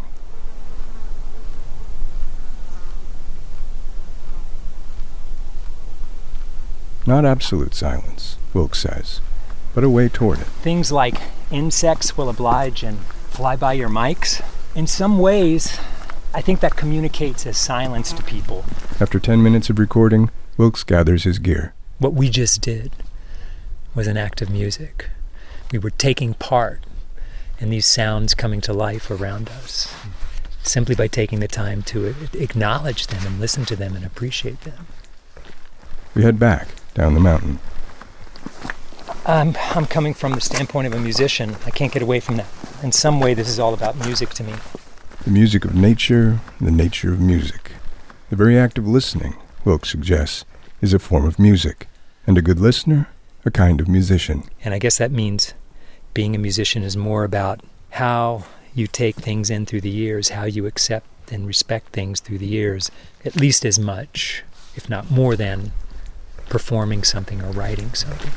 Not 7.06 7.26
absolute 7.26 7.74
silence, 7.74 8.38
Wilkes 8.54 8.80
says, 8.80 9.20
but 9.74 9.84
a 9.84 9.90
way 9.90 10.10
toward 10.10 10.40
it. 10.40 10.48
Things 10.48 10.92
like 10.92 11.16
insects 11.50 12.16
will 12.16 12.30
oblige 12.30 12.84
and 12.84 13.00
fly 13.30 13.56
by 13.56 13.74
your 13.74 13.90
mics. 13.90 14.46
In 14.76 14.86
some 14.86 15.18
ways, 15.18 15.80
I 16.34 16.42
think 16.42 16.60
that 16.60 16.76
communicates 16.76 17.48
as 17.48 17.58
silence 17.58 18.14
to 18.14 18.22
people. 18.22 18.64
After 19.00 19.20
10 19.20 19.42
minutes 19.42 19.72
of 19.72 19.80
recording, 19.80 20.30
Wilkes 20.58 20.84
gathers 20.84 21.24
his 21.24 21.40
gear. 21.40 21.74
What 21.98 22.14
we 22.14 22.30
just 22.30 22.62
did 22.62 22.92
was 23.96 24.06
an 24.06 24.18
act 24.18 24.42
of 24.42 24.52
music. 24.52 25.10
We 25.72 25.80
were 25.80 25.90
taking 25.90 26.36
part 26.36 26.86
and 27.60 27.72
these 27.72 27.86
sounds 27.86 28.34
coming 28.34 28.62
to 28.62 28.74
life 28.74 29.12
around 29.12 29.50
us 29.50 29.94
simply 30.64 30.96
by 30.96 31.08
taking 31.08 31.40
the 31.40 31.48
time 31.48 31.82
to 31.82 32.14
acknowledge 32.34 33.08
them 33.08 33.26
and 33.26 33.40
listen 33.40 33.66
to 33.66 33.76
them 33.76 33.96
and 33.96 34.06
appreciate 34.06 34.62
them. 34.62 34.88
We 36.14 36.24
head 36.24 36.40
back 36.40 36.68
down 36.94 37.14
the 37.14 37.20
mountain. 37.20 37.60
I'm, 39.26 39.56
I'm 39.76 39.86
coming 39.86 40.14
from 40.14 40.34
the 40.34 40.42
standpoint 40.42 40.88
of 40.88 40.94
a 40.94 41.00
musician. 41.00 41.56
I 41.66 41.72
can't 41.72 41.92
get 41.92 42.02
away 42.02 42.20
from 42.20 42.38
that. 42.38 42.48
In 42.82 42.92
some 42.92 43.20
way, 43.20 43.34
this 43.34 43.48
is 43.48 43.60
all 43.60 43.74
about 43.74 43.96
music 43.98 44.30
to 44.32 44.44
me. 44.44 44.54
The 45.24 45.32
music 45.32 45.66
of 45.66 45.76
nature, 45.76 46.40
the 46.60 46.72
nature 46.72 47.12
of 47.12 47.20
music. 47.20 47.72
The 48.30 48.36
very 48.36 48.58
act 48.58 48.78
of 48.78 48.88
listening, 48.88 49.36
Wilkes 49.66 49.90
suggests, 49.90 50.46
is 50.82 50.94
a 50.94 51.00
form 51.00 51.26
of 51.26 51.40
music, 51.40 51.88
and 52.26 52.38
a 52.38 52.42
good 52.42 52.60
listener, 52.60 53.10
a 53.46 53.52
kind 53.52 53.82
of 53.82 53.88
musician. 53.88 54.44
And 54.64 54.74
I 54.74 54.80
guess 54.80 54.98
that 54.98 55.12
means 55.12 55.54
being 56.14 56.36
a 56.36 56.40
musician 56.40 56.84
is 56.84 56.98
more 56.98 57.24
about 57.24 57.62
how 57.92 58.46
you 58.74 58.88
take 58.88 59.16
things 59.16 59.50
in 59.50 59.66
through 59.66 59.82
the 59.82 59.90
years, 59.90 60.30
how 60.30 60.46
you 60.46 60.66
accept 60.66 61.08
and 61.32 61.46
respect 61.46 61.90
things 61.90 62.20
through 62.20 62.38
the 62.38 62.48
years, 62.48 62.92
at 63.26 63.36
least 63.36 63.66
as 63.66 63.78
much, 63.78 64.44
if 64.76 64.90
not 64.90 65.12
more 65.12 65.36
than 65.36 65.72
performing 66.48 67.04
something 67.04 67.42
or 67.42 67.52
writing 67.52 67.94
something. 67.94 68.32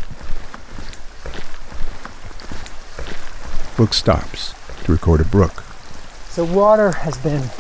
Book 3.77 3.95
stops 3.95 4.55
to 4.85 4.93
record 4.93 5.21
a 5.21 5.25
brook. 5.25 5.63
So, 6.29 6.45
water 6.45 6.93
has 6.93 7.17
been 7.19 7.51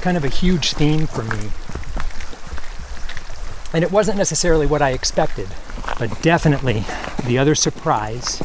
kind 0.00 0.16
of 0.16 0.24
a 0.24 0.28
huge 0.28 0.72
theme 0.72 1.06
for 1.06 1.22
me. 1.22 1.50
And 3.72 3.84
it 3.84 3.92
wasn't 3.92 4.18
necessarily 4.18 4.66
what 4.66 4.82
I 4.82 4.90
expected, 4.90 5.48
but 5.98 6.22
definitely 6.22 6.84
the 7.26 7.38
other 7.38 7.54
surprise, 7.54 8.42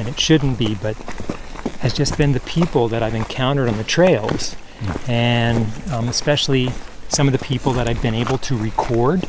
and 0.00 0.08
it 0.08 0.18
shouldn't 0.18 0.58
be, 0.58 0.74
but 0.74 0.96
has 1.80 1.92
just 1.92 2.16
been 2.18 2.32
the 2.32 2.40
people 2.40 2.88
that 2.88 3.02
I've 3.02 3.14
encountered 3.14 3.68
on 3.68 3.76
the 3.76 3.84
trails, 3.84 4.56
and 5.06 5.66
um, 5.92 6.08
especially 6.08 6.70
some 7.08 7.28
of 7.28 7.32
the 7.32 7.38
people 7.38 7.72
that 7.74 7.86
I've 7.86 8.00
been 8.00 8.14
able 8.14 8.38
to 8.38 8.56
record. 8.56 9.28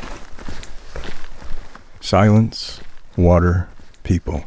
Silence, 1.99 2.79
water, 3.17 3.67
people. 4.03 4.45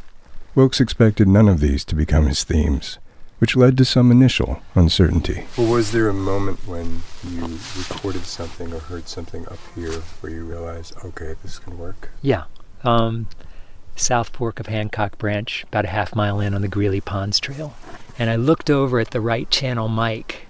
Wilkes 0.55 0.81
expected 0.81 1.29
none 1.29 1.49
of 1.49 1.61
these 1.61 1.85
to 1.85 1.95
become 1.95 2.27
his 2.27 2.43
themes, 2.43 2.99
which 3.39 3.55
led 3.57 3.77
to 3.77 3.85
some 3.85 4.11
initial 4.11 4.62
uncertainty. 4.75 5.47
Well, 5.59 5.70
was 5.72 5.93
there 5.93 6.09
a 6.09 6.14
moment 6.14 6.66
when 6.66 7.03
you 7.29 7.59
recorded 7.77 8.25
something 8.25 8.72
or 8.72 8.79
heard 8.79 9.09
something 9.09 9.47
up 9.49 9.59
here 9.75 10.01
where 10.20 10.33
you 10.33 10.45
realized, 10.45 10.95
okay, 11.05 11.35
this 11.43 11.59
can 11.59 11.79
work? 11.79 12.11
Yeah. 12.22 12.45
Um, 12.83 13.29
South 13.97 14.28
Fork 14.30 14.59
of 14.61 14.66
Hancock 14.66 15.18
Branch, 15.18 15.64
about 15.68 15.84
a 15.84 15.88
half 15.88 16.14
mile 16.14 16.40
in 16.40 16.55
on 16.55 16.62
the 16.62 16.68
Greeley 16.68 17.01
Ponds 17.01 17.38
Trail. 17.38 17.74
And 18.18 18.30
I 18.30 18.36
looked 18.36 18.70
over 18.70 18.99
at 18.99 19.11
the 19.11 19.20
right 19.20 19.49
channel 19.51 19.88
mic, 19.88 20.47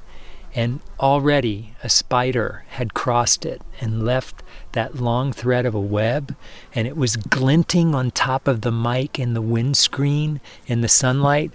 and 0.54 0.80
already 1.00 1.74
a 1.82 1.88
spider 1.88 2.64
had 2.68 2.94
crossed 2.94 3.44
it 3.44 3.60
and 3.80 4.04
left 4.04 4.42
that 4.72 4.96
long 4.96 5.32
thread 5.32 5.66
of 5.66 5.74
a 5.74 5.80
web, 5.80 6.34
and 6.74 6.86
it 6.86 6.96
was 6.96 7.16
glinting 7.16 7.94
on 7.94 8.10
top 8.10 8.48
of 8.48 8.62
the 8.62 8.72
mic 8.72 9.18
in 9.18 9.34
the 9.34 9.42
windscreen 9.42 10.40
in 10.66 10.80
the 10.80 10.88
sunlight. 10.88 11.52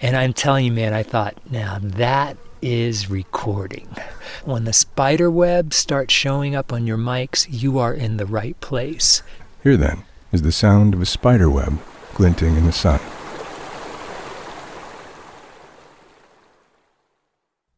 And 0.00 0.16
I'm 0.16 0.32
telling 0.32 0.66
you, 0.66 0.72
man, 0.72 0.92
I 0.92 1.02
thought, 1.02 1.38
now 1.50 1.78
that 1.80 2.36
is 2.60 3.10
recording. 3.10 3.88
When 4.44 4.64
the 4.64 4.72
spider 4.72 5.30
web 5.30 5.74
starts 5.74 6.12
showing 6.12 6.54
up 6.54 6.72
on 6.72 6.86
your 6.86 6.98
mics, 6.98 7.46
you 7.50 7.78
are 7.78 7.94
in 7.94 8.16
the 8.16 8.26
right 8.26 8.58
place. 8.60 9.22
Here 9.62 9.76
then 9.76 10.04
is 10.34 10.42
the 10.42 10.50
sound 10.50 10.94
of 10.94 11.00
a 11.00 11.06
spider 11.06 11.48
web 11.48 11.78
glinting 12.14 12.56
in 12.56 12.66
the 12.66 12.72
sun. 12.72 12.98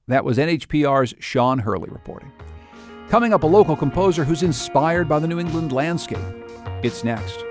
That 0.09 0.24
was 0.24 0.38
NHPR's 0.38 1.14
Sean 1.18 1.59
Hurley 1.59 1.90
reporting. 1.90 2.32
Coming 3.11 3.34
up, 3.34 3.42
a 3.42 3.46
local 3.46 3.76
composer 3.76 4.24
who's 4.24 4.42
inspired 4.42 5.07
by 5.07 5.18
the 5.18 5.28
New 5.28 5.38
England 5.38 5.70
landscape. 5.70 6.18
It's 6.82 7.04
next. 7.04 7.44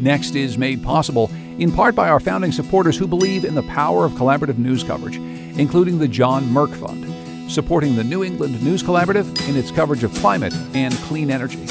Next 0.00 0.34
is 0.34 0.58
made 0.58 0.82
possible 0.82 1.30
in 1.60 1.70
part 1.70 1.94
by 1.94 2.08
our 2.08 2.18
founding 2.18 2.50
supporters 2.50 2.96
who 2.96 3.06
believe 3.06 3.44
in 3.44 3.54
the 3.54 3.62
power 3.64 4.06
of 4.06 4.12
collaborative 4.12 4.56
news 4.56 4.82
coverage, 4.82 5.16
including 5.58 5.98
the 5.98 6.08
John 6.08 6.44
Merck 6.44 6.74
Fund, 6.74 7.52
supporting 7.52 7.96
the 7.96 8.02
New 8.02 8.24
England 8.24 8.62
News 8.64 8.82
Collaborative 8.82 9.46
in 9.46 9.56
its 9.56 9.70
coverage 9.70 10.02
of 10.02 10.12
climate 10.14 10.54
and 10.74 10.94
clean 10.94 11.30
energy. 11.30 11.62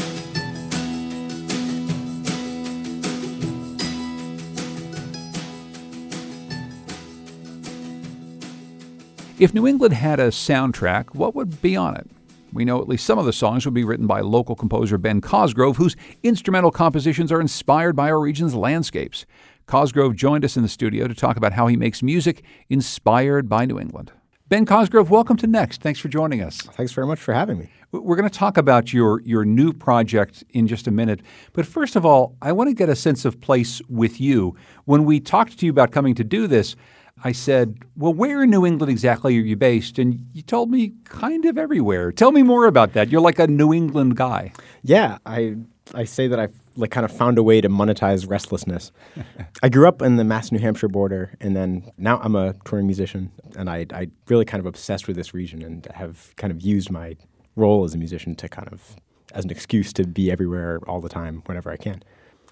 If 9.40 9.56
New 9.56 9.66
England 9.66 9.96
had 9.96 10.20
a 10.20 10.28
soundtrack, 10.28 11.16
what 11.16 11.34
would 11.34 11.64
be 11.64 11.76
on 11.76 11.96
it? 11.96 12.08
We 12.52 12.66
know 12.66 12.82
at 12.82 12.88
least 12.88 13.06
some 13.06 13.20
of 13.20 13.26
the 13.26 13.34
songs 13.34 13.64
would 13.66 13.74
be 13.74 13.84
written 13.84 14.08
by 14.08 14.22
local 14.22 14.56
composer 14.56 14.98
Ben 14.98 15.22
Cosgrove, 15.22 15.78
whose 15.78 15.96
instrumental 16.24 16.72
compositions 16.72 17.32
are 17.32 17.42
inspired 17.42 17.96
by 17.96 18.10
our 18.10 18.20
region's 18.20 18.56
landscapes. 18.56 19.26
Cosgrove 19.70 20.16
joined 20.16 20.44
us 20.44 20.58
in 20.58 20.64
the 20.64 20.68
studio 20.68 21.08
to 21.08 21.14
talk 21.14 21.38
about 21.38 21.54
how 21.54 21.68
he 21.68 21.78
makes 21.78 22.02
music 22.02 22.42
inspired 22.72 23.48
by 23.48 23.66
New 23.66 23.80
England. 23.80 24.12
Ben 24.48 24.66
Cosgrove, 24.66 25.12
welcome 25.12 25.38
to 25.38 25.46
Next. 25.46 25.80
Thanks 25.80 26.00
for 26.00 26.08
joining 26.08 26.42
us. 26.42 26.58
Thanks 26.58 26.92
very 26.92 27.06
much 27.06 27.20
for 27.20 27.36
having 27.36 27.60
me. 27.60 27.70
We're 27.92 28.16
going 28.16 28.28
to 28.28 28.36
talk 28.36 28.58
about 28.58 28.92
your, 28.94 29.22
your 29.22 29.46
new 29.46 29.72
project 29.72 30.44
in 30.50 30.68
just 30.68 30.88
a 30.88 30.92
minute. 30.92 31.22
But 31.54 31.68
first 31.68 31.96
of 31.96 32.04
all, 32.04 32.36
I 32.42 32.52
want 32.52 32.72
to 32.72 32.74
get 32.74 32.90
a 32.90 32.96
sense 32.96 33.26
of 33.26 33.40
place 33.42 33.80
with 33.88 34.20
you. 34.20 34.56
When 34.86 35.06
we 35.06 35.20
talked 35.20 35.60
to 35.60 35.68
you 35.68 35.72
about 35.72 35.92
coming 35.92 36.16
to 36.16 36.24
do 36.24 36.48
this, 36.48 36.76
I 37.24 37.32
said, 37.32 37.78
Well, 37.96 38.14
where 38.16 38.42
in 38.42 38.50
New 38.50 38.66
England 38.66 38.90
exactly 38.90 39.38
are 39.38 39.42
you 39.42 39.56
based? 39.56 40.00
And 40.00 40.26
you 40.34 40.42
told 40.42 40.72
me 40.72 40.94
kind 41.04 41.46
of 41.46 41.60
everywhere. 41.60 42.12
Tell 42.12 42.32
me 42.32 42.42
more 42.42 42.66
about 42.66 42.94
that. 42.94 43.10
You're 43.10 43.22
like 43.22 43.38
a 43.38 43.46
New 43.46 43.72
England 43.72 44.16
guy. 44.16 44.52
Yeah, 44.82 45.20
I 45.28 45.58
I 45.94 46.06
say 46.06 46.28
that 46.28 46.40
I've 46.40 46.59
like 46.80 46.92
kind 46.92 47.06
of 47.06 47.12
found 47.12 47.38
a 47.38 47.44
way 47.44 47.62
to 47.62 47.70
monetize 47.70 48.30
restlessness. 48.30 48.92
I 49.64 49.70
grew 49.70 49.88
up 49.88 50.02
in 50.02 50.16
the 50.16 50.24
Mass 50.24 50.52
New 50.52 50.60
Hampshire 50.60 50.88
border, 50.88 51.36
and 51.40 51.56
then 51.56 51.92
now 51.98 52.20
I'm 52.24 52.36
a 52.36 52.54
touring 52.66 52.88
musician, 52.88 53.32
and 53.56 53.70
I 53.70 53.86
I 53.94 54.10
really 54.28 54.46
kind 54.46 54.60
of 54.60 54.66
obsessed 54.66 55.08
with 55.08 55.16
this 55.16 55.34
region, 55.34 55.62
and 55.62 55.86
have 55.94 56.34
kind 56.38 56.52
of 56.52 56.62
used 56.62 56.90
my 56.90 57.16
role 57.56 57.84
as 57.84 57.94
a 57.94 57.98
musician 57.98 58.36
to 58.36 58.50
kind 58.50 58.70
of 58.72 58.96
as 59.34 59.46
an 59.46 59.52
excuse 59.52 59.94
to 59.94 60.06
be 60.06 60.32
everywhere 60.32 60.80
all 60.88 61.02
the 61.02 61.10
time 61.10 61.44
whenever 61.46 61.70
I 61.70 61.78
can. 61.78 62.04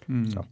Mm. 0.09 0.33
So. 0.33 0.45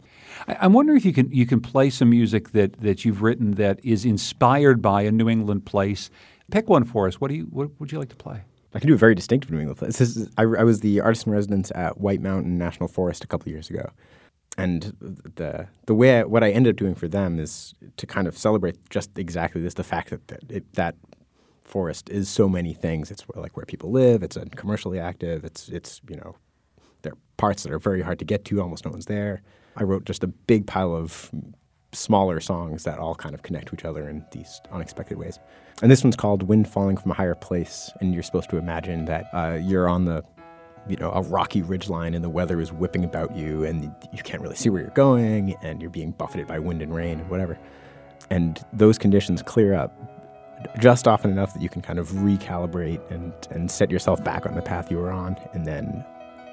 I, 0.48 0.66
am 0.66 0.74
wondering 0.74 0.98
if 0.98 1.06
you 1.06 1.14
can 1.14 1.32
you 1.32 1.46
can 1.46 1.62
play 1.62 1.90
some 1.90 2.10
music 2.10 2.52
that, 2.52 2.82
that 2.82 3.06
you've 3.06 3.22
written 3.22 3.52
that 3.52 3.80
is 3.84 4.06
inspired 4.06 4.82
by 4.82 5.04
a 5.04 5.12
New 5.12 5.30
England 5.30 5.66
place. 5.66 6.10
Pick 6.52 6.70
one 6.70 6.84
for 6.84 7.08
us. 7.08 7.22
What 7.22 7.30
do 7.30 7.36
you 7.36 7.44
what 7.46 7.70
would 7.80 7.92
you 7.92 8.00
like 8.00 8.10
to 8.10 8.16
play? 8.16 8.42
I 8.76 8.80
can 8.80 8.90
do 8.90 8.94
a 8.94 8.98
very 8.98 9.16
distinctive 9.16 9.50
New 9.50 9.60
England 9.60 9.80
place. 9.80 10.02
Is, 10.02 10.30
I, 10.38 10.42
I, 10.42 10.64
was 10.64 10.82
the 10.82 11.00
artist 11.00 11.26
in 11.26 11.32
residence 11.32 11.72
at 11.74 11.98
White 11.98 12.20
Mountain 12.20 12.58
National 12.58 12.90
Forest 12.90 13.24
a 13.24 13.28
couple 13.28 13.50
years 13.50 13.70
ago, 13.70 13.90
and 14.58 14.96
the 15.36 15.68
the 15.86 15.96
way 15.96 16.20
I, 16.20 16.24
what 16.26 16.44
I 16.44 16.52
ended 16.52 16.76
up 16.76 16.78
doing 16.78 16.94
for 16.94 17.08
them 17.08 17.40
is 17.40 17.74
to 17.96 18.06
kind 18.06 18.28
of 18.28 18.38
celebrate 18.38 18.78
just 18.90 19.18
exactly 19.18 19.62
this: 19.62 19.76
the 19.76 19.84
fact 19.86 20.10
that 20.10 20.28
that, 20.28 20.44
it, 20.50 20.74
that 20.74 20.96
forest 21.64 22.10
is 22.10 22.28
so 22.28 22.50
many 22.50 22.74
things. 22.74 23.12
It's 23.12 23.24
like 23.36 23.56
where 23.56 23.66
people 23.66 23.92
live. 23.92 24.22
It's 24.24 24.38
commercially 24.58 25.00
active. 25.00 25.46
It's 25.46 25.70
it's 25.70 26.02
you 26.10 26.18
know 26.18 26.36
there 27.04 27.14
are 27.14 27.18
parts 27.38 27.64
that 27.64 27.72
are 27.72 27.80
very 27.80 28.02
hard 28.02 28.20
to 28.20 28.26
get 28.26 28.44
to. 28.46 28.62
Almost 28.62 28.84
no 28.84 28.92
one's 28.92 29.06
there. 29.06 29.42
I 29.78 29.84
wrote 29.84 30.04
just 30.04 30.22
a 30.22 30.28
big 30.28 30.68
pile 30.68 30.94
of 30.94 31.32
smaller 31.96 32.40
songs 32.40 32.84
that 32.84 33.00
all 33.00 33.16
kind 33.16 33.34
of 33.34 33.44
connect 33.44 33.68
to 33.70 33.76
each 33.76 33.86
other 33.86 34.10
in 34.10 34.26
these 34.32 34.62
unexpected 34.72 35.18
ways. 35.18 35.40
And 35.82 35.92
this 35.92 36.04
one's 36.04 36.16
called 36.16 36.44
Wind 36.44 36.68
Falling 36.68 36.98
from 36.98 37.12
a 37.12 37.14
Higher 37.14 37.36
Place, 37.36 37.92
and 38.00 38.14
you're 38.14 38.24
supposed 38.24 38.50
to 38.52 38.58
imagine 38.58 39.06
that 39.06 39.30
uh, 39.34 39.58
you're 39.62 39.90
on 39.90 40.06
the 40.06 40.24
you 40.88 40.96
know, 40.98 41.12
a 41.12 41.22
rocky 41.22 41.62
ridgeline 41.62 42.16
and 42.16 42.24
the 42.24 42.30
weather 42.30 42.62
is 42.62 42.72
whipping 42.72 43.04
about 43.04 43.36
you 43.36 43.64
and 43.64 43.92
you 44.14 44.22
can't 44.24 44.42
really 44.42 44.56
see 44.56 44.70
where 44.70 44.82
you're 44.82 44.92
going 44.92 45.56
and 45.64 45.82
you're 45.82 45.90
being 45.90 46.12
buffeted 46.12 46.48
by 46.48 46.60
wind 46.60 46.82
and 46.82 46.94
rain 46.94 47.20
and 47.20 47.30
whatever. 47.30 47.58
And 48.30 48.64
those 48.72 48.98
conditions 48.98 49.42
clear 49.42 49.74
up 49.74 49.94
just 50.80 51.08
often 51.08 51.32
enough 51.32 51.54
that 51.54 51.62
you 51.62 51.70
can 51.70 51.82
kind 51.82 52.00
of 52.00 52.10
recalibrate 52.10 53.02
and, 53.12 53.34
and 53.52 53.70
set 53.70 53.92
yourself 53.92 54.24
back 54.24 54.46
on 54.46 54.56
the 54.56 54.62
path 54.62 54.92
you 54.92 54.98
were 54.98 55.12
on 55.12 55.38
and 55.54 55.66
then 55.66 56.06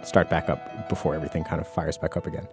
start 0.03 0.29
back 0.29 0.49
up 0.49 0.89
before 0.89 1.15
everything 1.15 1.45
kind 1.45 1.61
of 1.61 1.67
fires 1.67 1.97
back 1.97 2.17
up 2.17 2.27
again. 2.27 2.47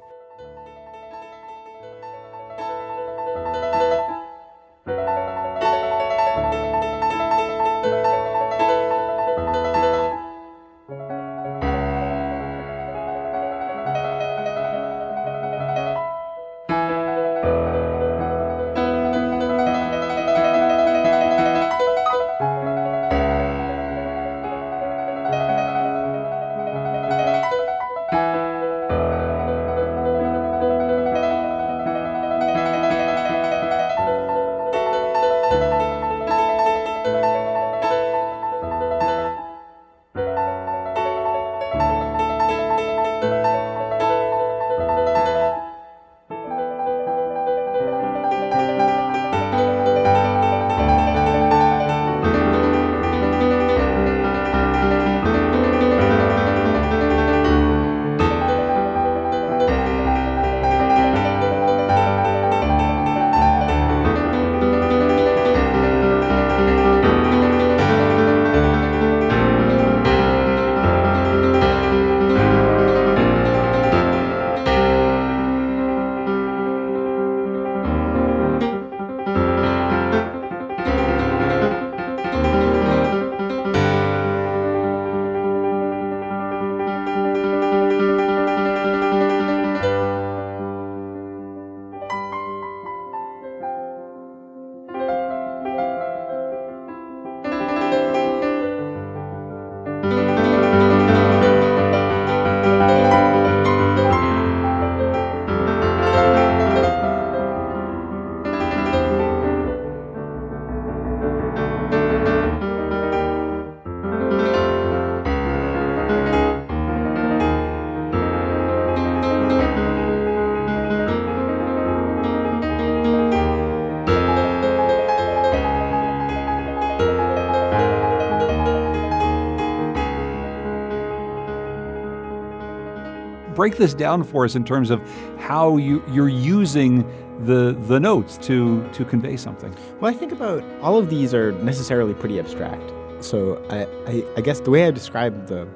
Break 133.59 133.75
this 133.75 133.93
down 133.93 134.23
for 134.23 134.45
us 134.45 134.55
in 134.55 134.63
terms 134.63 134.89
of 134.89 135.01
how 135.37 135.75
you 135.75 136.01
you're 136.13 136.29
using 136.29 137.03
the 137.45 137.75
the 137.89 137.99
notes 137.99 138.37
to 138.37 138.87
to 138.93 139.03
convey 139.03 139.35
something. 139.35 139.75
Well, 139.99 140.09
I 140.09 140.15
think 140.15 140.31
about 140.31 140.63
all 140.81 140.97
of 140.97 141.09
these 141.09 141.33
are 141.33 141.51
necessarily 141.71 142.13
pretty 142.13 142.39
abstract. 142.39 142.89
So 143.19 143.61
I, 143.69 143.79
I, 144.09 144.23
I 144.37 144.41
guess 144.47 144.61
the 144.61 144.71
way 144.71 144.85
I 144.87 144.91
describe 144.91 145.47
the 145.47 145.67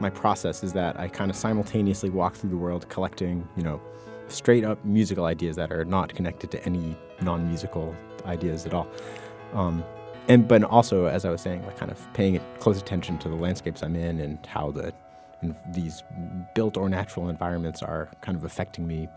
my 0.00 0.10
process 0.10 0.62
is 0.62 0.74
that 0.74 1.00
I 1.00 1.08
kind 1.08 1.30
of 1.30 1.36
simultaneously 1.36 2.10
walk 2.10 2.34
through 2.34 2.50
the 2.50 2.58
world 2.58 2.86
collecting, 2.90 3.48
you 3.56 3.62
know, 3.62 3.80
straight 4.28 4.64
up 4.70 4.84
musical 4.84 5.24
ideas 5.24 5.56
that 5.56 5.72
are 5.72 5.86
not 5.86 6.14
connected 6.14 6.50
to 6.50 6.62
any 6.66 6.94
non-musical 7.22 7.96
ideas 8.26 8.66
at 8.66 8.74
all. 8.74 8.86
Um, 9.54 9.82
and 10.28 10.46
but 10.46 10.62
also, 10.64 11.06
as 11.06 11.24
I 11.24 11.30
was 11.30 11.40
saying, 11.40 11.64
like 11.64 11.78
kind 11.78 11.90
of 11.90 11.98
paying 12.12 12.38
close 12.58 12.78
attention 12.78 13.16
to 13.20 13.30
the 13.30 13.36
landscapes 13.36 13.82
I'm 13.82 13.96
in 13.96 14.20
and 14.20 14.44
how 14.44 14.70
the 14.70 14.92
and 15.44 15.54
these 15.74 16.02
built 16.54 16.76
or 16.76 16.88
natural 16.88 17.28
environments 17.28 17.82
are 17.82 18.08
kind 18.20 18.36
of 18.36 18.44
affecting 18.44 18.86
me 18.86 19.08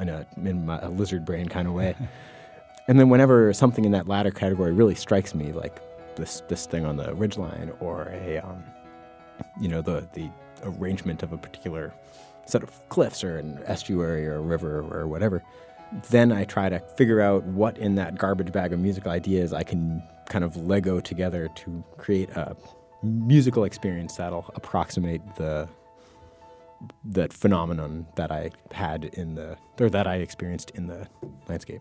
in 0.00 0.08
a 0.08 0.26
in 0.44 0.66
my, 0.66 0.78
a 0.80 0.88
lizard 0.88 1.24
brain 1.24 1.48
kind 1.48 1.66
of 1.66 1.74
way. 1.74 1.94
and 2.88 2.98
then 3.00 3.08
whenever 3.08 3.52
something 3.52 3.84
in 3.84 3.92
that 3.92 4.06
latter 4.06 4.30
category 4.30 4.72
really 4.72 4.94
strikes 4.94 5.34
me, 5.34 5.52
like 5.52 5.80
this 6.16 6.42
this 6.48 6.66
thing 6.66 6.84
on 6.84 6.96
the 6.96 7.12
ridgeline 7.14 7.74
or 7.80 8.08
a 8.12 8.38
um, 8.38 8.62
you 9.60 9.68
know 9.68 9.82
the 9.82 10.06
the 10.12 10.30
arrangement 10.64 11.22
of 11.22 11.32
a 11.32 11.38
particular 11.38 11.92
set 12.46 12.62
of 12.62 12.88
cliffs 12.88 13.24
or 13.24 13.38
an 13.38 13.60
estuary 13.66 14.26
or 14.26 14.36
a 14.36 14.40
river 14.40 14.80
or 14.92 15.06
whatever, 15.06 15.42
then 16.10 16.32
I 16.32 16.44
try 16.44 16.68
to 16.68 16.78
figure 16.80 17.20
out 17.20 17.44
what 17.44 17.78
in 17.78 17.94
that 17.96 18.16
garbage 18.16 18.52
bag 18.52 18.72
of 18.72 18.80
musical 18.80 19.10
ideas 19.10 19.52
I 19.52 19.62
can 19.62 20.02
kind 20.28 20.44
of 20.44 20.56
Lego 20.56 21.00
together 21.00 21.48
to 21.56 21.84
create 21.98 22.30
a 22.30 22.56
musical 23.02 23.64
experience 23.64 24.16
that'll 24.16 24.50
approximate 24.54 25.22
the 25.36 25.68
that 27.04 27.32
phenomenon 27.32 28.06
that 28.16 28.32
I 28.32 28.50
had 28.72 29.04
in 29.04 29.34
the 29.34 29.56
or 29.80 29.88
that 29.90 30.06
I 30.06 30.16
experienced 30.16 30.70
in 30.70 30.86
the 30.86 31.06
landscape. 31.48 31.80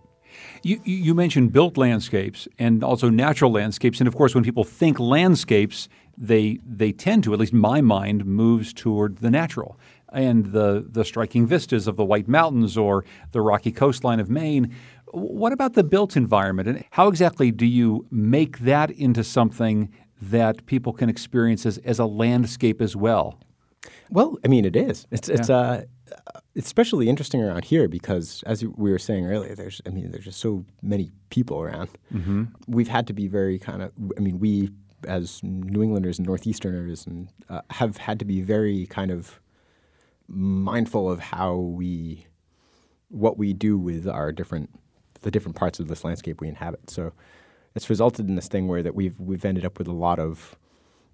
You, 0.63 0.79
you 0.85 1.13
mentioned 1.13 1.51
built 1.51 1.75
landscapes 1.75 2.47
and 2.57 2.83
also 2.83 3.09
natural 3.09 3.51
landscapes, 3.51 3.99
and 3.99 4.07
of 4.07 4.15
course, 4.15 4.33
when 4.33 4.43
people 4.43 4.63
think 4.63 4.99
landscapes, 4.99 5.89
they 6.17 6.59
they 6.65 6.91
tend 6.91 7.23
to, 7.25 7.33
at 7.33 7.39
least 7.39 7.53
my 7.53 7.81
mind, 7.81 8.25
moves 8.25 8.73
toward 8.73 9.17
the 9.17 9.29
natural 9.29 9.77
and 10.13 10.47
the 10.47 10.85
the 10.89 11.03
striking 11.03 11.47
vistas 11.47 11.87
of 11.87 11.97
the 11.97 12.05
White 12.05 12.27
Mountains 12.27 12.77
or 12.77 13.03
the 13.31 13.41
rocky 13.41 13.71
coastline 13.71 14.19
of 14.19 14.29
Maine. 14.29 14.73
What 15.07 15.51
about 15.51 15.73
the 15.73 15.83
built 15.83 16.15
environment, 16.15 16.69
and 16.69 16.85
how 16.91 17.07
exactly 17.09 17.51
do 17.51 17.65
you 17.65 18.07
make 18.09 18.59
that 18.59 18.91
into 18.91 19.23
something 19.23 19.89
that 20.21 20.65
people 20.65 20.93
can 20.93 21.09
experience 21.09 21.65
as, 21.65 21.77
as 21.79 21.99
a 21.99 22.05
landscape 22.05 22.81
as 22.81 22.95
well? 22.95 23.39
Well, 24.09 24.37
I 24.45 24.47
mean, 24.47 24.65
it 24.65 24.75
is. 24.75 25.07
It's 25.09 25.27
it's 25.27 25.49
yeah. 25.49 25.55
uh, 25.55 26.39
especially 26.55 27.09
interesting 27.09 27.41
around 27.41 27.65
here 27.65 27.87
because, 27.87 28.43
as 28.45 28.63
we 28.63 28.91
were 28.91 28.99
saying 28.99 29.25
earlier, 29.25 29.55
there's 29.55 29.81
I 29.87 29.89
mean, 29.89 30.11
there's 30.11 30.25
just 30.25 30.39
so 30.39 30.65
many 30.81 31.11
people 31.29 31.61
around. 31.61 31.89
Mm-hmm. 32.13 32.43
We've 32.67 32.89
had 32.89 33.07
to 33.07 33.13
be 33.13 33.27
very 33.27 33.57
kind 33.57 33.81
of. 33.81 33.91
I 34.17 34.19
mean, 34.19 34.39
we 34.39 34.69
as 35.07 35.41
New 35.43 35.81
Englanders 35.81 36.19
and 36.19 36.27
Northeasterners 36.27 37.07
and 37.07 37.29
uh, 37.49 37.61
have 37.71 37.97
had 37.97 38.19
to 38.19 38.25
be 38.25 38.41
very 38.41 38.85
kind 38.87 39.09
of 39.09 39.39
mindful 40.27 41.11
of 41.11 41.19
how 41.19 41.55
we 41.55 42.27
what 43.09 43.37
we 43.37 43.53
do 43.53 43.77
with 43.77 44.07
our 44.07 44.31
different 44.31 44.69
the 45.21 45.31
different 45.31 45.55
parts 45.55 45.79
of 45.79 45.87
this 45.87 46.03
landscape 46.03 46.41
we 46.41 46.47
inhabit. 46.47 46.89
So 46.89 47.13
it's 47.75 47.89
resulted 47.89 48.27
in 48.27 48.35
this 48.35 48.47
thing 48.47 48.67
where 48.67 48.83
that 48.83 48.95
we've 48.95 49.19
we've 49.19 49.45
ended 49.45 49.65
up 49.65 49.77
with 49.77 49.87
a 49.87 49.93
lot 49.93 50.19
of 50.19 50.55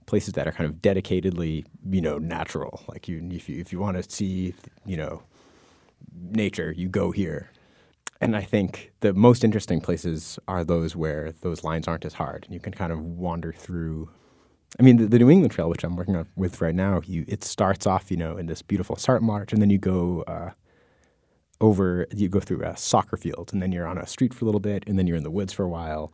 places 0.06 0.34
that 0.34 0.48
are 0.48 0.52
kind 0.52 0.70
of 0.70 0.78
dedicatedly, 0.78 1.66
you 1.90 2.02
know, 2.02 2.18
natural. 2.18 2.84
Like 2.88 3.08
you, 3.08 3.28
if 3.32 3.48
you 3.48 3.60
if 3.60 3.72
you 3.72 3.80
want 3.80 3.98
to 3.98 4.10
see, 4.10 4.54
you 4.86 4.98
know, 4.98 5.24
nature, 6.14 6.74
you 6.76 6.90
go 6.90 7.12
here. 7.12 7.52
And 8.20 8.36
I 8.36 8.42
think 8.42 8.92
the 9.02 9.14
most 9.14 9.44
interesting 9.44 9.80
places 9.80 10.40
are 10.48 10.64
those 10.64 10.96
where 10.96 11.34
those 11.42 11.64
lines 11.64 11.88
aren't 11.88 12.06
as 12.06 12.14
hard, 12.14 12.46
and 12.46 12.54
you 12.54 12.60
can 12.60 12.74
kind 12.74 12.92
of 12.92 13.00
wander 13.00 13.54
through. 13.54 14.10
I 14.80 14.84
mean, 14.84 14.98
the, 14.98 15.06
the 15.06 15.20
New 15.20 15.30
England 15.30 15.52
Trail, 15.52 15.70
which 15.70 15.84
I'm 15.84 15.96
working 15.96 16.16
on 16.16 16.28
with 16.36 16.60
right 16.60 16.74
now, 16.74 17.02
you 17.06 17.26
it 17.28 17.44
starts 17.44 17.86
off, 17.86 18.10
you 18.10 18.18
know, 18.18 18.38
in 18.38 18.48
this 18.48 18.64
beautiful 18.64 18.96
start 18.96 19.22
march, 19.22 19.54
and 19.54 19.62
then 19.62 19.70
you 19.70 19.78
go 19.78 20.24
uh, 20.24 20.52
over, 21.62 22.08
you 22.16 22.28
go 22.28 22.40
through 22.40 22.64
a 22.64 22.76
soccer 22.76 23.18
field, 23.18 23.52
and 23.54 23.62
then 23.62 23.72
you're 23.72 23.88
on 23.88 24.00
a 24.00 24.08
street 24.08 24.34
for 24.34 24.46
a 24.46 24.48
little 24.48 24.60
bit, 24.60 24.84
and 24.88 24.98
then 24.98 25.06
you're 25.06 25.18
in 25.18 25.24
the 25.24 25.32
woods 25.32 25.54
for 25.54 25.64
a 25.64 25.70
while, 25.70 26.12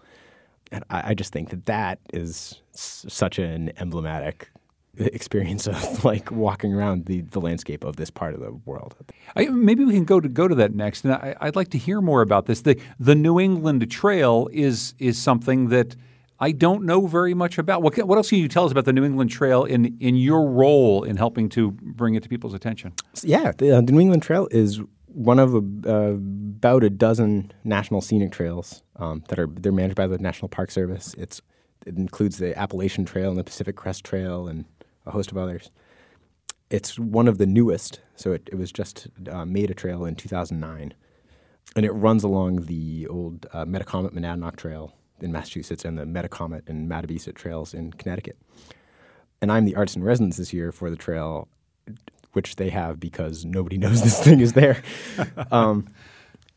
and 0.74 0.84
I, 0.90 1.12
I 1.12 1.14
just 1.14 1.32
think 1.32 1.50
that 1.52 1.66
that 1.68 2.00
is 2.14 2.62
s- 2.74 3.06
such 3.08 3.40
an 3.40 3.72
emblematic 3.78 4.50
experience 4.98 5.68
of 5.68 6.04
like 6.12 6.32
walking 6.32 6.74
around 6.74 7.06
the, 7.06 7.22
the 7.22 7.40
landscape 7.40 7.84
of 7.84 7.96
this 7.96 8.10
part 8.10 8.34
of 8.34 8.40
the 8.42 8.52
world. 8.66 8.96
I, 9.36 9.46
maybe 9.48 9.86
we 9.86 9.94
can 9.94 10.06
go 10.06 10.20
to 10.20 10.30
go 10.30 10.48
to 10.48 10.56
that 10.56 10.74
next, 10.76 11.06
and 11.06 11.14
I, 11.14 11.36
would 11.42 11.56
like 11.56 11.70
to 11.70 11.78
hear 11.78 12.02
more 12.02 12.22
about 12.22 12.46
this. 12.48 12.62
the 12.62 12.80
The 13.00 13.16
New 13.16 13.40
England 13.40 13.90
Trail 13.92 14.50
is 14.52 14.94
is 15.00 15.18
something 15.18 15.70
that 15.70 15.96
I 16.40 16.52
don't 16.52 16.84
know 16.84 17.08
very 17.08 17.34
much 17.34 17.58
about. 17.58 17.82
What 17.82 17.98
what 18.06 18.18
else 18.18 18.30
can 18.30 18.40
you 18.40 18.48
tell 18.50 18.66
us 18.66 18.72
about 18.72 18.86
the 18.86 18.94
New 18.94 19.06
England 19.06 19.30
Trail 19.30 19.64
in 19.64 19.96
in 20.00 20.16
your 20.16 20.50
role 20.50 21.04
in 21.04 21.18
helping 21.18 21.48
to 21.50 21.72
bring 21.72 22.16
it 22.16 22.24
to 22.24 22.30
people's 22.30 22.54
attention? 22.54 22.94
Yeah, 23.22 23.54
the, 23.58 23.78
uh, 23.78 23.82
the 23.82 23.92
New 23.94 24.02
England 24.02 24.24
Trail 24.24 24.48
is 24.52 24.82
one 25.14 25.40
of 25.40 25.54
a, 25.54 25.58
uh, 25.88 26.14
about 26.14 26.84
a 26.84 26.90
dozen 26.90 27.52
national 27.64 28.02
scenic 28.02 28.32
trails 28.32 28.84
um, 28.98 29.24
that 29.30 29.40
are 29.40 29.48
they're 29.48 29.72
managed 29.72 29.96
by 29.96 30.08
the 30.08 30.18
National 30.18 30.50
Park 30.50 30.72
Service. 30.72 31.16
It's 31.18 31.42
it 31.86 31.98
includes 31.98 32.38
the 32.38 32.58
Appalachian 32.58 33.06
Trail 33.06 33.30
and 33.30 33.38
the 33.38 33.44
Pacific 33.44 33.76
Crest 33.76 34.04
Trail 34.04 34.48
and 34.48 34.66
a 35.06 35.12
host 35.12 35.32
of 35.32 35.38
others. 35.38 35.70
It's 36.70 36.98
one 36.98 37.28
of 37.28 37.38
the 37.38 37.46
newest, 37.46 38.00
so 38.16 38.32
it, 38.32 38.50
it 38.52 38.56
was 38.56 38.72
just 38.72 39.08
uh, 39.30 39.46
made 39.46 39.70
a 39.70 39.76
trail 39.76 40.06
in 40.06 40.16
2009, 40.16 40.94
and 41.76 41.86
it 41.86 41.92
runs 41.92 42.24
along 42.24 42.64
the 42.64 43.06
old 43.08 43.46
uh, 43.54 43.66
Metacomet 43.66 44.14
Monadnock 44.14 44.56
Trail 44.56 44.94
in 45.20 45.32
Massachusetts 45.32 45.86
and 45.86 45.98
the 45.98 46.06
Metacomet 46.06 46.68
and 46.68 46.90
Mattabesett 46.90 47.36
trails 47.36 47.74
in 47.74 47.92
Connecticut. 47.94 48.38
And 49.42 49.52
I'm 49.52 49.66
the 49.66 49.76
artist 49.76 49.98
in 49.98 50.04
residence 50.04 50.38
this 50.38 50.54
year 50.54 50.72
for 50.72 50.90
the 50.90 50.96
trail 50.96 51.48
which 52.34 52.58
they 52.58 52.70
have 52.70 53.00
because 53.00 53.46
nobody 53.46 53.78
knows 53.84 54.04
this 54.04 54.22
thing 54.24 54.40
is 54.40 54.54
there. 54.54 54.82
um, 55.52 55.88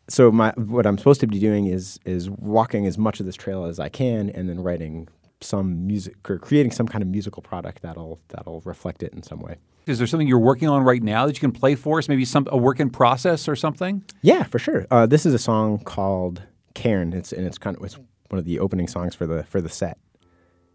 so 0.09 0.31
my 0.31 0.53
what 0.57 0.87
I'm 0.87 0.99
supposed 0.99 1.21
to 1.21 1.27
be 1.27 1.39
doing 1.39 1.67
is 1.67 1.99
is 2.05 2.31
walking 2.31 2.87
as 2.87 2.99
much 2.99 3.21
of 3.21 3.27
this 3.27 3.37
trail 3.37 3.65
as 3.65 3.81
I 3.81 3.89
can, 3.89 4.31
and 4.31 4.49
then 4.49 4.61
writing 4.61 5.09
some 5.41 5.87
music 5.87 6.29
or 6.29 6.39
creating 6.39 6.73
some 6.73 6.89
kind 6.89 7.03
of 7.03 7.09
musical 7.09 7.43
product 7.43 7.83
that'll 7.83 8.21
that'll 8.29 8.63
reflect 8.63 9.03
it 9.03 9.13
in 9.13 9.23
some 9.23 9.41
way. 9.41 9.57
Is 9.87 9.99
there 9.99 10.07
something 10.07 10.27
you're 10.27 10.39
working 10.39 10.69
on 10.69 10.83
right 10.83 11.03
now 11.03 11.27
that 11.27 11.37
you 11.37 11.41
can 11.41 11.53
play 11.53 11.77
for 11.77 11.99
us? 11.99 12.09
Maybe 12.09 12.25
some 12.25 12.47
a 12.51 12.57
work 12.57 12.81
in 12.81 12.91
process 12.91 13.49
or 13.49 13.55
something? 13.55 14.03
Yeah, 14.23 14.43
for 14.45 14.59
sure. 14.59 14.87
Uh, 14.91 15.07
this 15.07 15.25
is 15.25 15.33
a 15.33 15.39
song 15.39 15.79
called 15.79 16.43
Cairn. 16.75 17.13
It's 17.13 17.33
and 17.33 17.47
it's 17.47 17.59
kind 17.59 17.77
of 17.77 17.85
it's 17.85 17.99
one 18.29 18.39
of 18.39 18.45
the 18.45 18.59
opening 18.59 18.89
songs 18.89 19.15
for 19.15 19.27
the 19.27 19.45
for 19.45 19.61
the 19.61 19.69
set, 19.69 19.99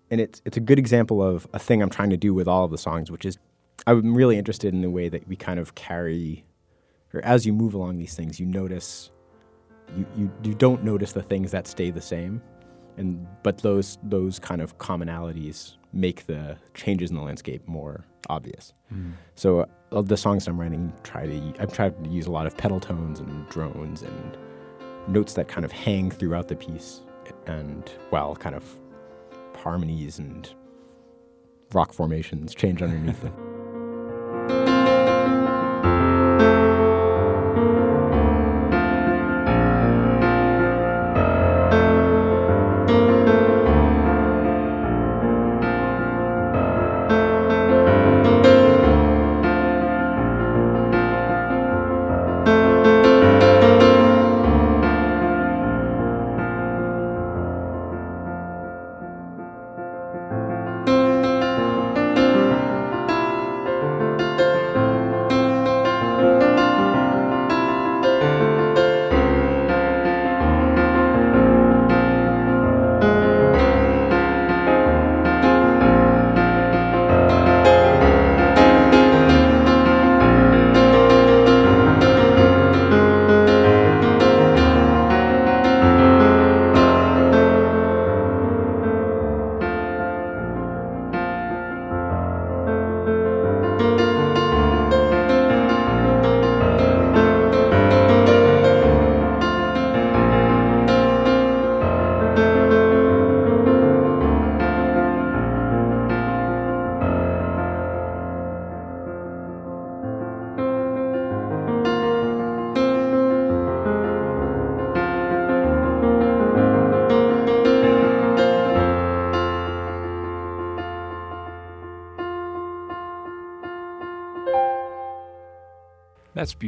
and 0.10 0.22
it's 0.22 0.42
it's 0.46 0.58
a 0.58 0.62
good 0.62 0.80
example 0.80 1.22
of 1.22 1.48
a 1.54 1.60
thing 1.60 1.82
I'm 1.82 1.90
trying 1.90 2.10
to 2.12 2.18
do 2.18 2.34
with 2.34 2.48
all 2.48 2.66
of 2.66 2.72
the 2.72 2.78
songs, 2.78 3.12
which 3.12 3.26
is 3.26 3.38
I'm 3.88 4.14
really 4.14 4.38
interested 4.38 4.74
in 4.74 4.82
the 4.82 4.90
way 4.90 5.10
that 5.10 5.28
we 5.28 5.36
kind 5.36 5.60
of 5.60 5.76
carry, 5.76 6.46
or 7.14 7.24
as 7.26 7.46
you 7.46 7.54
move 7.54 7.74
along 7.74 7.98
these 7.98 8.16
things, 8.16 8.40
you 8.40 8.46
notice, 8.46 9.12
you, 9.96 10.06
you, 10.16 10.32
you 10.44 10.54
don't 10.54 10.84
notice 10.84 11.14
the 11.14 11.24
things 11.24 11.52
that 11.52 11.68
stay 11.68 11.90
the 11.90 12.02
same, 12.02 12.42
and 12.98 13.26
but 13.44 13.60
those 13.60 13.98
those 14.04 14.40
kind 14.40 14.62
of 14.62 14.78
commonalities 14.78 15.76
make 15.94 16.26
the 16.28 16.58
changes 16.74 17.10
in 17.10 17.16
the 17.16 17.22
landscape 17.22 17.68
more 17.68 18.06
obvious. 18.30 18.74
Mm. 18.94 19.14
So 19.36 19.68
uh, 19.92 20.02
the 20.02 20.18
songs 20.18 20.48
I'm 20.48 20.60
writing 20.60 20.94
try 21.04 21.26
to 21.26 21.54
I've 21.60 21.74
tried 21.74 22.04
to 22.04 22.10
use 22.10 22.28
a 22.28 22.32
lot 22.32 22.46
of 22.48 22.56
pedal 22.56 22.80
tones 22.80 23.20
and 23.20 23.48
drones 23.50 24.02
and 24.04 24.38
notes 25.08 25.34
that 25.34 25.48
kind 25.48 25.66
of 25.66 25.72
hang 25.72 26.12
throughout 26.12 26.48
the 26.48 26.56
piece, 26.56 27.02
and 27.48 27.92
well, 28.12 28.36
kind 28.36 28.56
of 28.56 28.64
harmonies 29.58 30.20
and 30.20 30.50
rock 31.74 31.94
formations 31.94 32.54
change 32.54 32.82
underneath 32.82 33.22
them. 33.24 33.51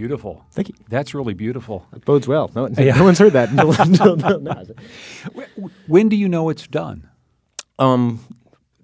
Beautiful. 0.04 0.46
Thank 0.52 0.68
you. 0.70 0.76
That's 0.90 1.14
really 1.14 1.34
beautiful. 1.34 1.86
It 1.96 2.04
bodes 2.06 2.28
well. 2.28 2.52
No, 2.56 2.68
Yeah. 2.78 2.96
no 2.98 3.04
one's 3.06 3.20
heard 3.20 3.34
that 3.34 3.50
until, 3.50 3.72
until, 3.82 4.14
until 4.14 4.40
now. 4.42 4.64
When 5.88 6.10
do 6.10 6.16
you 6.16 6.28
know 6.28 6.50
it's 6.50 6.68
done? 6.68 7.10
Um, 7.80 8.20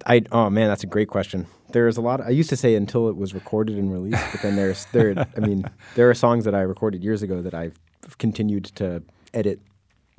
I 0.05 0.24
oh 0.32 0.49
man, 0.49 0.67
that's 0.70 0.84
a 0.84 0.88
great 0.88 1.09
question. 1.09 1.45
There's 1.72 1.97
a 1.97 2.01
lot. 2.01 2.20
Of, 2.22 2.28
I 2.28 2.30
used 2.32 2.49
to 2.49 2.55
say 2.57 2.74
until 2.76 3.09
it 3.09 3.15
was 3.17 3.34
recorded 3.34 3.78
and 3.78 3.91
released, 3.93 4.24
but 4.32 4.41
then 4.41 4.55
there's 4.55 4.86
there. 4.93 5.28
I 5.38 5.39
mean, 5.39 5.63
there 5.95 6.09
are 6.09 6.13
songs 6.15 6.45
that 6.45 6.55
I 6.55 6.61
recorded 6.61 7.03
years 7.03 7.22
ago 7.22 7.41
that 7.41 7.53
I've 7.53 7.78
continued 8.17 8.65
to 8.76 9.03
edit. 9.34 9.59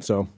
So 0.01 0.29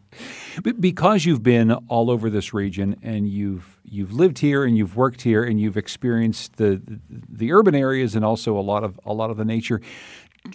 Be- 0.64 0.72
Because 0.72 1.24
you've 1.24 1.42
been 1.42 1.70
all 1.88 2.10
over 2.10 2.28
this 2.30 2.52
region 2.54 2.96
and 3.02 3.28
you've 3.28 3.78
you've 3.84 4.12
lived 4.12 4.38
here 4.38 4.64
and 4.64 4.76
you've 4.76 4.96
worked 4.96 5.22
here 5.22 5.44
and 5.44 5.60
you've 5.60 5.76
experienced 5.76 6.56
the 6.56 6.80
the 7.28 7.52
urban 7.52 7.74
areas 7.74 8.16
and 8.16 8.24
also 8.24 8.58
a 8.58 8.64
lot 8.72 8.82
of 8.84 8.98
a 9.06 9.12
lot 9.12 9.30
of 9.30 9.36
the 9.36 9.44
nature. 9.44 9.80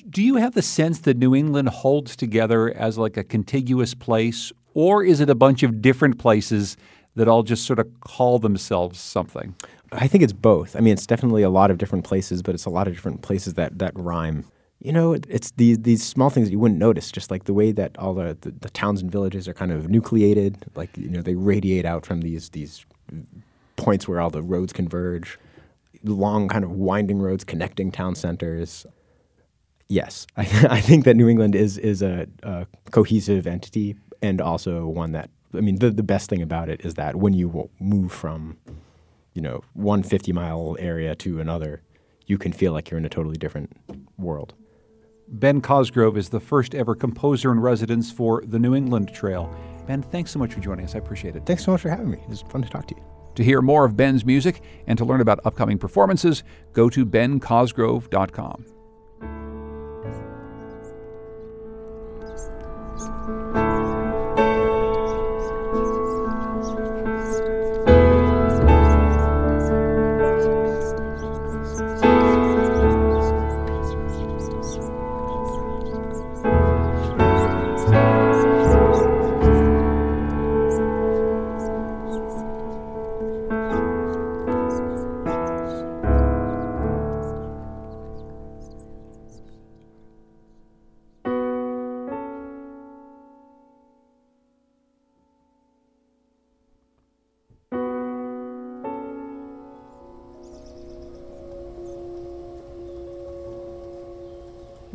Do 0.09 0.21
you 0.21 0.35
have 0.35 0.53
the 0.53 0.61
sense 0.61 0.99
that 0.99 1.17
New 1.17 1.33
England 1.33 1.69
holds 1.69 2.15
together 2.15 2.73
as 2.75 2.97
like 2.97 3.17
a 3.17 3.23
contiguous 3.23 3.93
place, 3.93 4.51
or 4.73 5.03
is 5.03 5.21
it 5.21 5.29
a 5.29 5.35
bunch 5.35 5.63
of 5.63 5.81
different 5.81 6.17
places 6.19 6.77
that 7.15 7.27
all 7.27 7.43
just 7.43 7.65
sort 7.65 7.79
of 7.79 7.87
call 8.01 8.37
themselves 8.37 8.99
something? 8.99 9.55
I 9.91 10.07
think 10.07 10.23
it's 10.23 10.33
both. 10.33 10.75
I 10.75 10.81
mean, 10.81 10.93
it's 10.93 11.07
definitely 11.07 11.43
a 11.43 11.49
lot 11.49 11.71
of 11.71 11.77
different 11.77 12.03
places, 12.03 12.41
but 12.41 12.53
it's 12.53 12.65
a 12.65 12.69
lot 12.69 12.87
of 12.87 12.93
different 12.93 13.21
places 13.21 13.53
that 13.53 13.79
that 13.79 13.93
rhyme. 13.95 14.45
You 14.79 14.91
know, 14.91 15.13
it's 15.13 15.51
these 15.51 15.79
these 15.79 16.03
small 16.03 16.29
things 16.29 16.47
that 16.47 16.51
you 16.51 16.59
wouldn't 16.59 16.79
notice, 16.79 17.11
just 17.11 17.31
like 17.31 17.45
the 17.45 17.53
way 17.53 17.71
that 17.71 17.97
all 17.97 18.13
the, 18.13 18.37
the, 18.41 18.51
the 18.51 18.69
towns 18.69 19.01
and 19.01 19.11
villages 19.11 19.47
are 19.47 19.53
kind 19.53 19.71
of 19.71 19.89
nucleated, 19.89 20.57
like 20.75 20.95
you 20.97 21.09
know 21.09 21.21
they 21.21 21.35
radiate 21.35 21.85
out 21.85 22.05
from 22.05 22.21
these 22.21 22.49
these 22.49 22.85
points 23.77 24.07
where 24.07 24.19
all 24.19 24.29
the 24.29 24.43
roads 24.43 24.73
converge, 24.73 25.39
long 26.03 26.47
kind 26.47 26.65
of 26.65 26.71
winding 26.71 27.19
roads 27.19 27.43
connecting 27.43 27.91
town 27.91 28.15
centers. 28.15 28.85
Yes, 29.87 30.27
I, 30.35 30.41
I 30.69 30.81
think 30.81 31.05
that 31.05 31.15
New 31.15 31.29
England 31.29 31.55
is 31.55 31.77
is 31.77 32.01
a, 32.01 32.27
a 32.43 32.67
cohesive 32.91 33.47
entity 33.47 33.95
and 34.21 34.41
also 34.41 34.87
one 34.87 35.11
that 35.11 35.29
I 35.53 35.61
mean 35.61 35.79
the 35.79 35.89
the 35.89 36.03
best 36.03 36.29
thing 36.29 36.41
about 36.41 36.69
it 36.69 36.81
is 36.85 36.95
that 36.95 37.15
when 37.15 37.33
you 37.33 37.69
move 37.79 38.11
from 38.11 38.57
you 39.33 39.41
know 39.41 39.61
one 39.73 40.03
50 40.03 40.31
mile 40.33 40.75
area 40.79 41.15
to 41.15 41.39
another, 41.39 41.81
you 42.25 42.37
can 42.37 42.51
feel 42.51 42.73
like 42.73 42.89
you're 42.89 42.97
in 42.97 43.05
a 43.05 43.09
totally 43.09 43.37
different 43.37 43.75
world. 44.17 44.53
Ben 45.29 45.59
Cosgrove 45.59 46.17
is 46.17 46.29
the 46.29 46.39
first 46.39 46.73
ever 46.73 46.95
composer 46.95 47.51
in 47.51 47.59
residence 47.59 48.11
for 48.11 48.41
the 48.45 48.57
New 48.57 48.73
England 48.73 49.13
Trail. 49.13 49.53
Ben, 49.85 50.01
thanks 50.01 50.31
so 50.31 50.39
much 50.39 50.53
for 50.53 50.61
joining 50.61 50.85
us. 50.85 50.95
I 50.95 50.99
appreciate 50.99 51.35
it. 51.35 51.45
Thanks 51.45 51.65
so 51.65 51.71
much 51.71 51.81
for 51.81 51.89
having 51.89 52.09
me. 52.09 52.17
It 52.17 52.29
was 52.29 52.41
fun 52.43 52.61
to 52.61 52.69
talk 52.69 52.87
to 52.87 52.95
you. 52.95 53.03
To 53.35 53.43
hear 53.43 53.61
more 53.61 53.85
of 53.85 53.95
Ben's 53.95 54.25
music 54.25 54.61
and 54.87 54.97
to 54.97 55.05
learn 55.05 55.21
about 55.21 55.39
upcoming 55.45 55.77
performances, 55.77 56.43
go 56.73 56.89
to 56.89 57.05
bencosgrove.com. 57.05 58.76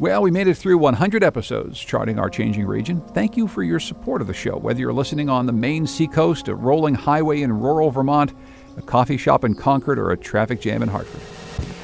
Well, 0.03 0.21
we 0.23 0.33
made 0.33 0.49
it 0.49 0.57
through 0.57 0.79
100 0.79 1.23
episodes 1.23 1.79
charting 1.79 2.19
our 2.19 2.29
changing 2.29 2.67
region. 2.67 3.01
Thank 3.15 3.37
you 3.37 3.47
for 3.47 3.63
your 3.63 3.79
support 3.79 4.21
of 4.21 4.27
the 4.27 4.35
show, 4.35 4.57
whether 4.59 4.81
you're 4.81 4.93
listening 4.93 5.29
on 5.29 5.47
the 5.47 5.53
Maine 5.53 5.87
seacoast, 5.87 6.49
a 6.49 6.57
rolling 6.57 6.97
highway 6.97 7.43
in 7.43 7.53
rural 7.53 7.89
Vermont, 7.93 8.35
a 8.77 8.83
coffee 8.83 9.17
shop 9.17 9.45
in 9.45 9.55
Concord, 9.55 10.01
or 10.01 10.11
a 10.11 10.17
traffic 10.17 10.61
jam 10.61 10.83
in 10.83 10.89
Hartford. 10.89 11.21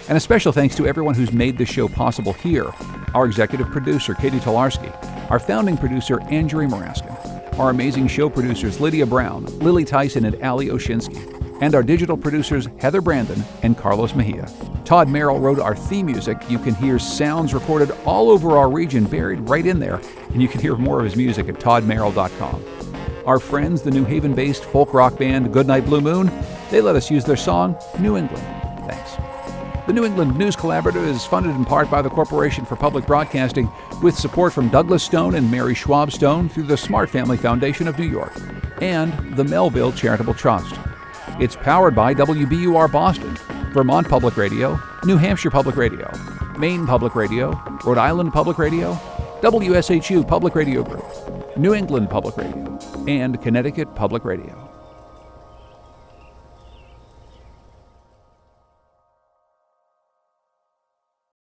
And 0.09 0.16
a 0.16 0.21
special 0.21 0.51
thanks 0.51 0.75
to 0.79 0.87
everyone 0.89 1.14
who's 1.14 1.33
made 1.33 1.59
this 1.59 1.69
show 1.69 1.87
possible 1.87 2.33
here 2.33 2.73
our 3.14 3.25
executive 3.25 3.69
producer, 3.69 4.14
Catie 4.14 4.41
Talarski, 4.41 5.31
our 5.31 5.39
founding 5.39 5.77
producer, 5.77 6.21
Andrew 6.23 6.66
Maraskin, 6.66 7.57
our 7.57 7.71
amazing 7.71 8.09
show 8.09 8.29
producers, 8.29 8.81
Lydia 8.81 9.07
Brown, 9.07 9.45
Lily 9.61 9.85
Tyson, 9.85 10.25
and 10.25 10.43
Ali 10.43 10.66
Oshinsky, 10.71 11.38
and 11.61 11.75
our 11.75 11.83
digital 11.83 12.17
producers, 12.17 12.69
Heather 12.79 13.01
Brandon 13.01 13.43
and 13.63 13.77
Carlos 13.77 14.15
Mejia. 14.15 14.49
Todd 14.85 15.09
Merrill 15.09 15.41
wrote 15.41 15.59
our 15.59 15.77
theme 15.77 16.07
music. 16.07 16.39
You 16.49 16.59
can 16.59 16.75
hear 16.75 16.99
sounds 16.99 17.53
recorded 17.53 17.91
all 18.05 18.31
over 18.31 18.57
our 18.57 18.71
region 18.71 19.05
buried 19.05 19.41
right 19.49 19.67
in 19.67 19.79
there, 19.79 20.01
and 20.33 20.41
you 20.41 20.49
can 20.49 20.61
hear 20.61 20.77
more 20.77 20.99
of 20.99 21.05
his 21.05 21.17
music 21.17 21.49
at 21.49 21.57
toddmerrill.com. 21.57 22.65
Our 23.27 23.39
friends, 23.39 23.83
the 23.83 23.91
New 23.91 24.05
Haven 24.05 24.35
based 24.35 24.65
folk 24.65 24.95
rock 24.95 25.19
band 25.19 25.53
Goodnight 25.53 25.85
Blue 25.85 26.01
Moon, 26.01 26.31
they 26.71 26.81
let 26.81 26.97
us 26.97 27.11
use 27.11 27.25
their 27.25 27.37
song, 27.37 27.77
New 27.99 28.17
England. 28.17 28.45
Thanks. 28.89 29.17
The 29.87 29.93
New 29.93 30.05
England 30.05 30.37
News 30.37 30.57
Collaborative 30.57 31.07
is 31.07 31.25
funded 31.25 31.57
in 31.57 31.65
part 31.65 31.91
by 31.91 32.03
the 32.03 32.11
Corporation 32.11 32.65
for 32.65 32.77
Public 32.77 33.07
Broadcasting 33.07 33.71
with 34.03 34.15
support 34.19 34.53
from 34.53 34.69
Douglas 34.69 35.03
Stone 35.03 35.35
and 35.35 35.51
Mary 35.51 35.75
Schwab 35.75 36.13
Stone 36.13 36.51
through 36.51 36.65
the 36.65 36.77
Smart 36.77 37.11
Family 37.11 37.37
Foundation 37.37 37.89
of 37.89 37.99
New 37.99 38.09
York 38.09 38.33
and 38.81 39.37
the 39.37 39.45
Melville 39.45 39.93
Charitable 39.93 40.35
Trust. 40.35 40.75
It's 41.41 41.55
powered 41.55 41.95
by 41.95 42.14
WBUR 42.14 42.91
Boston, 42.91 43.36
Vermont 43.72 44.09
Public 44.09 44.36
Radio, 44.36 44.76
New 45.05 45.16
Hampshire 45.16 45.51
Public 45.51 45.76
Radio, 45.76 46.11
Maine 46.59 46.84
Public 46.84 47.14
Radio, 47.14 47.51
Rhode 47.84 47.97
Island 47.97 48.32
Public 48.32 48.59
Radio, 48.59 48.95
WSHU 49.41 50.26
Public 50.26 50.57
Radio 50.57 50.82
Group, 50.82 51.57
New 51.57 51.74
England 51.74 52.11
Public 52.11 52.36
Radio, 52.36 52.76
and 53.07 53.41
Connecticut 53.41 53.95
Public 53.95 54.24
Radio. 54.24 54.68